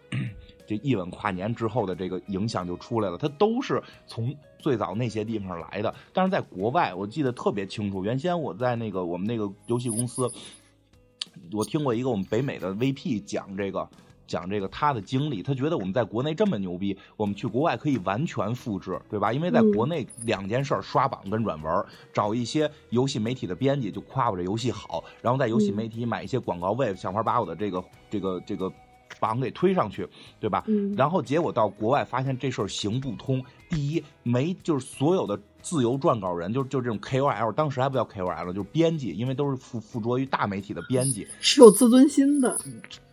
[0.66, 5.94] 这一吻跨年之后的这个影响就出来了，它都是从最早那些地方来的。
[6.12, 10.28] 但是在国外，我记得特别清楚，原先我在那个我们那个游戏公司，
[11.52, 13.89] 我听过一个我们北美的 VP 讲这个。
[14.31, 19.32] 讲这个他的经历，他觉得我们在国内这么牛逼，我们去国外可以完全复制，对吧？
[19.32, 28.73] 因为在嗯国内两件事儿，刷榜跟软文，找一些游戏媒体的编辑就夸我这游戏好，然后在游戏嗯媒体买一些广告位，想法把我的这个这个这个
[29.19, 30.09] 榜给推上去，
[30.39, 30.62] 对吧？
[30.69, 33.44] 嗯然后结果到国外发现这事儿行不通。
[33.69, 42.59] 第一，没就是所有的自由撰稿人，就就这种 KOL，当时还不叫 KOL，就是编辑，因为都是附附着于大媒体的编辑，是有自尊心的。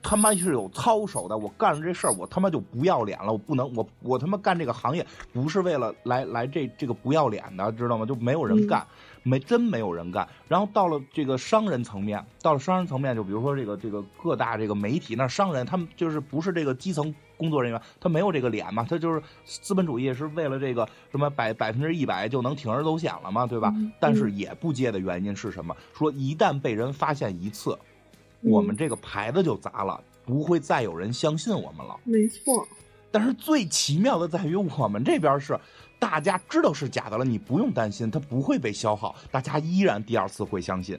[0.02, 1.38] 他妈是有操守的。
[1.38, 3.34] 我干了这事儿，我他妈就不要脸了。
[3.34, 8.06] 我不能，我我他妈干这个行业不是为了来来这这个不要脸的，知道吗？
[8.06, 8.88] 就没有人干，
[9.28, 10.28] 没真没有人干。
[10.48, 23.74] 然后到了这个商人层面，到了商人层面，就比如说这个这个各大这个媒体，那商人他们就是不是这个基层工作人员，他没有这个脸嘛，他就是资本主义是为了这个什么百百分之一百就能铤而走险了嘛，对吧？
[23.99, 25.76] 但是也不接的原因是什么？
[25.94, 27.78] 说一旦被人发现一次。
[28.41, 31.98] 我们这个牌子就砸了，不会再有人相信我们了。
[32.04, 32.66] 没错。
[33.10, 35.60] 但是最奇妙的在于，我们这边是
[35.99, 40.98] 大家知道是假的了，你不用担心，它不会被消耗，大家依然第二次会相信。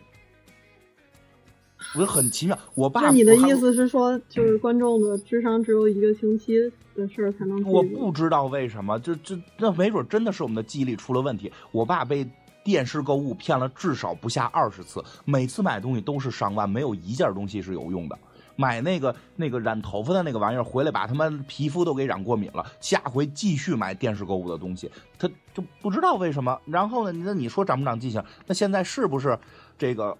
[1.95, 2.59] 我觉得很奇妙。
[2.75, 6.55] 我爸，那你的意思是说，就是观众的智商只有一个星期
[6.95, 7.63] 的事儿才能？
[7.65, 11.53] 我不知道为什么，就这那没准真的是我们的记忆力出了问题。
[11.73, 12.29] 我爸被。
[12.65, 18.19] 电视购物骗了至少不下二十次，每次买东西都是上万，没有一件东西是有用的。
[18.61, 22.67] 买那个那个染头发的那个玩意儿回来，把他们皮肤都给染过敏了。
[22.81, 26.61] 下回继续买电视购物的东西，他就不知道为什么。
[26.65, 28.21] 然后呢，那你说长不长记性？
[28.49, 29.39] 那现在是不是
[29.79, 30.19] 这个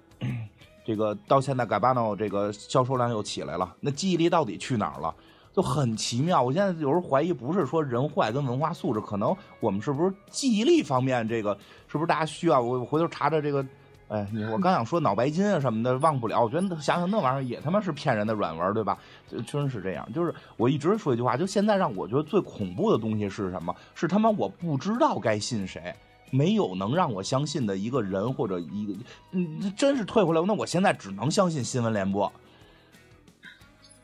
[0.87, 3.75] 这个到现在改巴诺这个销售量又起来了？
[3.81, 5.13] 那记忆力到底去哪儿了？
[5.53, 11.59] 就很奇妙，我现在有时候怀疑，不是说人坏跟文化素质，可能我们是不是记忆力方面这个，
[11.89, 12.61] 是不是大家需要？
[12.61, 13.67] 我回头查查这个，
[14.09, 18.97] 哎，你我刚想说脑白金啊什么的忘不了，我觉得想想那玩意儿也他妈是骗人的软文，对吧？
[19.31, 23.75] 就真是这样，就是我一直说一句话，就现在让我觉得最恐怖的东西是什么？
[23.95, 25.95] 是他妈我不知道该信谁，
[26.31, 28.95] 没有能让我相信的一个人或者一个，
[29.33, 32.33] 嗯，真是退回来，那我现在只能相信新闻联播。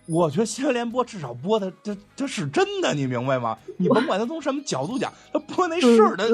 [0.06, 3.56] 我觉得新闻联播至少播的这这是真的，你明白吗？
[3.78, 6.28] 你甭管他从什么角度讲，他播那事儿的，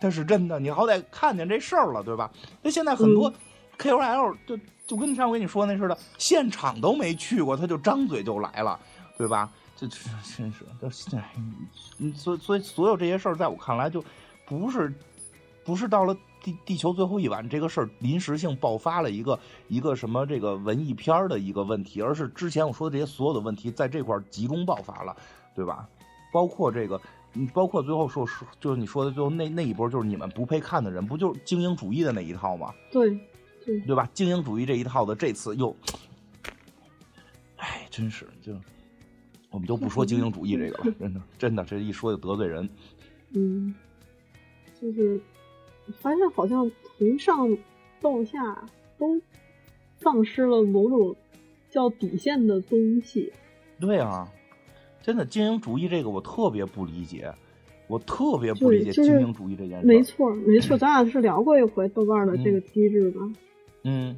[0.00, 0.58] 他是真的。
[0.58, 2.30] 你好歹看见这事儿了，对吧？
[2.62, 3.32] 那现在很多
[3.78, 8.78] KOL 就就跟上回跟你说那似的，现场都没去过，他就张嘴就来了，
[9.16, 9.50] 对吧？
[9.76, 9.96] 这这
[10.36, 11.34] 真是，这哎，
[12.16, 14.04] 所所以所有这些事儿，在我看来就
[14.46, 14.92] 不是
[15.64, 16.16] 不是到了。
[16.40, 25.16] 地地球最后一晚这个事儿临时性爆发了一个一个什么这个文艺片的一个问题，而是之前我说的这些所有的问题在这块集中爆发了，
[25.52, 25.88] 对吧？
[26.32, 26.98] 包括这个，
[27.54, 32.74] 包括最后说说就是你说的最后那那一波就是你们不配看的人，不就是精英主义的那一套吗？
[32.90, 33.10] 对，
[33.64, 34.08] 对，对吧？
[34.12, 35.74] 精英主义这一套的这次又，
[37.56, 38.52] 哎，真是就
[39.50, 42.68] 我们就不说精英主义这个了，真的真的这一说就得罪人。
[43.32, 43.74] 嗯，
[44.80, 45.20] 就是。
[46.02, 47.48] 发现好像从上
[47.98, 48.62] 到下
[48.98, 49.18] 都
[49.96, 51.16] 丧失了某种
[51.70, 53.32] 叫底线的东西。
[53.80, 54.30] 对啊，
[55.08, 57.32] 真的精英主义这个我特别不理解，
[57.86, 59.86] 我特别不理解精英主义这件事。
[59.86, 63.22] 没错，没错， 咱俩是聊过一回豆瓣的这个机制吧？
[63.84, 64.14] 嗯，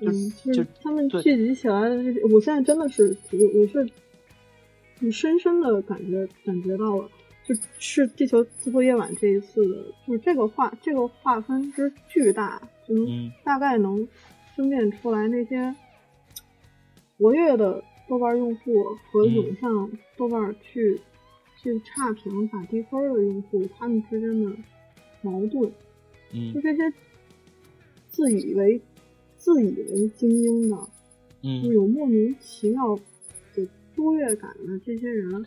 [0.00, 3.88] 嗯，就是他们聚集起来的这些，我现在真的是我我是
[5.00, 7.08] 我深深的感觉感觉到了。
[7.46, 14.06] 就是地球最后夜晚这一次的，就是这个划这个划分之巨大，就能大概能
[14.54, 15.74] 分辨出来那些
[17.16, 21.00] 活跃的豆瓣用户和涌向豆瓣去
[21.60, 24.56] 去差评打低分的用户，他们之间的
[25.22, 25.72] 矛盾。
[26.32, 26.92] 嗯，就这些
[28.08, 28.80] 自以为
[29.36, 30.76] 自以为精英的，
[31.42, 32.96] 嗯，有莫名其妙
[33.54, 35.46] 的优越感的这些人，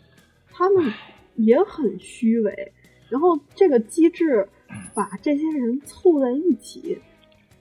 [0.50, 0.92] 他们。
[1.40, 2.72] 也很虚伪，
[3.08, 4.48] 然后这个机制
[4.92, 6.98] 把这些人凑在一起，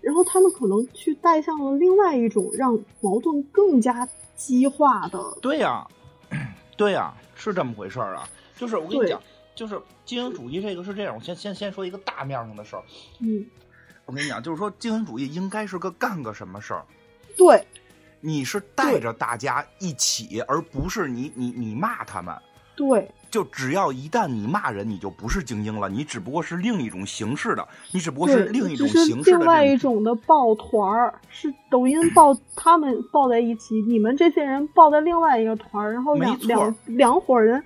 [0.02, 5.20] 然后他们可能去带向了另外一种让矛盾更加激化的。
[5.42, 5.86] 对呀，
[6.78, 8.30] 对呀，是这么回事儿啊。
[8.56, 9.22] 就是我跟你讲，
[9.54, 11.14] 就是精英主义这个是这样。
[11.14, 12.84] 我先先先说一个大面上的事儿。
[13.20, 13.46] 嗯，
[14.06, 16.86] 我跟你讲，就是说精英主义应该是个干个什么事儿？
[17.36, 17.68] 对，
[18.22, 22.34] 你是带着大家一起，而不是你你你骂他们。
[22.76, 23.12] 对。
[23.30, 29.38] 就只要一旦你骂人，你就不是精英了，你只不过是另一种形式的，你只不过是另一种形式的。
[29.38, 37.64] 另外一种的抱团儿，是抖音抱他们抱在一起，你们这些人抱在另外一个团儿，然后两两两伙人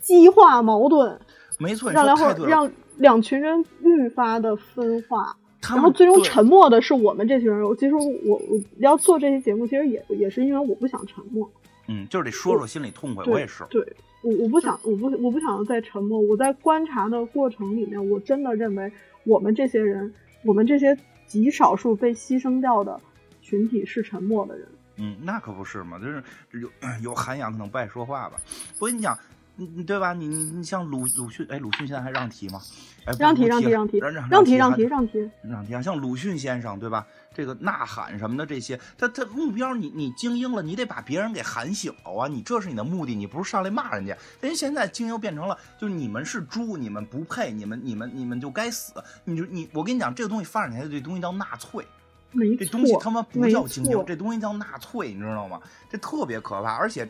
[0.00, 1.20] 激化矛盾，
[1.58, 5.36] 没错，让两伙让两群人愈发的分化，
[5.68, 7.76] 然后最终沉默的是我们这群人。
[7.76, 11.50] 其实我我要做这期节目，其实也也是因为我不想沉默。
[11.88, 13.64] 嗯，就是得说说心里痛快，我也是。
[13.68, 13.84] 对。
[14.22, 16.18] 我我不想，我不我不想再沉默。
[16.20, 18.90] 我在观察的过程里面，我真的认为
[19.24, 20.12] 我们这些人，
[20.44, 20.96] 我们这些
[21.26, 23.00] 极少数被牺牲掉的
[23.40, 24.66] 群体是沉默的人。
[24.96, 26.22] 嗯，那可不是嘛，就是
[26.52, 26.68] 有
[27.02, 28.36] 有涵养可能不爱说话吧。
[28.78, 29.18] 我跟你讲，
[29.56, 30.12] 你你对吧？
[30.12, 32.60] 你你你像鲁鲁迅，哎，鲁迅现在还让提吗？
[33.06, 37.06] 哎，让提让提让提让让让提让还提让提，让提啊，像鲁迅先生对吧？
[37.34, 42.28] 这个呐喊什么的这些，他他目标你你精英了，你得把别人给喊醒了啊！
[42.28, 44.16] 你这是你的目的，你不是上来骂人家。
[44.40, 48.92] 人现在精英变成了，就是你们是猪，你们不配，你们你们你们就该死。
[49.24, 51.86] 你就你我跟你讲，这个东西发展起来，这东西叫纳粹。
[52.34, 55.60] 没这东西他妈不叫精英，这东西叫纳粹，你知道吗？
[55.90, 56.74] 这特别可怕。
[56.76, 57.06] 而且，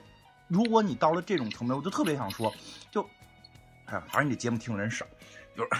[0.48, 2.52] 如果你到了这种层面，我就特别想说，
[2.90, 3.02] 就，
[3.84, 5.06] 哎呀，反正你这节目听的人少，
[5.56, 5.76] 就是，就，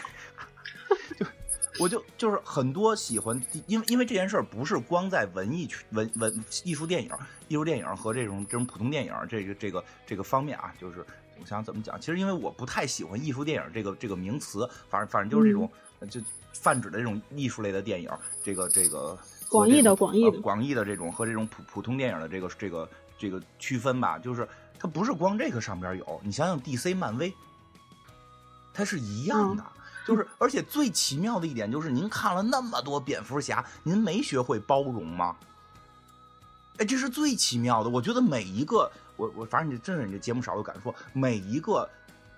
[1.83, 7.11] 我就就是很多喜欢，因为因为这件事儿不是光在文艺区文文艺术电影、
[7.49, 11.05] 艺术电影和这种这种普通电影这个这个这个方面啊，就是
[11.41, 15.69] 我想怎么讲，其实因为我不太喜欢艺术电影这个这个名词，反正反正就是这种、
[15.99, 16.21] 呃就
[16.53, 18.09] 泛指的这种艺术类的电影，
[18.45, 19.19] 这个这个
[19.49, 22.89] 广义的广义的呃广义的这种和这种普普通电影的这个这个
[23.19, 24.47] 这个区分吧，就是
[24.79, 27.35] 它不是光这个上边有，你想想 DC、漫威，
[28.73, 29.65] 它是一样的。
[30.07, 35.37] 就是，而且最奇妙的一点就是，您看了那么多蝙蝠侠，您没学会包容吗？
[36.79, 37.91] 哎，这是最奇妙的。
[37.91, 41.89] 我觉得每一个，我我反正你真是你这节目少，有敢说，每一个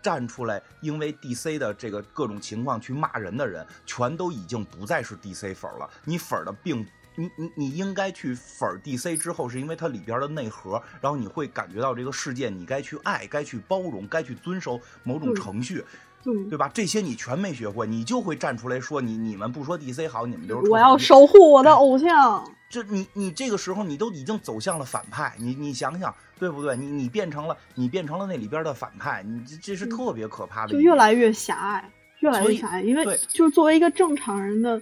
[0.03, 5.89] 站出来因为 DC 的这个各种情况去骂人的人，全都已经不再是 DC 粉了。
[6.05, 6.87] 你粉的并
[7.17, 15.85] 你你你应该去粉 DC 之后，是因为它里边的内核，然后你会感觉到这个世界你该去爱，该去包容，该去遵守某种程序。
[16.25, 16.71] 对，对吧？
[16.73, 20.97] 这些你全没学会，你就会站出来说你你们不说 DC 好，你们就是我要。
[20.97, 22.43] 守护我的偶像。
[22.71, 26.75] 这你你这个时候你都已经走向了反派，你你想想对不对？
[26.77, 31.91] 你你变成了你变成了那里边的反派，你这这是特别可怕的一就，越来越狭隘，
[32.21, 32.83] 越来越狭隘。
[32.83, 34.81] 因为就是作为一个正常人的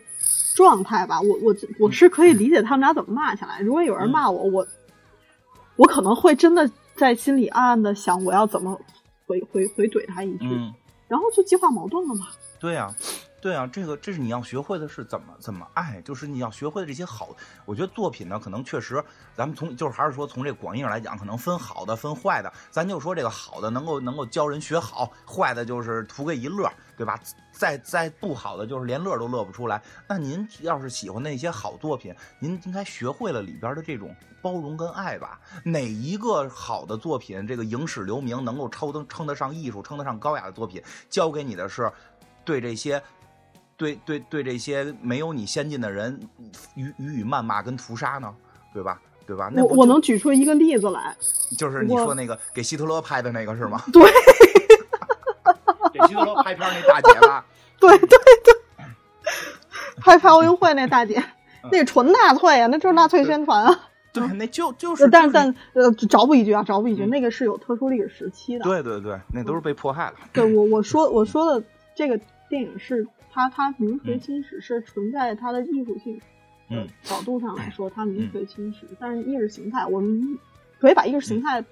[0.55, 3.61] 状态吧，我我我是可以理解他们俩怎么骂起来。
[3.61, 4.67] 如果有人骂我，我
[5.77, 8.81] 我可能会真的在心里暗暗的想，我要怎么
[9.27, 10.73] 回回回怼他一句，嗯，
[11.13, 12.29] 然后就激化矛盾了嘛。
[12.59, 12.91] 对呀、
[13.43, 17.35] 对啊，这个这是你要学会的是怎么怎么爱，就是你要学会的这些好。
[17.65, 19.03] 我觉得作品呢，可能确实，
[19.35, 22.53] 咱们从就是还是说从这广义上来讲，可能分好的分坏的。
[22.71, 27.19] 咱就说这个好的能够能够教人学好，坏的就是图个一乐，对吧？
[27.51, 29.83] 再再不好的就是连乐都乐不出来。
[30.09, 35.41] 那您要是喜欢那些好作品，您应该学会了里边的这种包容跟爱吧。
[35.65, 41.91] 哪一个好的作品，这个影史留名，能够超得称得上艺术、称得上高雅的作品，教给你的是
[42.45, 43.03] 对这些。
[43.83, 46.21] 对对对，这些没有你先进的人
[46.77, 48.33] 予予以谩骂跟屠杀呢，
[48.73, 49.01] 对吧？
[49.27, 49.51] 对吧？
[49.53, 51.17] 那我我能举出一个例子来，
[51.59, 53.83] 就是你说那个给希特勒拍的那个是吗？
[53.93, 54.03] 对
[55.93, 57.45] 给希特勒拍片那大姐吧？
[57.81, 58.85] 对对对，
[60.01, 61.19] 拍拍奥运会那大姐，
[61.65, 63.89] 嗯那纯纳粹啊，那就是纳粹宣传啊。
[64.13, 68.65] 对，那就就是，但但呃，找补一句啊，找补一句，嗯那个是有特殊历史时期的。
[68.65, 70.15] 对对对，那都是被迫害了。
[70.33, 71.65] 对我我说我说的
[71.95, 72.19] 这个
[72.49, 76.21] 电影是它它名垂嗯青史，是存在它的艺术性
[76.69, 78.87] 呃嗯角度上来说，它名垂青史。
[79.01, 80.39] 但是意识形态，我们
[80.79, 81.65] 可以把意识形态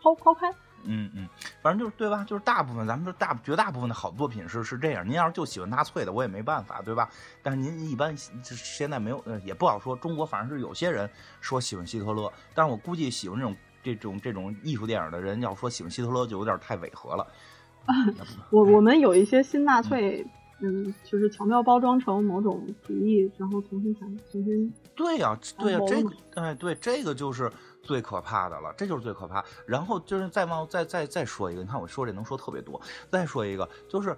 [0.00, 0.48] 抛抛开。
[0.84, 1.28] 嗯嗯，
[1.62, 2.24] 反正就是对吧？
[2.24, 5.06] 就是大部分咱们说大绝大部分的好作品是是这样。
[5.06, 7.08] 您要是就喜欢纳粹的，我也没办法，对吧？
[7.40, 9.94] 但是您一般现在没有，呃，也不好说。
[9.94, 11.08] 中国反正是有些人
[11.40, 17.24] 说喜欢希特勒，但是我估计喜欢这种这种这种艺术电影的人，要说喜欢希特勒就有点太违和了。
[18.50, 20.26] 我我们有一些新纳粹，
[20.64, 27.50] 嗯，就是巧妙包装成某种主义，然后重新想重新对呀、对呀、哦这个哎，对，这个就是
[27.82, 29.44] 最可怕的了，这就是最可怕。
[29.66, 32.80] 然后就是再往再再再说一个，你看我说这能说特别多。
[33.10, 34.16] 再说一个，就是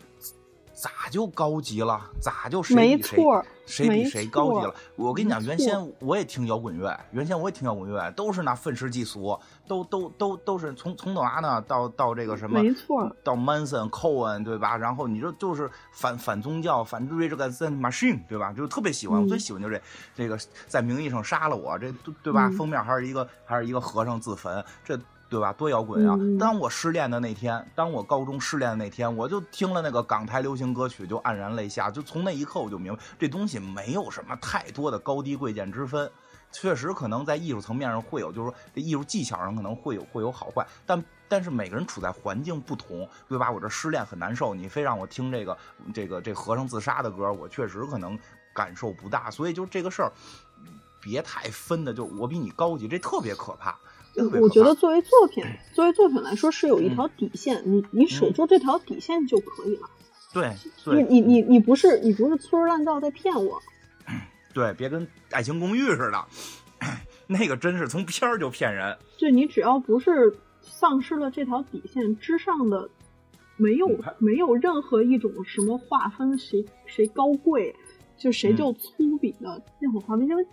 [0.75, 2.01] 咋就高级了？
[2.21, 3.25] 咋就谁比谁
[3.65, 4.75] 谁比谁高级了？
[4.97, 14.77] 我跟你讲，原先我也听摇滚乐，原先我也听摇滚乐，都是那愤世嫉俗，都都都都是从从哪呢到到这个什么，没错到 Manson、Cohen 对吧？
[14.77, 18.53] 然后你说就是反反宗教、反 the Machine 对吧？
[18.53, 19.81] 就特别喜欢，我嗯最喜欢就这
[20.15, 20.37] 这个
[20.67, 22.49] 在名义上杀了我，这对对吧？
[22.49, 24.99] 嗯封面还是一个还是一个和尚自焚，这。
[25.35, 25.53] 对吧？
[25.53, 26.17] 多摇滚啊！
[26.39, 31.91] 当我失恋的那天，当我高中失恋的那天，我就听了那个港台流行歌曲，就黯然泪下。
[31.91, 36.09] 就从那一刻，我就明白这东西没有什么太多的高低贵贱之分。
[36.53, 43.51] 确实，可能在艺术层面上会有，就是说这艺术技巧上可能会有会有好坏，但但是每个人处在环境不同，对吧？
[43.51, 45.59] 我这失恋很难受，你非让我听这个
[45.93, 48.17] 这个这和尚自杀的歌，我确实可能
[48.55, 49.33] 感受不大。
[49.33, 50.13] 所以就这个事儿，
[51.01, 53.77] 别太分的，就我比你高级，这特别可怕。
[54.41, 59.89] 我觉得作为作品，作为作品来说是有一条底线，你你守住这条底线就可以了。
[60.33, 60.53] 对
[60.87, 63.61] 你对你你你不是你不是粗制滥造在骗我，
[64.53, 66.25] 对，别跟《爱情公寓》似的，
[67.27, 68.97] 那个真是从片儿就骗人。
[69.17, 72.89] 就你只要不是丧失了这条底线之上的，
[73.57, 73.89] 没有
[74.19, 77.75] 没有任何一种什么划分谁谁高贵，
[78.17, 78.57] 就谁嗯。
[78.57, 80.45] 就粗鄙的任何划分，因为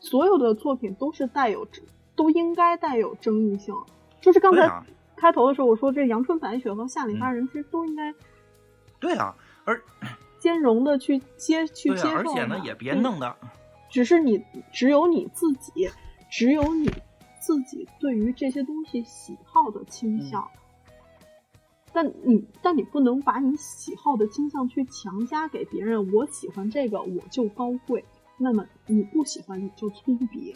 [0.00, 1.66] 所有的作品都是带有
[2.18, 3.74] 都应该带有争议性。
[4.20, 4.84] 就是刚才
[5.16, 8.12] 开头的时候我说，这阳春白雪和夏里嗯巴人其实都应该
[8.98, 9.34] 对啊，
[9.64, 9.80] 而
[10.40, 13.36] 兼容的去接去接受而且呢也别弄的，
[13.88, 15.88] 只是你只有你自己，
[16.30, 16.90] 只有你
[17.40, 20.48] 自己对于这些东西喜好的倾向。
[21.92, 26.12] 但你但你不能把你喜好的倾向去强加给别人。
[26.12, 28.02] 我喜欢这个，我就高贵；
[28.36, 30.54] 那么你不喜欢，你就粗鄙。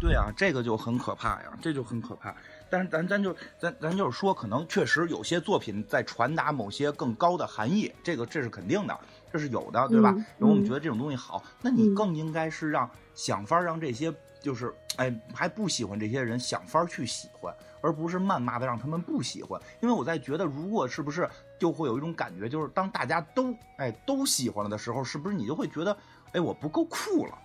[0.00, 2.34] 对啊，这个就很可怕呀，这就很可怕。
[2.70, 8.98] 但是咱咱就咱咱就是说，可能确实有些作品在传达某些更高的含义，这个这是肯定的，
[9.32, 10.12] 这是有的，对吧？
[10.16, 19.60] 嗯然后我们嗯觉得这种东西好，那你嗯更应该是让想法让这些就是哎还不喜欢这些人想法去喜欢，而不是谩骂的让他们不喜欢。
[19.80, 25.96] 因为我在觉得，如果是不是就会有一种感觉，就是当大家都哎都喜欢了的时候，是不是你就会觉得
[26.32, 27.38] 哎我不够酷了？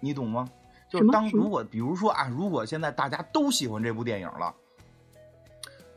[0.00, 0.48] 你懂吗？
[0.88, 4.52] 就是当如果比如说啊，如果现在大家都喜欢这部电影了，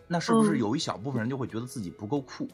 [0.07, 2.47] 那是不是嗯有一小部分人就会觉得自己不够酷，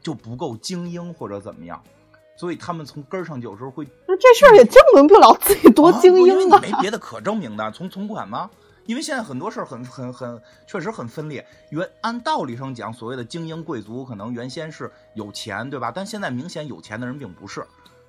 [0.00, 1.82] 就不够精英或者怎么样？
[2.38, 8.50] 所以他们从根儿上有时候会那这事儿也证明不了自己多精因为英你没别的可证明的，从存款吗？
[8.84, 11.44] 因为现在很多事儿很很很确实很分裂。
[11.70, 15.90] 原按道理上讲，所谓的精英贵族可能原先是有钱，对吧？
[15.90, 17.66] 但现在明显有钱的人并不是，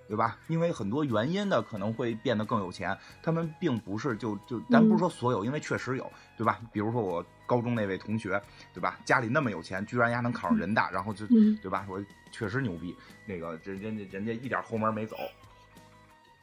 [0.08, 0.38] 对吧？
[0.48, 6.60] 因为很多原因的可能会变得更有钱，他们并不是就就咱不是说所有，因为确实有，对吧？
[6.72, 8.42] 比如说我高中那位同学，
[8.74, 8.98] 对吧？
[9.04, 11.86] 家里那么有钱，居然丫能考上人大，然后就嗯对吧？
[11.90, 15.18] 我确实牛逼，那个人人家人家一点后门没走，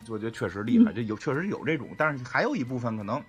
[0.09, 3.23] 我觉得确实厉害，嗯这有确实有这种，但是还有一部分可能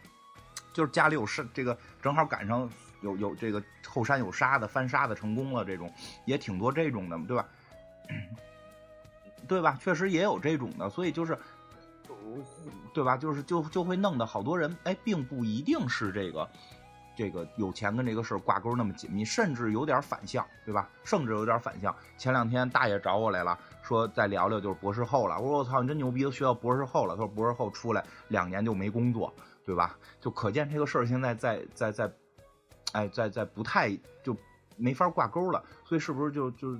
[0.73, 2.69] 就是家里有事，这个正好赶上
[3.01, 5.89] 有有这个后山有沙的翻沙子成功了，这种
[6.25, 7.47] 也挺多这种的，对吧？
[9.47, 9.77] 对吧？
[9.81, 11.37] 确实也有这种的，所以就是，
[12.93, 13.15] 对吧？
[13.17, 16.47] 就是就就会弄得好多人，哎，并不一定是这个。
[17.17, 20.89] 这个有钱跟这个事儿挂钩那么紧密，甚至有点反向，对吧？
[21.05, 21.95] 甚至有点反向。
[22.17, 25.39] 前两天大爷找我来了，说再聊聊就是博士后了。
[25.39, 27.15] 我说我操，你真牛逼，都学到博士后了。
[27.15, 29.97] 他说博士后出来两年就没工作，对吧？
[30.19, 32.11] 就可见这个事儿现在在在在，
[32.91, 34.35] 哎，在在不太就
[34.75, 35.63] 没法挂钩了。
[35.85, 36.75] 所以是不是就就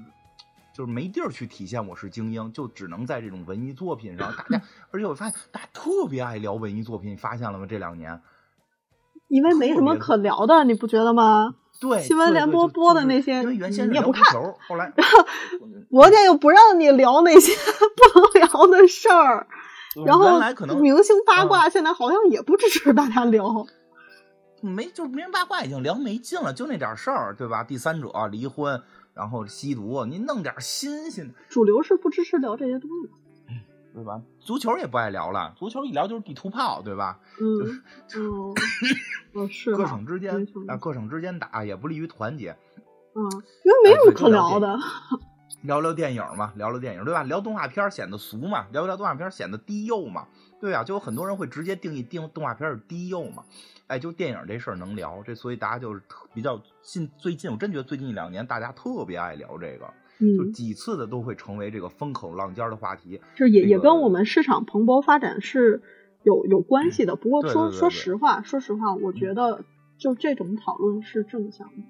[0.75, 4.29] 就是没地儿去体现我是精英，就只能在这种文艺作品上。
[4.35, 4.61] 大家，
[4.91, 7.65] 而且我发现大家特别爱聊文艺作品，你发现了吗？
[7.65, 8.21] 这两年。
[9.29, 11.55] 因为没什么可聊的，你不觉得吗？
[11.79, 14.93] 对，新闻联播播的那些因为原先你也不聊足球，后来
[15.89, 19.47] 国家又不让你聊那些不能聊的事儿，
[20.05, 23.65] 然后原来可能明星八卦现在好像也不支持大家聊。
[24.61, 27.63] 没就名人八卦已经聊没劲了，就那点事儿，对吧？
[27.63, 28.81] 第三者离婚，
[29.15, 33.13] 然后吸毒，你弄点新鲜的，主流是不支持聊这些东西的。
[33.95, 34.21] 对吧？
[34.41, 37.17] 足球也不爱聊了，足球一聊就是地图炮，对吧？
[37.39, 37.81] 嗯，
[38.17, 38.53] 嗯，
[39.33, 42.57] 哦，是各省之间啊，各省之间打也不利于团结。
[43.15, 43.23] 嗯，
[43.63, 44.77] 因为没什么可聊的。
[45.65, 47.23] 聊聊电影嘛，聊聊电影，对吧？
[47.23, 50.27] 聊动画片显得俗嘛，聊聊动画片显得低幼嘛，
[50.59, 53.43] 对啊，就有很多人会直接定义定动画片是低幼嘛，
[53.87, 59.85] 哎，就电影这事儿能聊，这所以大家就是特比较近，最近我真觉得最近一两年大家特别爱聊这个，
[60.37, 63.21] 就嗯，几次的都会成为这个风口浪尖的话题。
[63.35, 65.81] 这也这个也跟我们市场蓬勃发展是
[66.23, 67.15] 有有关系的。
[67.15, 69.63] 不过说说实话，说实话，我觉得
[69.97, 71.83] 就这种讨论是正向的。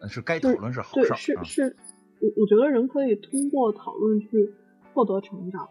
[0.00, 1.14] 嗯，是该讨论是好事。
[1.16, 1.76] 是是，
[2.24, 4.54] 我我觉得人可以通过讨论去
[4.94, 5.68] 获得成长。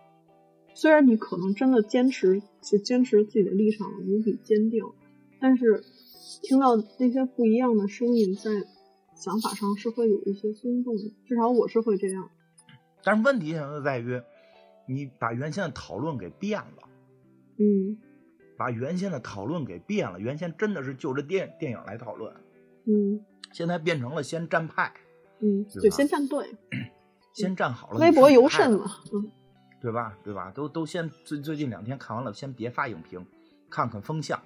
[0.76, 4.84] 虽然你可能真的坚持去坚持自己的立场无比坚定，
[5.40, 5.84] 但是
[6.44, 8.52] 听到那些不一样的声音，在
[9.16, 11.04] 想法上是会有一些松动的。
[11.26, 12.30] 至少我是会这样。
[13.04, 14.22] 但是问题现在在于，
[14.88, 16.90] 你把原先的讨论给变了。
[17.58, 17.98] 嗯
[18.56, 22.34] 把原先的讨论给变了，原先真的是就着电电影来讨论，
[22.86, 24.94] 嗯现在变成了先站派，
[25.44, 26.48] 嗯，对吧对，先站队，
[27.34, 28.00] 先站好了。
[28.00, 28.86] 微博尤甚甚嘛。
[29.14, 29.32] 嗯
[29.82, 30.18] 对吧？
[30.24, 30.50] 对吧？
[30.56, 33.26] 都都先最最近两天看完了，先别发影评，
[33.70, 34.40] 看看风向，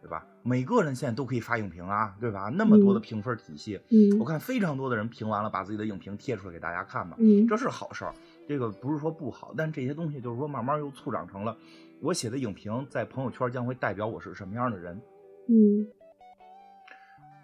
[0.00, 0.24] 对吧？
[0.44, 2.48] 每个人现在都可以发影评啊，对吧？
[2.54, 8.14] 那么多的嗯评分体系，嗯我看非常多的人评完了，把自己的影评贴出来给大家看嘛，嗯这是好事儿。
[8.46, 11.56] 这个不是说不好，但这些东西就是说慢慢又促长成了
[12.00, 14.94] 我写的影评在朋友圈将会代表我是什么样的人。
[15.48, 15.84] 嗯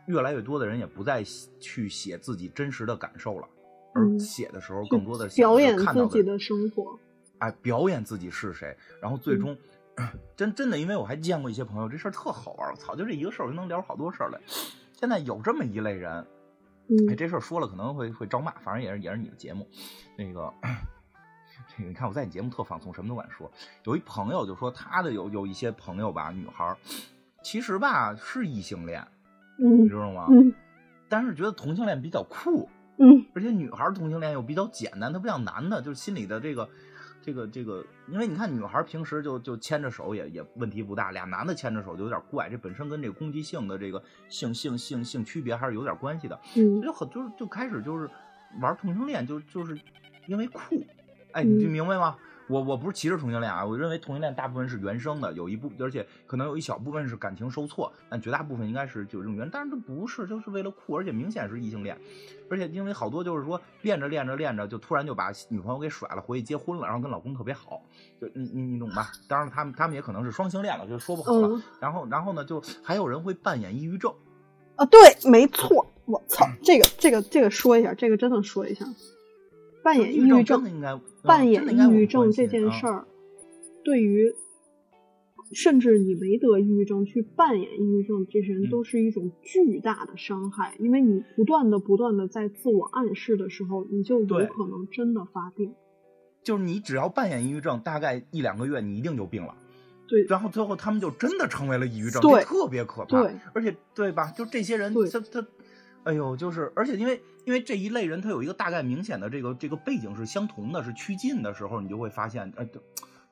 [0.07, 1.23] 越来越多的人也不再
[1.61, 3.49] 去写自己真实的感受了，
[3.95, 6.99] 而嗯写的时候更多的表演自己的生活。
[7.39, 9.57] 哎，表演自己是谁，然后最终，
[10.37, 14.41] 真真的，因为我还见过一些朋友，这事儿特好玩儿，我操，就这一个事儿就能聊好多事儿来。
[14.93, 16.27] 现在有这么一类人，哎，
[17.15, 19.69] 嗯这事儿说了可能会会招骂，反正也是也是你的节目，
[20.17, 20.53] 那个。
[21.77, 23.51] 这个你看我在你节目特放松，什么都敢说。
[23.85, 26.77] 有一朋友就说他的有有一些朋友吧，女孩儿，
[27.43, 29.07] 其实吧是异性恋，
[29.57, 30.27] 你嗯知道吗？
[30.31, 30.53] 嗯
[31.09, 32.69] 但是觉得同性恋比较酷，
[32.99, 36.67] 嗯而且女孩同性恋又比较简单，它不像男的，就是心里的这个，
[37.21, 48.09] 这个这个，因为你看女孩平时就就牵着手也也问题不大，俩男的牵着手就有点怪，这本身跟这个攻击性的这个性性性性区别还是有点关系的，嗯就很就是就开始就是
[48.61, 49.79] 玩同性恋，就就是
[50.27, 50.83] 因为酷，
[51.33, 52.17] 哎，你就嗯明白吗？
[52.49, 61.97] 我我不是歧视同性恋啊，我认为同性恋大部分是原生的，有一部而且可能有一小部分是感情受挫，但绝大部分应该是就是这种原，但是这不是，就是为了酷，而且明显是异性恋，
[62.51, 67.83] 而且因为好多就是说练着练着练着就突然就把女朋友给甩了，回去结婚了，然后跟老公特别好，
[68.21, 69.13] 就你你你懂吧？
[69.29, 71.49] 当然他们他们也可能是双性恋了，就说不好了。
[71.49, 74.15] 嗯然后然后呢，就还有人会扮演抑郁症，
[74.77, 74.99] 啊，对，
[75.31, 78.87] 没错，我操，这个这个这个说一下，这个真的说一下，
[79.83, 83.07] 扮演抑郁症应该嗯扮演抑郁症这件事儿，
[83.85, 84.35] 对于
[85.53, 95.75] 甚至你没得抑郁症去扮演抑郁症，这些人嗯都是一种巨大的伤害，因为你不断的不断的在自我暗示的时候，你就有可能真的发病。
[96.43, 99.55] 就是你只要扮演抑郁症，大概一两个月你一定就病了。
[100.09, 103.23] 对然后最后他们就真的成为了抑郁症，对这特别可怕。
[103.23, 104.31] 对，而且对吧？
[104.37, 105.47] 就这些人，他他，
[106.05, 112.67] 哎呦，就是而且因为因为这一类人，他有一个大概明显的这个这个背景是相同的，是趋近的时候，你就会发现，呃，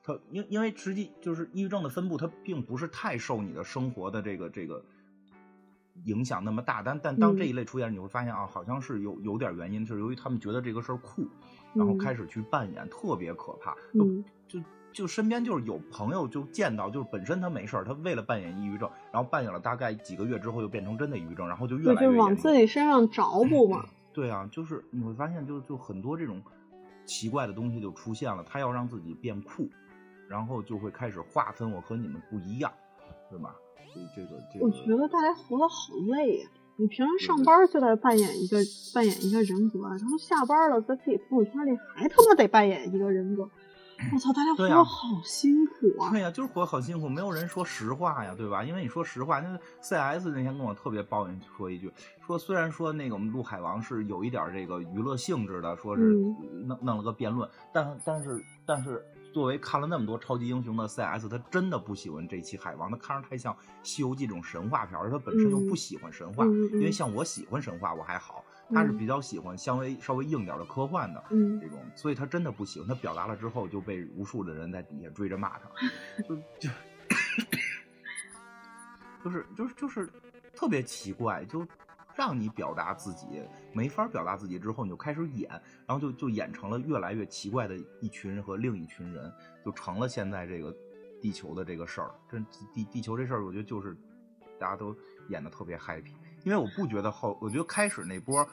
[0.01, 4.83] 他因因为实际就是抑郁症的分布，它并不是太受你的生活的这个这个
[6.05, 11.27] 影响那么大，但但当嗯这一类出现，你会发现啊，好像是有有点原因，就是由于他们觉得这个事儿酷，
[11.73, 11.97] 然后嗯。
[11.97, 13.75] 开始去扮演，特别可怕。
[13.93, 14.23] 就嗯。
[14.47, 14.59] 就
[14.93, 22.07] 就身边就是有朋友就见到，就是本身他没事儿，他为了扮演抑郁症，然后扮演了大概几个月之后，就变成真的抑郁症，然后就越对，来越。
[22.07, 23.85] 就是往自己身上找补嘛。
[24.13, 26.41] 对啊，就是你会发现就，就很多这种
[27.05, 28.43] 奇怪的东西就出现了。
[28.43, 29.69] 他要让自己变酷，
[30.27, 32.71] 然后就会开始划分我和你们不一样，
[33.29, 33.55] 对吧？
[33.93, 38.57] 所以这个这个，我觉得大家活得好累呀、你平时上班就在扮演一个
[38.93, 43.49] 扮演一个人格，然后下班了在自己朋友圈里还他妈得扮演一个人格。
[44.13, 45.71] 我操，大家活好辛苦
[46.01, 46.09] 啊！
[46.11, 48.63] 对呀、就是活得好辛苦，没有人说实话呀，对吧？
[48.63, 51.91] 因为你说实话，那 CS 那天跟我特别抱怨说一句，
[52.25, 63.53] 说虽然说那个我们陆海王是有一点这个娱乐性质的，说是嗯弄弄了个辩论，但但是但是作为看了那么多超级英雄的 CS，他真的不喜欢这期海王，他看着太像
[63.83, 71.23] 《西游记》这种神话片儿，而他本身又不喜欢神话，因为像我喜欢神话我还好，他是嗯比较喜欢稍微稍微硬点儿的科幻的。
[71.29, 72.87] 嗯这种，所以他真的不喜欢。
[72.87, 75.69] 他表达了之后，就被无数的人在底下追着骂他，
[76.27, 76.69] 就就
[79.23, 80.09] 就是就是就是
[80.55, 81.65] 特别奇怪，就
[82.15, 83.25] 让你表达自己
[83.73, 85.49] 没法表达自己之后，你就开始演，
[85.85, 89.31] 然后就就演成了越来越奇怪的一群人和另一群人，
[89.63, 90.75] 就成了现在这个
[91.21, 92.11] 地球的这个事儿。
[92.29, 93.95] 真地地球这事儿，我觉得就是
[94.59, 94.95] 大家都
[95.29, 98.45] 演的特别 happy，因为我不觉得后，我觉得开始那波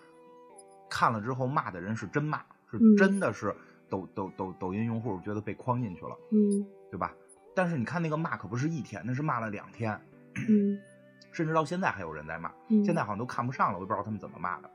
[0.88, 2.38] 看了之后骂的人是真骂，
[2.70, 3.54] 是嗯真的是
[3.88, 7.14] 抖抖抖抖音用户觉得被框进去了，嗯对吧？
[7.54, 10.00] 但是你看那个骂可不是一天，那是骂了两天，
[10.48, 10.78] 嗯
[11.32, 14.70] 甚至到现在还有人在骂，嗯，现在好像都看不上了，我也不知道他们怎么骂的，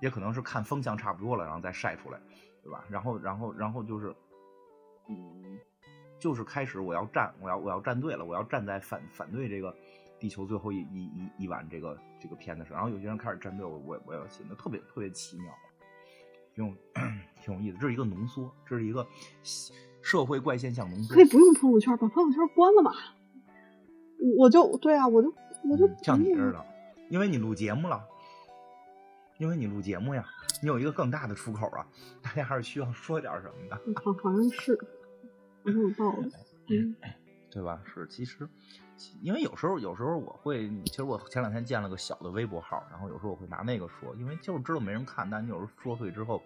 [0.00, 2.18] 也可能是看风向差不多了，然后再晒出来，
[2.62, 2.84] 对吧？
[2.88, 4.14] 然后然后然后就是，
[5.08, 5.58] 嗯，
[6.18, 9.74] 就是开始我要站，我要我要站队了，我要站在反反对这个
[10.22, 15.52] 地球最后一一一一晚这个这个片的时候，然后有些人开始针对，我我我要信的特别特别奇妙，
[16.54, 16.72] 挺有
[17.42, 19.04] 挺有意思，这是一个浓缩，这是一个
[20.00, 21.24] 社会怪现象浓缩可以。
[21.24, 22.92] 不用朋友圈，把朋友圈关了吧。
[24.38, 25.34] 我就对啊，我就
[25.68, 26.64] 我就嗯像你似的，
[27.08, 28.00] 因为你录节目了，
[29.38, 30.24] 因为你录节目呀，
[30.62, 31.84] 你有一个更大的出口啊，
[32.22, 34.78] 大家还是需要说点什么的，嗯好好像是，
[35.64, 36.30] 好像有道理。
[36.68, 36.94] 嗯
[37.50, 37.82] 对吧？
[37.84, 38.80] 是，其实，其
[39.20, 46.42] 因为有时候有时候我会，其实我前两天建了个小的微博号，然后有时候我会拿那个说，因为就是知道没人看，但你有时候说出去之后，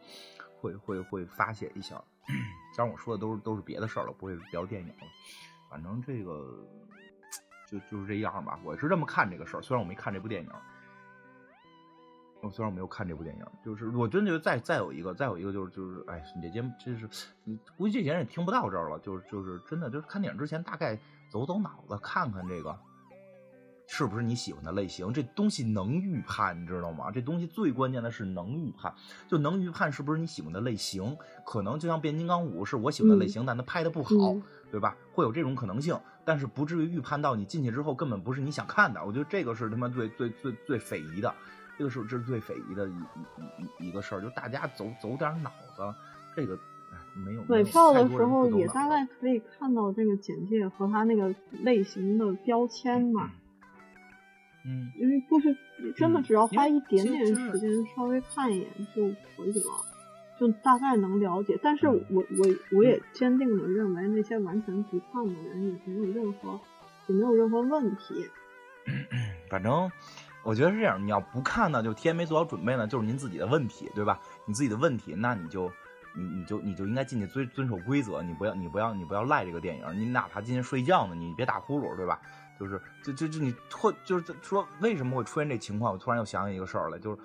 [0.61, 2.03] 会会会发泄一下。
[2.77, 4.95] 当然我说的都是都是别的事儿了，不会聊电影了。
[5.71, 6.67] 反正这个
[7.69, 9.63] 就就是这样吧，我是这么看这个事儿。
[9.63, 10.51] 虽然我没看这部电影，
[12.43, 17.09] 我虽然我没有看这部电影，就是我真觉得再再有一个，再有一个就是就是，哎，你这节目真是，
[17.45, 18.99] 你估计这些人也听不到这儿了。
[18.99, 22.79] 就是就是真的就是看电影之前大概走走脑子，看看这个
[23.89, 25.13] 是不是你喜欢的类型？
[25.13, 27.11] 这东西能预判，你知道吗？
[27.11, 28.93] 这东西最关键的是能预判，
[29.29, 31.17] 就能预判是不是你喜欢的类型。
[31.45, 34.43] 可能就像变形金刚五是我喜欢的类型，但它拍的不好，嗯
[34.73, 34.97] 对吧？
[35.13, 39.05] 会有这种可能性，但是不至于预判到你进去之后根本不是你想看的。
[39.05, 41.33] 我觉得这个是他妈最最最最匪夷的，
[41.79, 45.95] 这个是这是最匪夷的一一一一一个事儿，就大家走走点脑子，
[46.35, 46.59] 这个哎
[47.25, 47.43] 没有。
[47.49, 53.31] 买票的时候也大概可以看到这个简介和它那个类型的标签嘛，
[54.65, 54.91] 嗯。
[54.99, 55.57] 因为不是
[55.97, 59.71] 真的嗯只要花一点点时间稍微看一眼就可以了，
[60.39, 61.59] 就大概能了解。
[61.63, 66.61] 但是我嗯我我也坚定的认为那些完全不看的人也没有任何
[67.07, 68.27] 也没有任何问题。
[69.51, 69.91] 反正
[70.45, 74.21] 我觉得是这样，你要不看呢，就提前没做好准备呢，就是您自己的问题，对吧？
[74.47, 75.71] 你自己的问题，那你就
[76.17, 82.21] 你你就你就应该进去遵遵守规则，你不要你不要你不要赖这个电影，你哪怕今天睡觉呢，你别打呼噜，对吧？
[82.59, 85.93] 就是就就就你特就是说为什么会出现这情况？
[85.93, 87.19] 我突然又想起一个事儿来，就是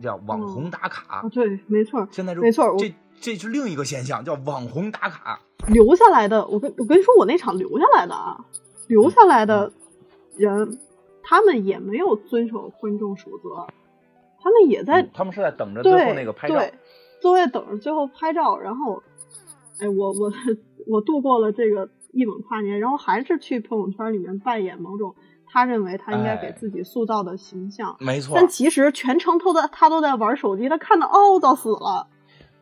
[0.00, 1.16] 叫网红打卡。
[1.16, 5.40] 啊，对，没错，现在就没错这这是另一个现象，叫网红打卡。
[5.66, 8.44] 留下来的，我跟我跟你说，我那场留下来的啊，
[8.86, 9.72] 留下来的
[10.36, 10.78] 人，
[11.22, 13.66] 他们也没有遵守观众守则，
[14.40, 16.54] 他们也在嗯他们是在等着最后那个拍照。
[16.54, 16.72] 对，
[17.26, 18.56] 都在等着最后拍照。
[18.58, 19.02] 然后，
[19.80, 20.32] 哎，我我
[20.86, 32.08] 我度过了这个一吻跨年，然后还是去朋友圈里面扮演某种他认为他应该给哎自己塑造的形象，没错，但其实全程都在他都在玩手机，他看的嗷到死了。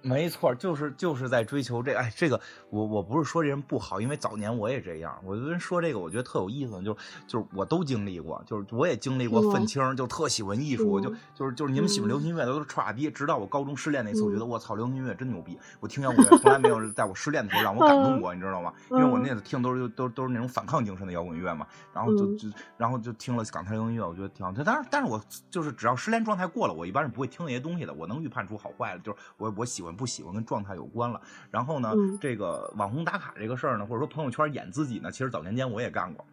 [0.04, 2.40] 没错，就是就是在追求这，哎，这个
[2.70, 5.18] 我我不是说这人不好，因为早年我也这样。
[5.24, 13.10] 我跟人说这个，我觉得特有意思，就就是我都经历过，就是我也经历过愤青，就特喜欢艺术，我就嗯就是就是你们喜欢流行音乐都是臭傻逼。
[13.10, 15.58] 直到我高中失恋那次，我觉得嗯我操，流行音乐真牛逼！
[15.80, 18.72] 我听摇滚乐从来没有在我失恋的时候让我感动过，你知道吗？
[18.90, 24.52] 因为我那次听都是都都是那种反抗精神的摇滚乐嘛，然后就嗯就然后就听了港台流行音乐，我觉得挺好。
[24.64, 25.20] 但是但是我
[25.50, 31.20] 就是只要失恋状态过了，我一般是不会听那些东西的，我能预判出好坏的，就是我我喜欢不喜欢跟状态有关了。
[31.50, 36.24] 然后呢，嗯这个网红打卡这个事儿呢，或者说朋友圈演自己呢，其实早年间我也干过。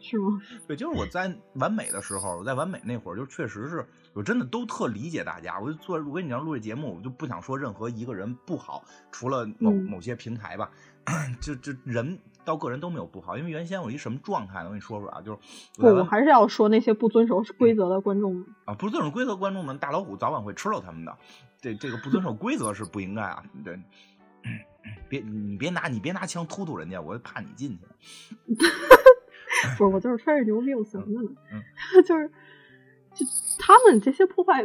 [0.00, 0.40] 是吗？
[0.66, 5.60] 对，就是我在完美的时候，我在完美那会儿，就确实是我真的都特理解大家。
[5.60, 8.82] 我就做，我跟你讲，录这节目，我就不想说任何一个人不好，
[9.12, 10.70] 除了某、嗯某些平台吧，
[11.42, 13.36] 就就人到个人都没有不好。
[13.36, 14.64] 因为原先我一什么状态呢？
[14.64, 15.38] 我跟你说说啊，就是
[15.76, 18.46] 不，我还是要说那些不遵守规则的观众们。
[18.64, 21.16] 啊，不遵守规则，观众们大老虎早晚会吃了他们的。
[21.66, 23.42] 这这个不遵守规则是不应该啊！
[23.64, 23.76] 对，
[25.08, 27.84] 别你别拿你别拿枪突突人家，我怕你进去。
[29.76, 31.28] 不是，我就是吹着牛逼，我什么呢？
[31.52, 31.60] 嗯
[32.06, 32.28] 就是，
[33.14, 33.26] 就
[33.58, 34.64] 他们这些破坏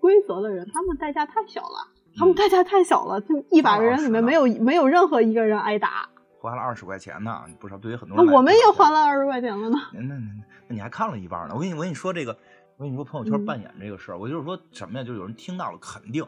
[0.00, 6.08] 规则的人，他们代价太小了，他们嗯代价太小了，就一百个人里面没有没有任何一个人挨打，
[6.40, 9.76] 花了二十块钱呢，不少对于很多人那我们也花了二十块钱了呢。
[9.92, 10.20] 那那那
[10.68, 11.54] 那你还看了一半呢？
[11.54, 12.38] 我跟你我跟你说这个，
[12.78, 15.04] 我跟你说朋友圈嗯扮演这个事儿，我就是说什么呀？
[15.04, 16.24] 就是有人听到了，肯定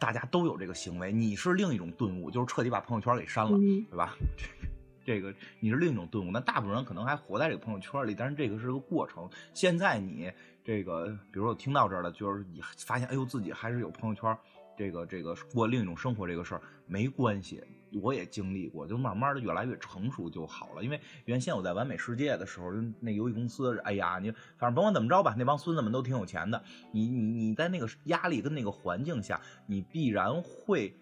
[0.00, 1.12] 大家都有这个行为。
[1.12, 4.16] 你是另一种顿悟，就是彻底把朋友圈给删了，嗯对吧？
[5.06, 9.30] 这个你是另一种顿悟，那大部分人可能还活在这个朋友圈里，但是这个是个过程。
[9.54, 10.32] 现在你
[10.64, 14.36] 这个，比如说我听到这儿了，就是你发现，哎呦，自己还是有朋友圈，
[14.76, 17.62] 这个这个过另一种生活这个事儿没关系，
[18.02, 20.84] 我也经历过，就慢慢的越来越成熟就好了。
[20.84, 26.62] 因为原先我在完美世界的时候，那游戏公司，哎呀，你反正甭管怎么着吧，那帮孙子们都挺有钱的，
[26.92, 30.94] 你你你在那个压力跟那个环境下，你必然会。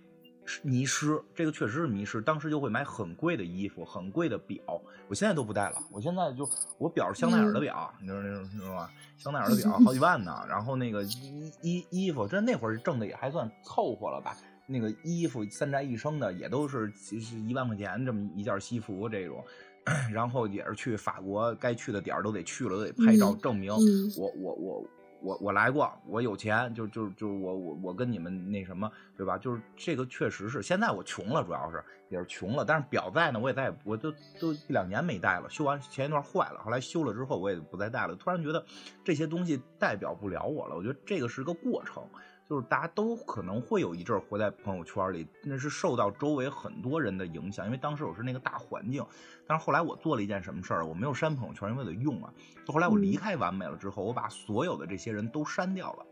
[0.62, 2.22] 迷失，这个确实是迷失。
[2.22, 4.58] 当时就会买很贵的衣服，很贵的表。
[5.06, 6.48] 我现在都不戴了，我现在就
[6.78, 8.88] 我表是香奈儿的表，你知道那种你知道吗？
[9.18, 10.34] 香奈儿的表 好几万呢。
[10.48, 14.38] 然后那个衣衣衣服，这那会儿挣的也还算凑合了吧。
[14.68, 19.44] 那个衣服三宅一生的也都是其实一万块钱这么一件西服这种。
[20.12, 24.86] 然后也是去法国，该去的点儿都得去了，都得拍照嗯证明嗯我我我
[25.22, 29.38] 我我来过，我有钱，就就就我我我跟你们那什么，对吧？
[29.38, 38.62] 就是这个确实是，现在我穷了，主要是也是穷了，但是表带呢，我也再我都都一两年没戴了，修完前一段坏了，后来修了之后我也不再戴了，突然觉得
[39.02, 42.06] 这些东西代表不了我了，我觉得这个是个过程。
[42.48, 49.04] 就是大家都可能会有一阵儿活在朋友圈里，那是受到周围很多人的影响，因为当时我是那个大环境。
[49.46, 52.32] 但是后来我做了一件什么事儿，我没有删朋友圈，因为我得用啊。
[52.64, 56.06] 就后来我离开完美了之后，我把所有的这些人都删掉了。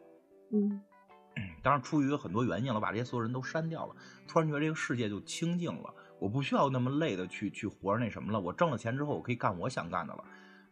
[0.53, 0.83] 嗯
[1.63, 3.97] 当然，出于很多原因了，我把这些所有人都删掉了。
[4.29, 8.39] 突然觉得这个世界就清静了，我不需要那么累的去去活着那什么了。
[8.39, 10.23] 我挣了钱之后，我可以干我想干的了。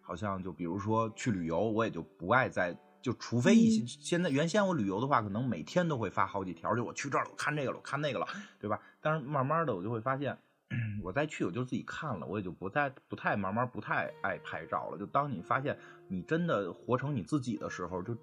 [0.02, 8.26] 好像就比如说去旅游，我也就不爱再就除非一些、嗯现在原先我旅游的话，可能每天都会发好几条，就我去这儿了，我看这个了，我看那个了，
[8.58, 8.80] 对吧？
[9.02, 10.38] 但是慢慢的我就会发现，
[11.04, 14.96] 我再去我就自己看了，我也就不再不太慢慢不太爱拍照了。
[14.96, 15.78] 就当你发现
[16.08, 18.16] 你真的活成你自己的时候，就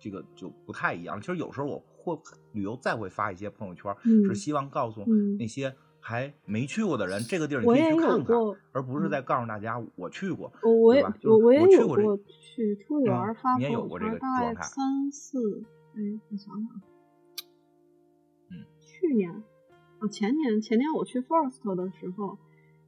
[0.00, 1.20] 这个就不太一样。
[1.20, 2.18] 其实有时候我会
[2.52, 10.52] 旅游再会发一些朋友圈，嗯是希望告诉嗯那些还没去过的人，这个地儿你可以去看看，过，而不是在告诉大家我去过。
[10.62, 15.62] 我我也我我也去过这有过去出去玩发朋友圈，有过这个大概状态三四，
[15.94, 16.82] 哎，我想想，
[18.50, 19.30] 嗯，去年，
[20.00, 22.36] 哦，前年前年我去 First 的时候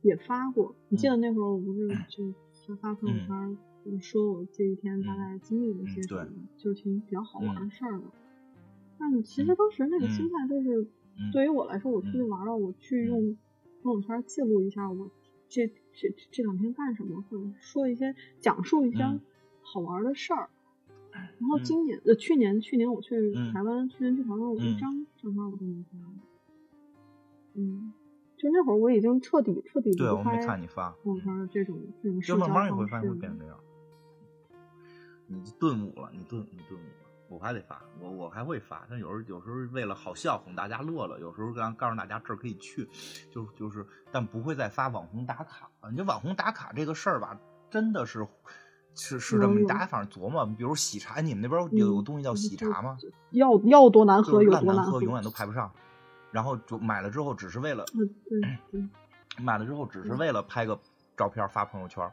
[0.02, 2.34] 也发过，你记得那会儿我不是 就
[2.66, 8.04] 就发朋友圈儿，就说我这一天大嗯概经历了些什么，就挺比较好玩嗯的事儿的。
[8.98, 10.88] 但其实当时那个心嗯态就是，
[11.18, 13.36] 嗯对于我来说，我出去嗯玩了，我去嗯用
[13.82, 15.10] 朋友圈记录一下我
[15.48, 19.20] 这这这两天干什么，或者说一些讲述一些嗯
[19.62, 20.50] 好玩的事儿。
[21.12, 25.98] 然后嗯今年呃去年去年我去嗯台湾，去年去台湾我一嗯张照片我都没发。
[27.56, 27.92] 嗯，
[28.36, 33.00] 就那会儿我已经彻底彻底离对，我没看你发，朋友圈的这种这种社就交慢慢你会发。
[33.00, 33.56] 现会变成这样。
[35.28, 42.88] 你顿悟了，你顿你顿悟了，我还得发，我我还会发，但有时候有时候为了好笑哄大家乐乐，有时候告告诉大家这儿可以去，
[43.32, 45.90] 就就是，但不会再发网红打卡了。
[45.90, 47.38] 你这网红打卡这个事儿吧，
[47.70, 48.26] 真的是
[48.94, 52.96] 是是这么，有有大家反正琢磨，比如喜茶，你们那边有个嗯东西叫喜茶吗？
[53.30, 55.72] 要要多难喝有多难难喝，永远都排不上。
[56.30, 57.84] 然后就买了之后，只是为了
[59.38, 60.76] 买了之后只是为了拍个
[61.16, 62.08] 照片发朋友圈，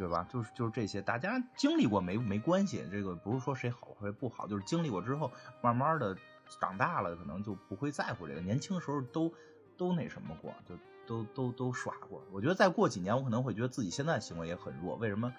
[0.00, 0.26] 对吧？
[0.30, 6.16] 就是就是这些，大家经历过没没关系，这个不是说谁好或者不好，就是经历过之后，慢慢的
[6.58, 8.40] 长大了，可能就不会在乎这个。
[8.40, 9.30] 年轻时候都
[9.76, 10.74] 都那什么过，就
[11.06, 12.24] 都都都耍过。
[12.32, 15.30] 我觉得再过几年，我可能会觉得自己现在行为也很弱，为什么？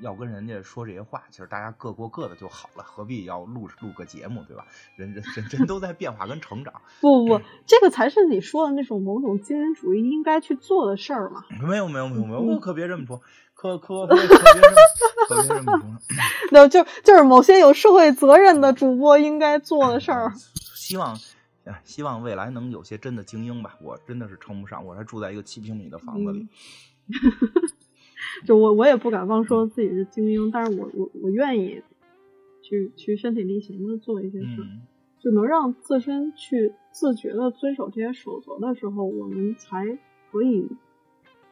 [0.00, 4.66] 要跟人家说这些话，其实大家各过各的就好了，何必要录录个节目，对吧？
[4.96, 11.44] 人人人人都在变化跟成长， 不不不，这个才是你说的那种某种精英主义应该去做的事儿嘛。
[11.60, 13.20] 没有没有没有没有，可别这么说，
[13.54, 14.76] 可可可可别这么
[15.28, 15.88] 可别这么说。
[16.50, 20.32] 那就就是某些有社会责任的主播应该做的事儿。
[20.74, 21.16] 希望，
[21.64, 23.76] 哎，希望未来能有些真的精英吧。
[23.80, 26.48] 我真的是称不上，我还住在一个七平米的房子里。
[28.44, 31.82] 就我我也不敢妄说自己是精英，但是我我我愿意
[32.62, 34.82] 去去身体力行的做一些事儿，嗯
[35.18, 39.98] 就能让自身去自觉的遵守这些守则的时候，我们才
[40.30, 40.68] 可以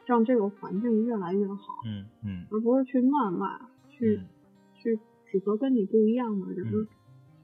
[0.05, 4.27] 让这个环境越来越好，嗯嗯而不是去谩骂，去、嗯
[4.75, 6.67] 去指责跟你不一样的人。
[6.73, 6.87] 嗯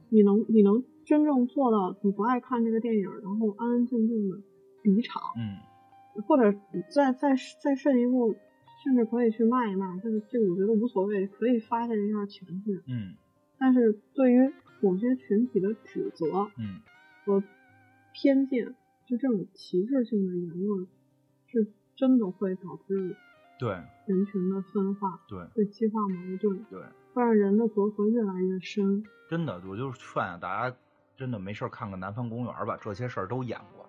[0.10, 4.38] 你能你能真正做到你不爱看这个电影，然后安安静静的
[4.84, 5.60] 离场，嗯
[6.26, 6.58] 或者
[6.90, 8.34] 再再再甚一步，
[8.88, 12.82] 甚至可以去骂一骂，这个这个我觉得无所谓，可以发泄一下情绪。
[12.88, 13.16] 嗯
[13.60, 16.80] 但是对于某些群体的指责嗯
[17.26, 17.44] 和
[18.14, 18.74] 偏见，
[19.06, 20.88] 就这种歧视性的言论，
[21.48, 23.14] 是真的会导致
[23.60, 23.72] 对
[24.06, 26.80] 人群的分化，对会激化矛盾，对，
[27.14, 29.04] 会让人的隔阂越来越深。
[29.30, 30.78] 真的，我就是劝啊，大家
[31.18, 33.86] 真的没事儿看看《南方公园》吧，这些事儿都演过。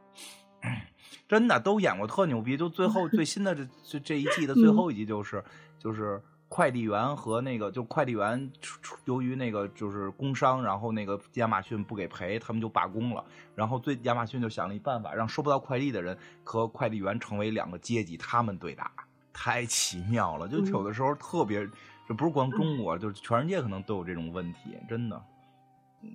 [1.28, 2.56] 真的都演过，特牛逼！
[2.56, 5.42] 就最后最新的这这这一季的 最后一集就是、
[5.78, 13.22] 就是快递员和那个就快递员出出由于那个就是工伤，然后那个亚马逊不给赔，他们就罢工了。
[13.54, 18.90] 然后最亚马逊就想了一办法，让收不到快递的人和快递员成为两个阶级，他们对打，
[19.32, 20.48] 太奇妙了。
[20.48, 21.68] 就嗯有的时候特别，
[22.08, 25.22] 这不是光中国，就是全世界可能都有这种问题，真的。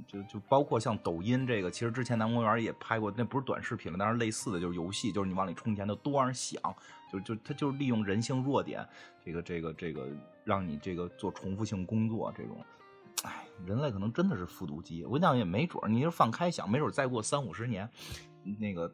[0.07, 6.61] 就就包括像抖音这个，其实之前南公园也拍过，那不是短视频了，但是类似的就是游戏，就是你往里充钱，它都让人响，
[7.11, 8.87] 就就它就是利用人性弱点，
[9.25, 10.07] 这个这个这个
[10.45, 12.57] 让你这个做重复性工作这种。
[13.23, 17.89] 哎，人类可能真的是复读机，我跟你讲也没准，你就放开想，没准再过三五十年，
[18.57, 18.93] 那个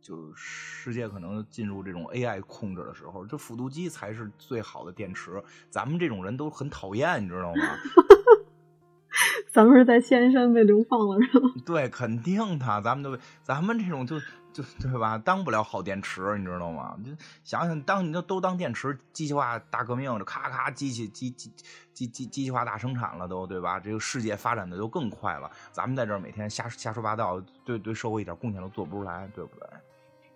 [0.00, 5.42] 就是世界可能进入这种 AI 控制的时候，这复读机才是最好的电池。
[5.70, 7.62] 咱们这种人都很讨厌，你知道吗？
[9.50, 11.48] 咱们是在仙山被流放了，是吧？
[11.66, 14.18] 对，肯定的，咱们都咱们这种就
[14.52, 16.96] 就对吧，当不了好电池，你知道吗？
[17.04, 17.10] 就
[17.42, 21.50] 想想，当你就都当电池，机械化大革命，这咔咔机器机机
[21.92, 23.80] 机机机器化大生产了，都对吧？
[23.80, 29.68] 这个世界发展的就更快了，咱们在这儿每天瞎瞎说八道，对对社会一点贡献都做不出来，对不对？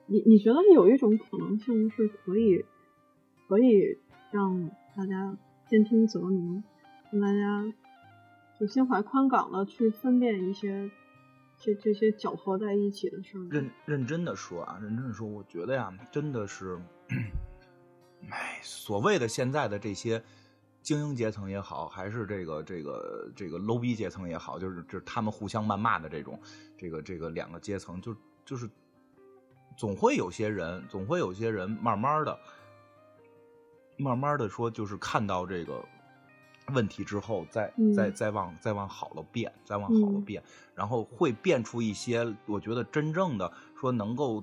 [0.06, 2.64] 你你觉得有一种可能性是可以
[3.48, 3.96] 可以
[4.32, 5.36] 让大家
[5.66, 6.62] 兼听则明，
[7.10, 7.72] 让大家
[8.66, 10.90] 心怀宽广的去分辨一些
[11.58, 13.46] 这这些搅合在一起的事儿。
[13.50, 16.80] 认认真的说啊，认真的说，我觉得呀，真的是，
[18.30, 20.22] 哎，所谓的现在的这些
[20.82, 26.38] 精英阶层也好，还是这个这个这个 low 逼阶层也好，就是就是他们互相谩骂的这种，
[26.76, 28.14] 这个这个两个阶层，就
[28.44, 28.68] 就是
[29.76, 32.38] 总会有些人，总会有些人慢慢的、
[33.96, 35.82] 慢慢的说，就是看到这个
[36.72, 40.42] 问题之后，再、嗯再再往再往好了变，再往好了嗯变，
[40.74, 44.42] 然后会变出一些我觉得真正的说能够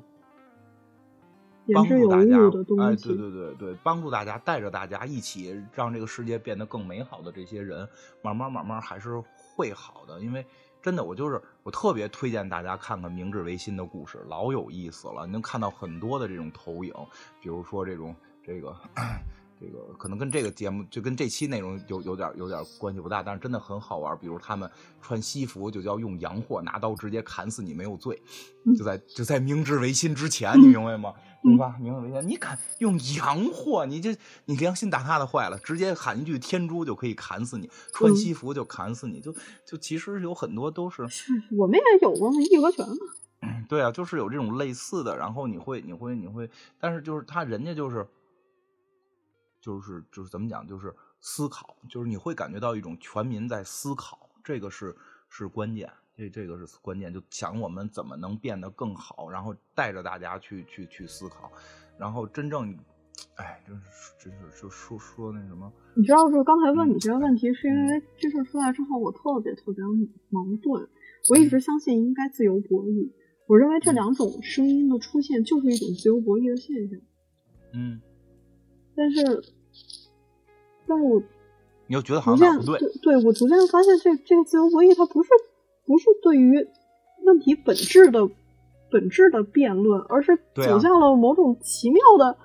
[1.73, 2.37] 帮助大家
[2.79, 7.87] 哎，对对对对，帮助大家，带着大家一起让这个世界变得更美好的这些人，
[8.21, 9.21] 慢慢慢慢还是
[9.55, 10.19] 会好的。
[10.19, 10.45] 因为
[10.81, 15.25] 真的，我就是我特别推荐大家看看明治维新的故事，老有意思了。
[15.25, 16.93] 你能看到很多的这种投影，
[17.41, 18.75] 比如说这种这个。
[19.61, 24.17] 这个可能跟这个节目就跟这期内容有有点有点关系不大，但是真的很好玩。
[24.17, 24.69] 比如他们
[25.01, 28.19] 穿西服就叫用洋货，拿刀直接砍死你没有罪，
[28.65, 31.13] 嗯就在就在明治维新之前，你明白吗？
[31.43, 31.77] 明白？
[31.79, 34.15] 明治维新，你敢用洋货，你这
[34.45, 39.31] 你良心大大的坏了，直接喊一句天诛就可以砍死你，穿嗯西服就砍死你，就
[39.63, 42.95] 就其实有很多都是是我们也有过那义和拳嘛，
[43.69, 48.07] 对啊，就是有这种类似的，然后你会你会你会，但是就是他人家就是
[49.61, 54.93] 就是就是怎么讲，就是思考，就是你会感觉到一种全民在思考，这个是
[55.29, 61.49] 是关键，这这个是关键，就想我们怎么能变得更好，然后带着大家去去去思考，
[61.97, 62.77] 然后真正，
[63.35, 69.83] 哎，真是真是就说说那什么，你知道，就是刚才问你这个嗯问题，是因为这事儿出来之后，我特别特别
[70.29, 70.89] 矛盾。
[71.29, 73.11] 我一直相信应该自由博弈，
[73.45, 76.99] 我认为这嗯两种声音的出现就是一种自由博弈的现象。
[77.73, 78.01] 嗯，
[78.95, 79.43] 但是，
[80.87, 81.21] 但是我
[81.87, 85.29] 你又觉得好像不对，对对我逐渐发现这这个自由博弈它不是
[85.85, 86.67] 不是对于
[87.23, 88.29] 问题本质的
[88.89, 92.37] 本质的辩论，而是走向了某种奇妙的、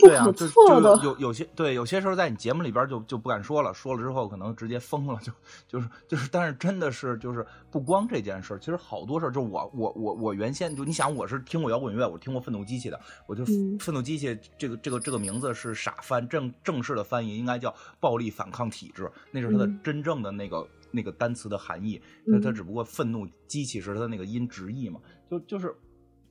[0.00, 0.96] 不对啊，可就测的。
[0.98, 5.32] 就有有些对有些时候在你节目里边就就不敢说了，说了之后可能直接疯了，就
[5.68, 25.00] 就是就是，但是真的是就是不光这件事儿，其实好多事儿，就我我我我原先就你想我是听过摇滚乐，我听过愤怒机器的，我就嗯愤怒机器这个这个这个名字是傻翻，正正式的翻译应该叫暴力反抗体制，那是它的嗯真正的那个那个单词的含义，它它嗯只不过愤怒机器时它的那个音直译嘛，
[25.30, 25.74] 就就是。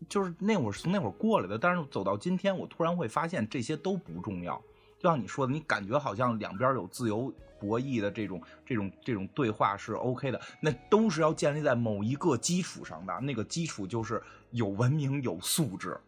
[0.07, 4.55] 就是那会儿从那会儿过来的，但是走到今天，我突然会发现这些都不重要。
[4.97, 14.21] 就像你说的，你感觉好像两边有自由博弈的这种这种这种对话是 OK 的，那都是要建立在某一个基础上的，那个基础就是
[14.51, 15.99] 有文明有素质。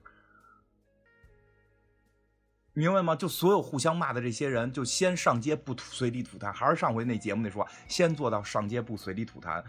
[2.73, 3.13] 明白吗？
[3.13, 9.61] 就所有互相骂的这些人，就先上街不随地吐痰，还是上回那节目那说，先做到上街不随地吐痰，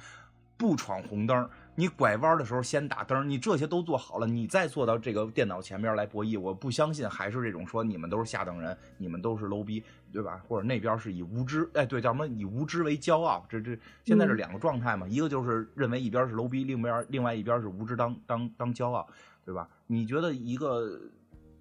[0.56, 1.50] 不闯红灯。
[1.74, 9.82] 你拐弯的时候先打灯，你这些都做好了，你再坐到这个电脑前面来博弈，我不相信还是这种说你们都是下等人，你们都是 low 逼，
[10.12, 10.42] 对吧？
[10.46, 19.08] 或者那边是以无知，哎，对，叫什么以无知为骄傲，这这现在是嗯两个状态嘛，一个就是认为一边是 low 逼，另边另外一边是无知当当当骄傲，
[19.42, 19.66] 对吧？
[19.86, 21.00] 你觉得一个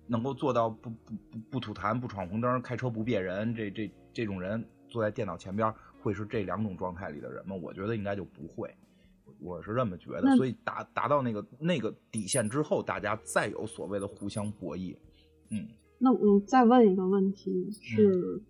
[0.08, 7.56] 能够做到不不不不吐痰、不闯红灯、开车不别人，这这这种人坐在电脑前边会是这两种状态里的人吗？
[7.56, 8.70] 我觉得应该就不会。
[9.42, 14.96] 我是这么觉得，所以达达到那个那个底线之后，大家再有所谓的互相博弈，
[15.50, 18.42] 嗯，那我再问一个问题是，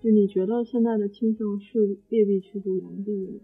[0.00, 3.40] 就你觉得现在的倾向是劣币驱逐良币吗？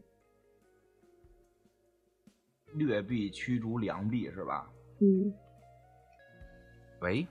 [2.74, 4.70] 劣币驱逐良币是吧？
[5.00, 5.34] 嗯，
[7.00, 7.26] 喂，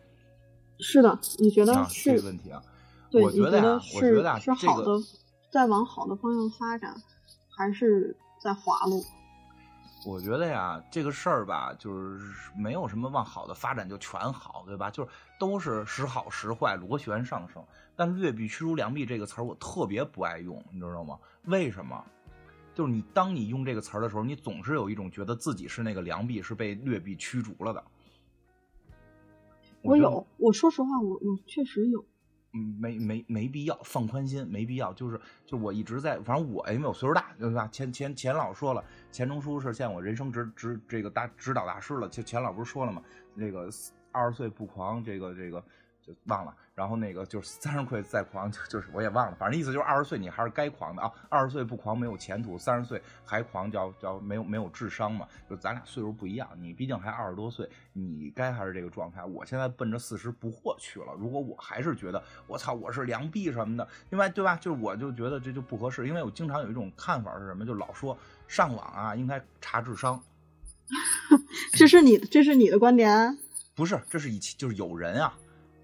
[0.79, 2.11] 是的，你觉得啊，是？
[2.11, 2.61] 这个问题啊，
[3.09, 4.99] 对，我你觉得是觉得啊是好的，
[5.49, 6.93] 再往好的方向发展，
[7.55, 9.01] 还是在滑落？
[10.05, 14.89] 我觉得呀，这个事儿吧，就是没有什么往好的发展就全好，对吧？
[14.89, 17.61] 就是都是时好时坏，螺旋上升。
[17.97, 21.19] 但劣币驱逐良币这个词儿，我特别不爱用，你知道吗？
[21.43, 22.01] 为什么？
[22.73, 27.83] 就是你当你用这个词儿的时候，你总是有一种觉得自己是那个良币，是被劣币驱逐了的。
[29.81, 32.05] 我有，我说实话，我我确实有。
[32.53, 34.91] 嗯，没没没必要，放宽心，没必要。
[34.93, 37.67] 就是就我一直在，反正我因为我岁数大，对吧？
[37.71, 42.09] 钱钱钱老说了，钱钟书是现我人生指指这个大指导大师了。
[42.09, 43.01] 就钱老不是说了吗？
[43.37, 43.69] 这个
[44.11, 45.63] 二十岁不狂，这个这个
[46.01, 46.55] 就忘了。
[46.79, 49.35] 然后那个就是 三十岁再狂，就就是我也忘了。
[49.37, 51.11] 反正意思就是二十岁你还是该狂的啊。
[51.27, 55.27] 二十岁不狂没有前途，三十岁还狂叫叫没有没有智商嘛。
[55.49, 59.25] 就咱俩岁数不一样，你毕竟还二十多岁，你该还是这个状态。
[59.25, 61.13] 我现在奔着四十不惑去了。
[61.19, 64.55] 如果我还是觉得我操我是良币什么的，另外对吧？
[64.55, 70.23] 就是我就觉得这就不合适，因为我经常有一种看法是什么，就老说上网啊应该查智商。
[71.73, 73.35] 这是你这是你的观点，啊
[73.75, 75.33] 不是，这是以前就是有人啊，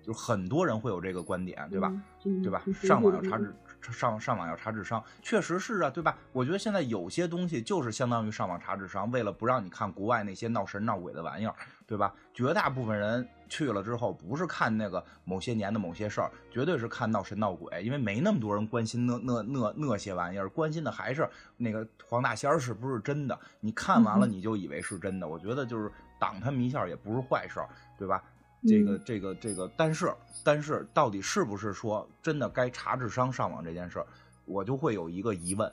[0.06, 1.91] 就很多人会有这个观点，对吧？
[2.23, 2.41] 嗯？
[2.44, 6.15] 对吧上网要查智上上网要查智商，确实是啊，对吧？
[6.32, 11.56] 我觉得现在有些东西就是相当于上网查智商，为了不让你看国外那些闹神闹鬼的玩意儿，
[11.88, 12.14] 对吧？
[12.34, 21.27] 绝大部分人去了之后，不是看那个某些年的某些事儿，绝对是看闹神闹鬼，因为没那么多人关心那那那那些玩意儿，关心的还是
[21.57, 23.40] 那个黄大仙儿是不是真的。
[23.60, 28.23] 你看完了你就以为是真的，我觉得就是挡他们一下也不是坏事儿，对吧？
[28.68, 30.14] 这个这个这个，但是
[30.44, 34.08] 但是，到底是不是说真的该查智商上网这件事儿，
[34.46, 35.72] 我就会有一个疑问，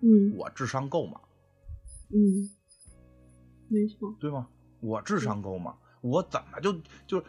[0.00, 1.20] 嗯我智商够吗？
[2.12, 2.50] 嗯，
[3.68, 4.48] 没错，对吗？
[4.80, 5.76] 我智商够吗？
[6.00, 6.72] 我怎么就
[7.06, 7.24] 就是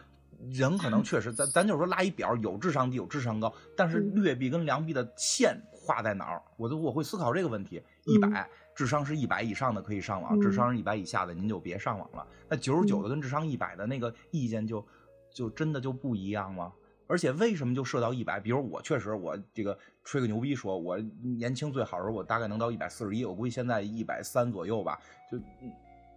[0.50, 6.42] 人可能确实，咱咱就是说拉一表，有智商低，有智商高，但是嗯劣币跟良币的线画在哪儿？
[6.56, 7.82] 我就我会思考这个问题。
[8.04, 12.26] 一百、智商是一百以上的可以上网，嗯智商是一百以下的您就别上网了。
[12.48, 14.84] 那九十九的跟智商一百的那个意见就
[15.32, 16.72] 就真的就不一样吗？
[17.08, 18.40] 而且为什么就设到一百？
[18.40, 20.98] 比如我确实我这个吹个牛逼说，我
[21.36, 24.98] 年轻最好的时候我大概能到一百四十一，我估计现在一百三左右吧，
[25.30, 25.38] 就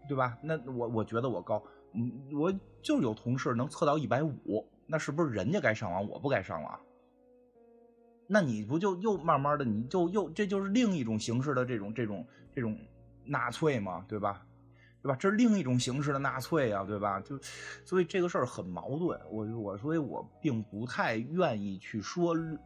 [0.08, 0.38] 对吧？
[0.42, 1.62] 那我我觉得我高，
[2.32, 6.80] 我就有同事能测到一百五，那是不是人家该上网，我不该上网？
[8.28, 12.26] 那你不就又慢慢的，你就又这就是另一种形式的这种这种
[12.56, 12.78] 这种
[13.26, 14.46] 纳粹嘛，对吧？
[15.06, 15.15] 对吧？
[15.19, 17.19] 这是另一种形式的纳粹啊，对吧？
[17.19, 17.38] 就
[17.86, 22.57] 所以这个事儿很矛盾，我我所以我并不太愿意去说劣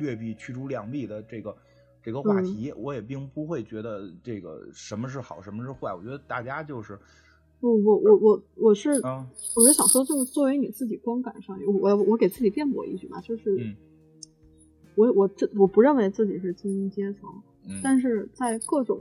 [0.00, 1.56] 劣币驱逐良币的这个
[2.02, 5.94] 这个话题，我也并不会觉得这个什么是好，什么是坏。
[5.94, 6.98] 我觉得大家就是
[7.60, 9.24] 不我，我我我是，啊，
[9.54, 13.76] 我是想说，就是作为你自己观感上，我我给自己辩驳一句吧，就是，嗯
[14.96, 17.30] 我我这我不认为自己是精英阶层，
[17.68, 18.98] 嗯但是在各种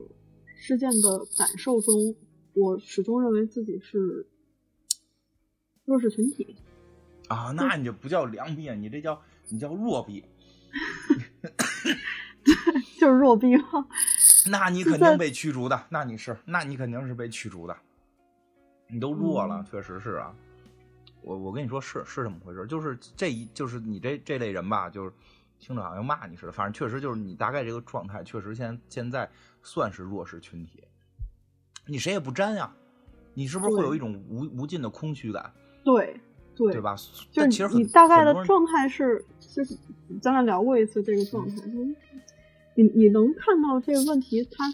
[0.55, 2.13] 事件的感受中，
[2.57, 4.27] 我始终认为自己是
[5.85, 6.55] 弱势群体。
[7.27, 10.23] 啊，那你就不叫良币，你这叫你叫弱币，
[12.99, 13.88] 就是弱逼嘛。
[14.49, 17.77] 那你肯定被驱逐的，那你是，那你肯定是被驱逐的，
[18.88, 20.34] 你都弱了，嗯确实是啊。
[21.21, 25.11] 我我跟你说是是这么回事，就是这一就是你这这类人吧，就是
[25.59, 29.29] 听着好像骂你似的，反正确实就是你大概这个状态，确实现现在
[29.61, 30.81] 算是弱势群体，
[31.88, 32.72] 你谁也不沾呀，
[33.34, 35.51] 你是不是会有一种无无尽的空虚感，
[35.84, 36.19] 对
[36.55, 36.95] 对对吧？
[37.31, 39.76] 就是其实你大概的状态是，就是
[40.22, 41.95] 咱俩聊过一次这个状态，就是
[42.76, 44.65] 你你能看到这个问题它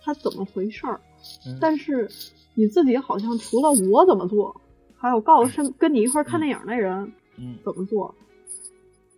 [0.00, 1.00] 它怎么回事儿，
[1.46, 2.08] 嗯但是
[2.54, 4.60] 你自己好像除了我怎么做，
[4.96, 8.14] 还有告诉身跟你一块儿看电影那人嗯怎么做，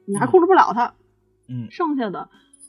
[0.05, 0.95] 你还控制不了他，
[1.49, 2.29] 嗯剩下的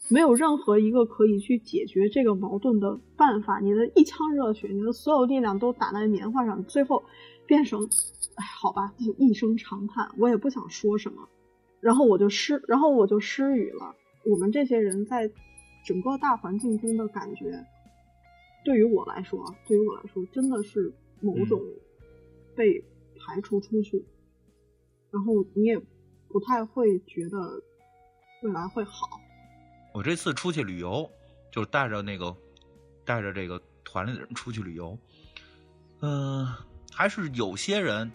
[0.10, 3.60] 没有任何一个可以去解决这个矛盾的办法。
[3.60, 7.04] 你的一腔热血，你的所有力量都打在棉花上，最后
[7.48, 7.84] 变成，
[8.36, 11.28] 哎，好吧，就一声长叹，我也不想说什么，
[11.80, 13.96] 然后我就失，然后我就失语了。
[14.26, 15.32] 我们这些人在
[15.86, 17.66] 整个大环境中的感觉，
[18.64, 21.60] 对于我来说，啊，对于我来说，真的是某种
[22.56, 22.84] 被
[23.18, 24.06] 排除出去，
[25.10, 25.80] 然后你也
[26.28, 27.64] 不太会觉得
[28.44, 29.22] 未来会好。
[29.96, 31.10] 我这次出去旅游，
[31.50, 32.36] 就是带着那个
[33.06, 35.00] 带着这个团里的人出去旅游，
[36.02, 36.46] 嗯、
[36.92, 38.12] 还是有些人，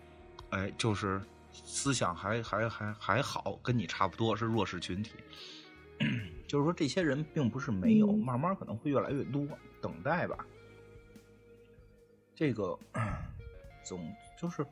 [0.51, 1.19] 哎，就是
[1.51, 5.12] 思想还还还还好，跟你差不多是弱势群体。
[6.47, 9.48] 就是说，这些人并不是没有，嗯慢慢可能会越来越多，
[9.81, 10.36] 等待吧。
[12.35, 12.78] 这个
[13.82, 14.07] 总
[14.39, 14.66] 就是，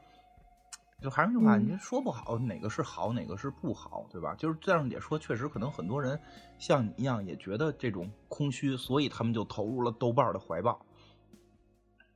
[1.01, 4.35] 就还是那句话，嗯你说不好哪个是好，哪个是不好，对吧？
[4.37, 6.19] 就是这样也说，确实可能很多人
[6.59, 10.85] 像你一样也觉得这种空虚，所以他们就投入了豆瓣的怀抱。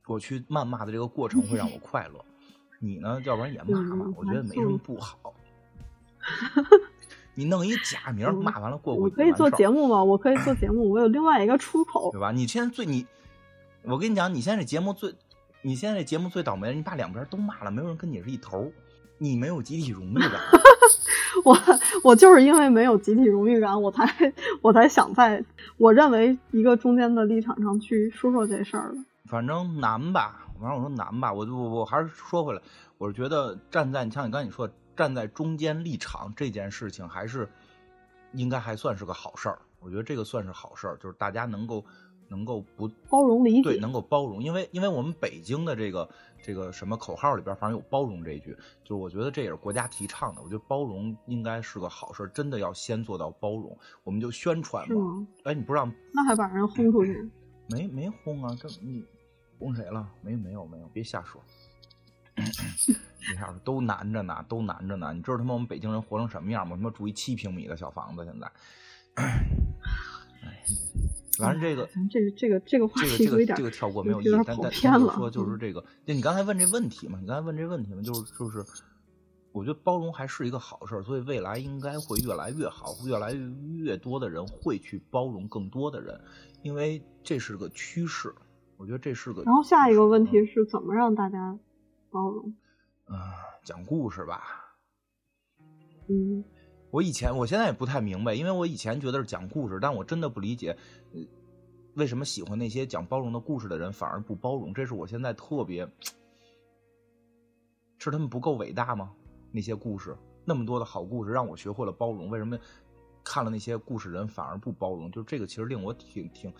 [0.07, 2.23] 我去谩骂的这个过程会让我快乐，
[2.79, 3.21] 你呢？
[3.23, 5.33] 要不然也骂骂嗯，我觉得没什么不好。
[7.35, 10.03] 你弄一假名骂完了过过我可以做节目吗？
[10.03, 12.19] 我可以做 节目，我有另外一个出口对。
[12.19, 12.33] 吧？
[12.33, 13.07] 你现在最你，
[13.83, 15.15] 我跟你讲，你现在这节目最，
[15.65, 18.69] 你现在这节目最倒霉，你把两边都骂了，没有人跟你是一头，
[19.17, 20.31] 你没有集体荣誉感。
[21.45, 21.57] 我
[22.03, 25.43] 我就是因为没有集体荣誉感，我才我才想在
[25.77, 28.97] 我认为一个中间的立场上去说说这事儿的。
[29.25, 32.61] 反正难吧，反正我说难吧，我就我我还是说回来，
[32.97, 37.49] 我是觉得站在你像你刚才你说的站在中间立场这件事情，还是
[38.33, 39.57] 应该还算是个好事儿。
[39.79, 41.83] 我觉得这个算是好事儿，就是大家能够
[42.33, 46.09] 能够不包容理对，能够包容，因为因为我们北京的这个
[46.41, 50.41] 这个什么口号里边，反正有包容这一句，就是我觉得这也是国家提倡的。
[50.41, 55.27] 我觉得包容应该是个好事，真的要先做到包容，我们就宣传嘛。
[55.43, 57.29] 哎，你不知道那还把人轰出去？
[57.69, 58.57] 没没轰啊？
[58.59, 59.05] 这你
[59.59, 60.09] 轰谁了？
[60.21, 61.39] 没没有没有，别瞎说。
[62.35, 62.43] 别
[63.35, 65.13] 瞎说，都难着呢，都难着呢。
[65.13, 66.75] 你知道他妈我们北京人活成什么样吗？
[66.75, 68.51] 他妈住一七平米的小房子，现在
[71.37, 78.63] 反正这个这个这个这个话这个这题有一点个这个跳过没有意义，有点但但跑偏是说就是嗯这个，就你刚才问这问题嘛，你刚才问这问题嘛，就是就是，
[79.51, 83.33] 我觉得包容还是一个好事儿，所以未来应该会越来越好，越来
[83.77, 86.19] 越多的人会去包容更多的人，
[86.61, 88.33] 因为这是个趋势，
[88.77, 89.41] 我觉得这是个。
[89.43, 91.57] 然后下一个问题嗯是怎么让大家
[92.11, 92.53] 包容？
[93.09, 93.15] 嗯，
[93.63, 94.41] 讲故事吧。
[96.07, 96.43] 嗯
[96.91, 101.02] 我以前，我现在也不太明白，因为我以前觉得是讲故事，但我真的不理解，呃，
[101.95, 104.73] 为什么喜欢那些讲包容的故事的人反而不包容？
[104.73, 105.87] 这是我现在特别，
[107.99, 109.13] 是他们不够伟大吗？
[109.51, 112.57] 那些故事，那么多的好故事，让我学会了包容，为什么
[113.23, 115.11] 看了那些故事人反而不包容？
[115.11, 116.53] 就这个其实令我挺挺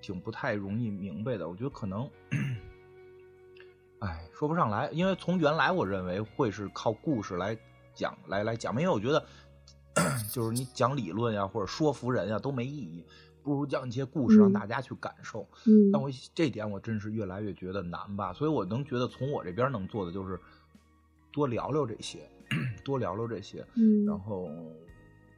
[0.00, 1.48] 挺不太容易明白的。
[1.48, 2.08] 我觉得可能。
[3.98, 7.58] 哎，说不上来，因为从原来我认为会是靠故事来
[7.94, 9.26] 讲来来讲，因为我觉得
[10.30, 13.04] 就是你讲理论呀或者说服人呀都没意义，
[13.46, 15.46] 不如讲一些故事让嗯大家去感受。
[15.66, 20.36] 嗯但我这点我真是越来越觉得难吧，所以我能觉得从我这边能做的就是
[21.30, 22.28] 多聊聊这些，
[22.84, 24.50] 多聊聊这些，嗯然后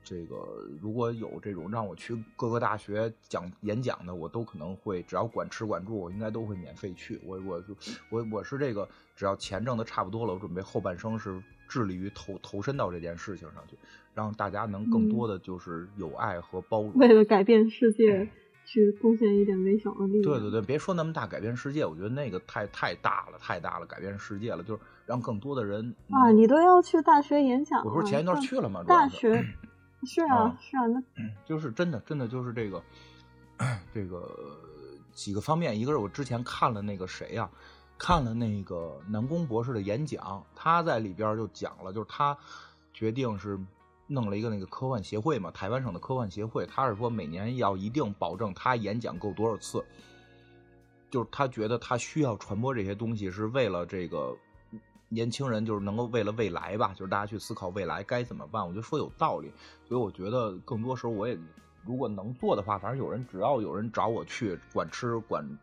[0.03, 0.37] 这个
[0.81, 7.21] 如果有这种让我去各个大学讲演讲的，我都可能会，只要管吃管住，我应该都会免费去。
[7.27, 7.77] 我我就
[8.09, 13.77] 我我是这个，只要钱挣的差不多了，我准备后半生是致力于投投身到这件事情上去，
[14.19, 16.93] 让大家能更多的就是有爱和包容。
[16.95, 18.29] 为了改变世界
[18.67, 20.23] 去贡献一点微小的力量。
[20.25, 27.81] 对对对，别说那么大改变世界，我觉得那个太太大了，太大了，改变世界了，就是让更多的人啊，你都要去大学演讲？
[27.85, 28.83] 我不是前一段去了吗？
[28.85, 29.41] 大学
[30.03, 31.01] 是啊啊是啊，那
[31.47, 32.83] 就是真的，真的就是这个，
[33.95, 34.29] 这个
[35.13, 35.79] 几个方面。
[35.79, 37.49] 一个是我之前看了那个谁呀、
[37.97, 42.37] 看了那个南宫博士的演讲，他在里边就讲了，就是他
[42.93, 43.59] 决定是
[44.09, 49.85] 弄了一个那个科幻协会嘛，台湾省的科幻协会，他是说每年要一定保证他演讲够多少次，
[51.11, 54.35] 就是他觉得他需要传播这些东西，是为了这个
[55.09, 58.67] 年轻人，就是能够为了未来吧，就是大家去思考未来该怎么办。
[58.67, 59.53] 我觉得说有道理，
[59.87, 61.39] 所以我觉得更多时候我也
[61.85, 65.59] 如果能做的话，反正有人只要有人找我去管吃管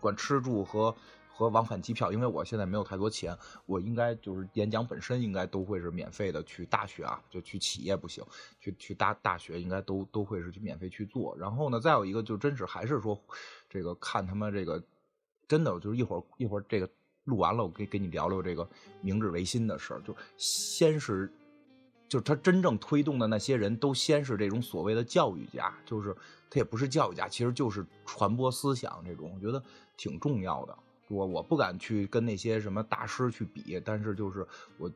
[0.00, 0.94] 管吃住和。
[1.38, 3.32] 和往返机票，因为我现在没有太多钱，
[3.64, 6.42] 我应该就是演讲本身应该都会是免费的。
[6.42, 8.24] 去大学啊，就去企业不行，
[8.58, 11.36] 去去大大学应该都都会是去免费去做。
[11.38, 13.16] 然后呢，再有一个就真是还是说，
[13.70, 14.82] 这个看他们这个
[15.46, 16.90] 真的，就是一会儿一会儿这个
[17.22, 18.68] 录完了，我给给你聊聊这个
[19.00, 20.00] 明治维新的事儿。
[20.00, 21.32] 就先是，
[22.08, 26.12] 就是他真正推动的那些人都先是这种所谓的教育家，就是
[26.50, 29.62] 他也不是教育家，其实就是传播思想这种，我觉得
[29.96, 30.76] 挺重要的。
[31.08, 34.46] 我我不敢去跟那些什么大师去比，但是就是
[34.78, 34.90] 我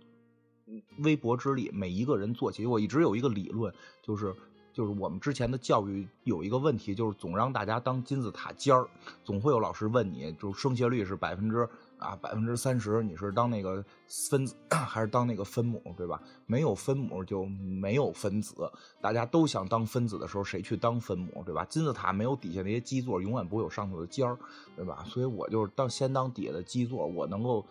[0.98, 2.64] 微薄之力，每一个人做起。
[2.64, 3.72] 我一直有一个理论，
[4.02, 4.34] 就是
[4.72, 8.88] 就是我们之前的教育有一个问题，就是总让大家当金字塔尖儿，
[9.24, 11.68] 总会有老师问你，就是升学率是百分之
[12.02, 13.84] 啊百分之三十，你是当那个
[14.28, 16.20] 分子 还是当那个分母，对吧？
[16.46, 18.54] 没有分母就没有分子，
[19.00, 21.64] 大家都想当分子的时候，谁去当分母，对吧？
[21.66, 24.36] 金字塔没有底下那些基座，永远不会有上头的尖儿，
[24.76, 25.04] 对吧？
[25.06, 27.64] 所以我就是当先当底下的基座，我能够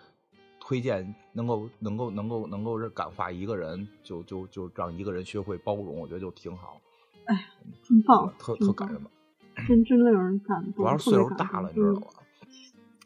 [0.59, 6.79] 推荐，能够能够能够能够感化一个人，就就就让一个人学会包容，我觉得就挺好，
[7.25, 7.47] 哎
[7.83, 9.11] 真棒，特特感人吧。
[9.67, 10.75] 真真令人感动。
[10.75, 12.07] 主要是岁数大了，你知道吗？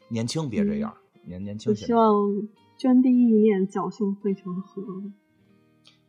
[0.08, 0.96] 年轻别这样，
[1.26, 1.92] 年年轻我希。
[1.92, 2.48] 望
[2.78, 4.82] 捐滴意念，侥幸汇成河。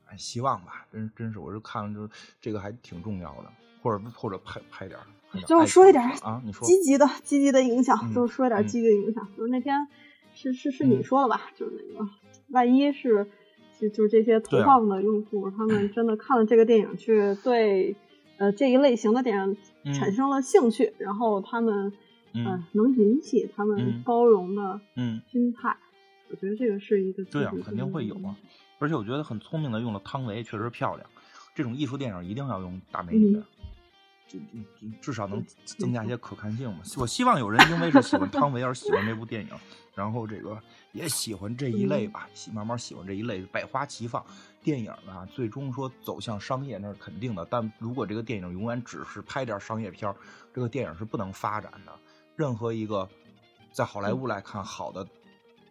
[0.06, 5.06] 哎，希望吧，真真是，我是看了就是这个还挺重要的，或者或者拍拍点儿，
[5.46, 9.28] 就是说一点儿啊，你说积极的、积极的影响，嗯就是说一点嗯积极的影响。
[9.36, 9.88] 就是那天
[10.34, 11.42] 是是是你嗯说的吧？
[11.56, 12.10] 就是那个，
[12.50, 13.28] 万一是
[13.80, 17.96] 就就是这些投放的用户，他们 真的看了这个电影，去对
[18.38, 21.92] 呃这一类型的电影嗯产生了兴趣，然后他们
[22.34, 25.76] 嗯呃能引起他们嗯包容的嗯，心态。
[26.30, 28.36] 我觉得这个是一个对啊，肯定会有啊。
[28.80, 31.10] 而且我觉得很聪明的用了汤唯，确实漂亮。
[31.56, 33.44] 这种艺术电影一定要用大美女嗯，
[34.28, 36.80] 就就就至少能增加一些可看性嘛。
[36.98, 39.50] 我希望有人因为是喜欢汤唯而喜欢这部电影，
[39.96, 44.24] 然后这个也喜欢这一类吧，喜慢慢喜欢这一类，百花齐放。
[44.62, 50.14] 电影啊，最终说走向商业那是肯定的，但如果这个电影永远只是拍点商业片，
[50.54, 51.92] 这个电影是不能发展的。
[52.38, 53.10] 任何一个
[53.72, 55.06] 在好莱坞来看好的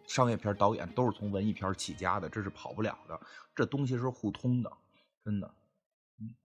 [0.05, 3.19] 商业片导演都是从文艺片起家的，这是跑不了的。
[3.55, 4.71] 这东西是互通的，
[5.23, 5.49] 真的。
[6.19, 6.35] 嗯，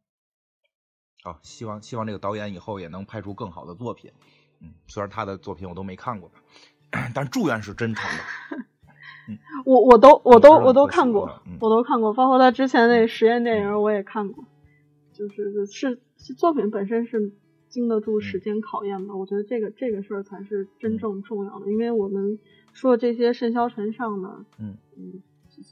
[1.24, 4.12] 好，希望希望这个导演以后也能拍出更好的作品。
[4.61, 6.39] 嗯，虽然他的作品我都没看过吧，
[7.12, 8.65] 但祝愿是真诚的。
[9.66, 14.44] 我我都我都我都看过嗯，我都看过，包括他之前那实验电影我也看过。
[15.12, 17.32] 就是是是作品本身是
[17.73, 19.16] 经得住时间考验的。
[19.16, 22.39] 我觉得这个这个事儿才是真正重要的，因为我们
[22.73, 25.23] 说这些甚嚣尘上的，嗯嗯，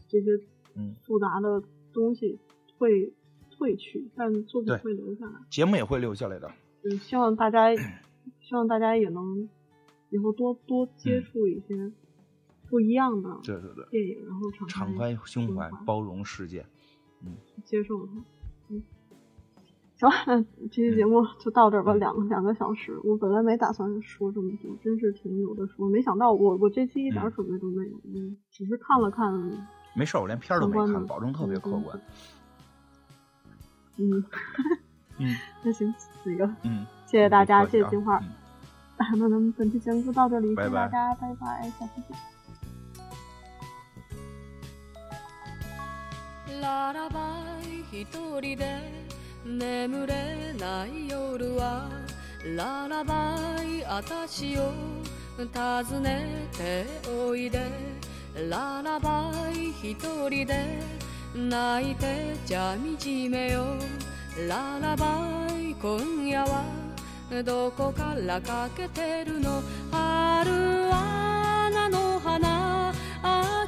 [0.09, 0.31] 这些
[0.74, 1.62] 嗯，复杂的
[1.93, 2.39] 东西
[2.78, 3.12] 会
[3.56, 5.35] 褪去，但作品会留下来。
[5.51, 6.51] 节目也会留下来的。
[6.82, 7.77] 嗯，希望大家
[8.40, 9.48] 希望大家也能
[10.09, 11.93] 以后多多接嗯触一些
[12.68, 16.64] 不一样的对对对，电影，然后敞敞开开胸怀胸，怀包容世界。
[17.22, 18.12] 嗯接受它。
[18.70, 18.82] 嗯，
[20.01, 22.98] 行吧，那这期节目就到这儿吧，两两个小时。
[23.05, 25.89] 我本来没打算说这么多，真是挺有的说。
[25.90, 29.31] 没想到我我这期一点准备都没有，嗯，只是看了看，
[29.94, 32.01] 没事儿，我连片儿都没看，保证特别客观。
[33.98, 34.24] 嗯，
[35.18, 35.94] 嗯 那行，
[36.24, 38.18] 那个嗯，谢谢大家，谢谢金花。
[38.20, 38.32] 嗯
[39.12, 42.16] 那咱们本期节目就到这里，拜谢谢大家，拜拜，下期见。
[49.45, 51.89] 眠れない夜は
[52.57, 54.73] ララバイ私を
[55.55, 58.01] 訪ねておいで。
[58.49, 59.97] ララバイ一
[60.29, 60.79] 人で
[61.35, 63.65] 泣いてじゃ惨めよ。
[64.49, 66.62] ララバイ今夜は
[67.45, 69.62] どこからかけてるの？
[69.91, 70.51] 春
[70.89, 71.19] は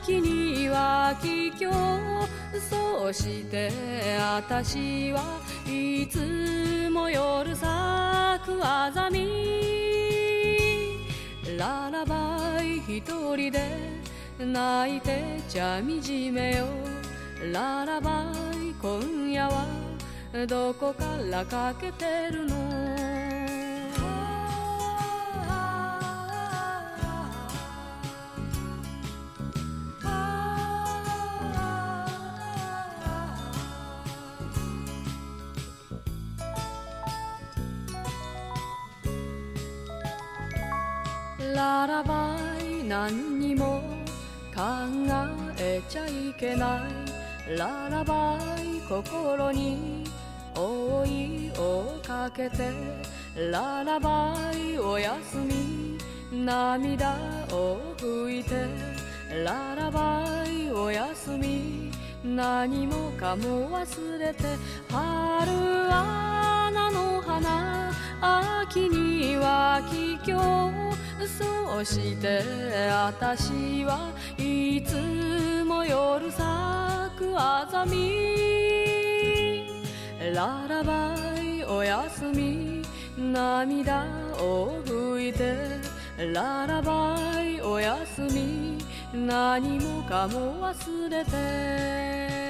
[0.02, 1.70] 秋には桔梗
[2.68, 3.70] そして
[4.18, 7.64] 私はいつも夜咲
[8.44, 9.28] くあざみ。
[11.56, 13.00] ララバイ一
[13.36, 13.62] 人で
[14.40, 15.86] 泣いてちゃ惨
[16.32, 16.66] めよ。
[17.52, 19.64] ララバイ今夜は
[20.48, 23.11] どこからかけてるの？
[41.54, 43.82] ララバイ何にも
[44.54, 44.62] 考
[45.58, 47.22] えちゃいけない。
[47.48, 50.04] ララバイ心に
[50.54, 52.70] 覆いをかけて
[53.50, 55.98] ララバイおやすみ
[56.32, 57.16] 涙
[57.50, 58.66] を拭いて
[59.44, 61.90] ララバイおやすみ
[62.24, 64.44] 何もかも忘れて
[64.88, 65.50] 春
[65.88, 70.72] は菜の花秋には桔梗
[71.26, 72.42] そして
[72.90, 76.42] 私はいつも夜咲
[77.16, 79.66] くあざみ。
[80.34, 82.82] ララバイおやすみ
[83.18, 84.04] 涙
[84.38, 85.92] を拭いて。
[86.32, 88.78] ララバイおやすみ
[89.12, 92.41] 何もかも忘れて。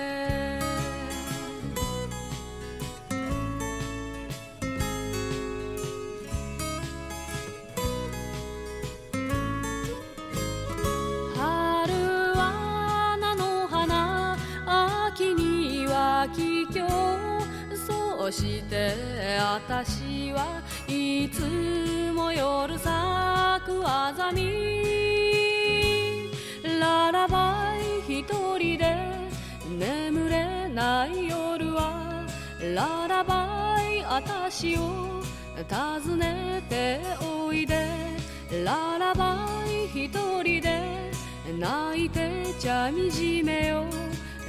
[16.22, 16.86] は桔梗
[17.76, 18.94] そして
[19.40, 22.86] 私はいつも夜咲
[23.66, 26.30] くあざみ
[26.78, 27.74] ララバ
[28.08, 28.24] イ一
[28.56, 28.96] 人で
[29.68, 32.24] 眠れない夜は
[32.72, 35.24] ララバイ私を
[35.68, 38.02] 訪ねておいで。
[38.64, 40.08] ララバイ一
[40.42, 41.10] 人で
[41.58, 43.86] 泣いてちゃ惨めよ。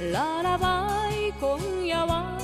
[0.00, 2.36] ララバイ今夜は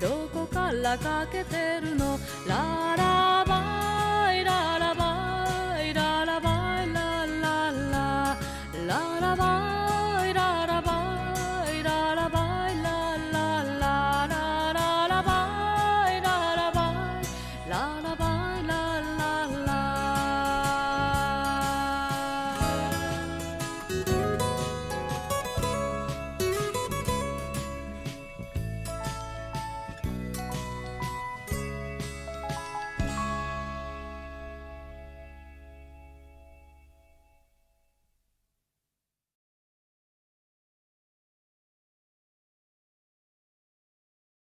[0.00, 2.18] どこからかけてるの？
[2.48, 8.36] ララバイララバイララバイラララ
[8.86, 9.79] ララバイ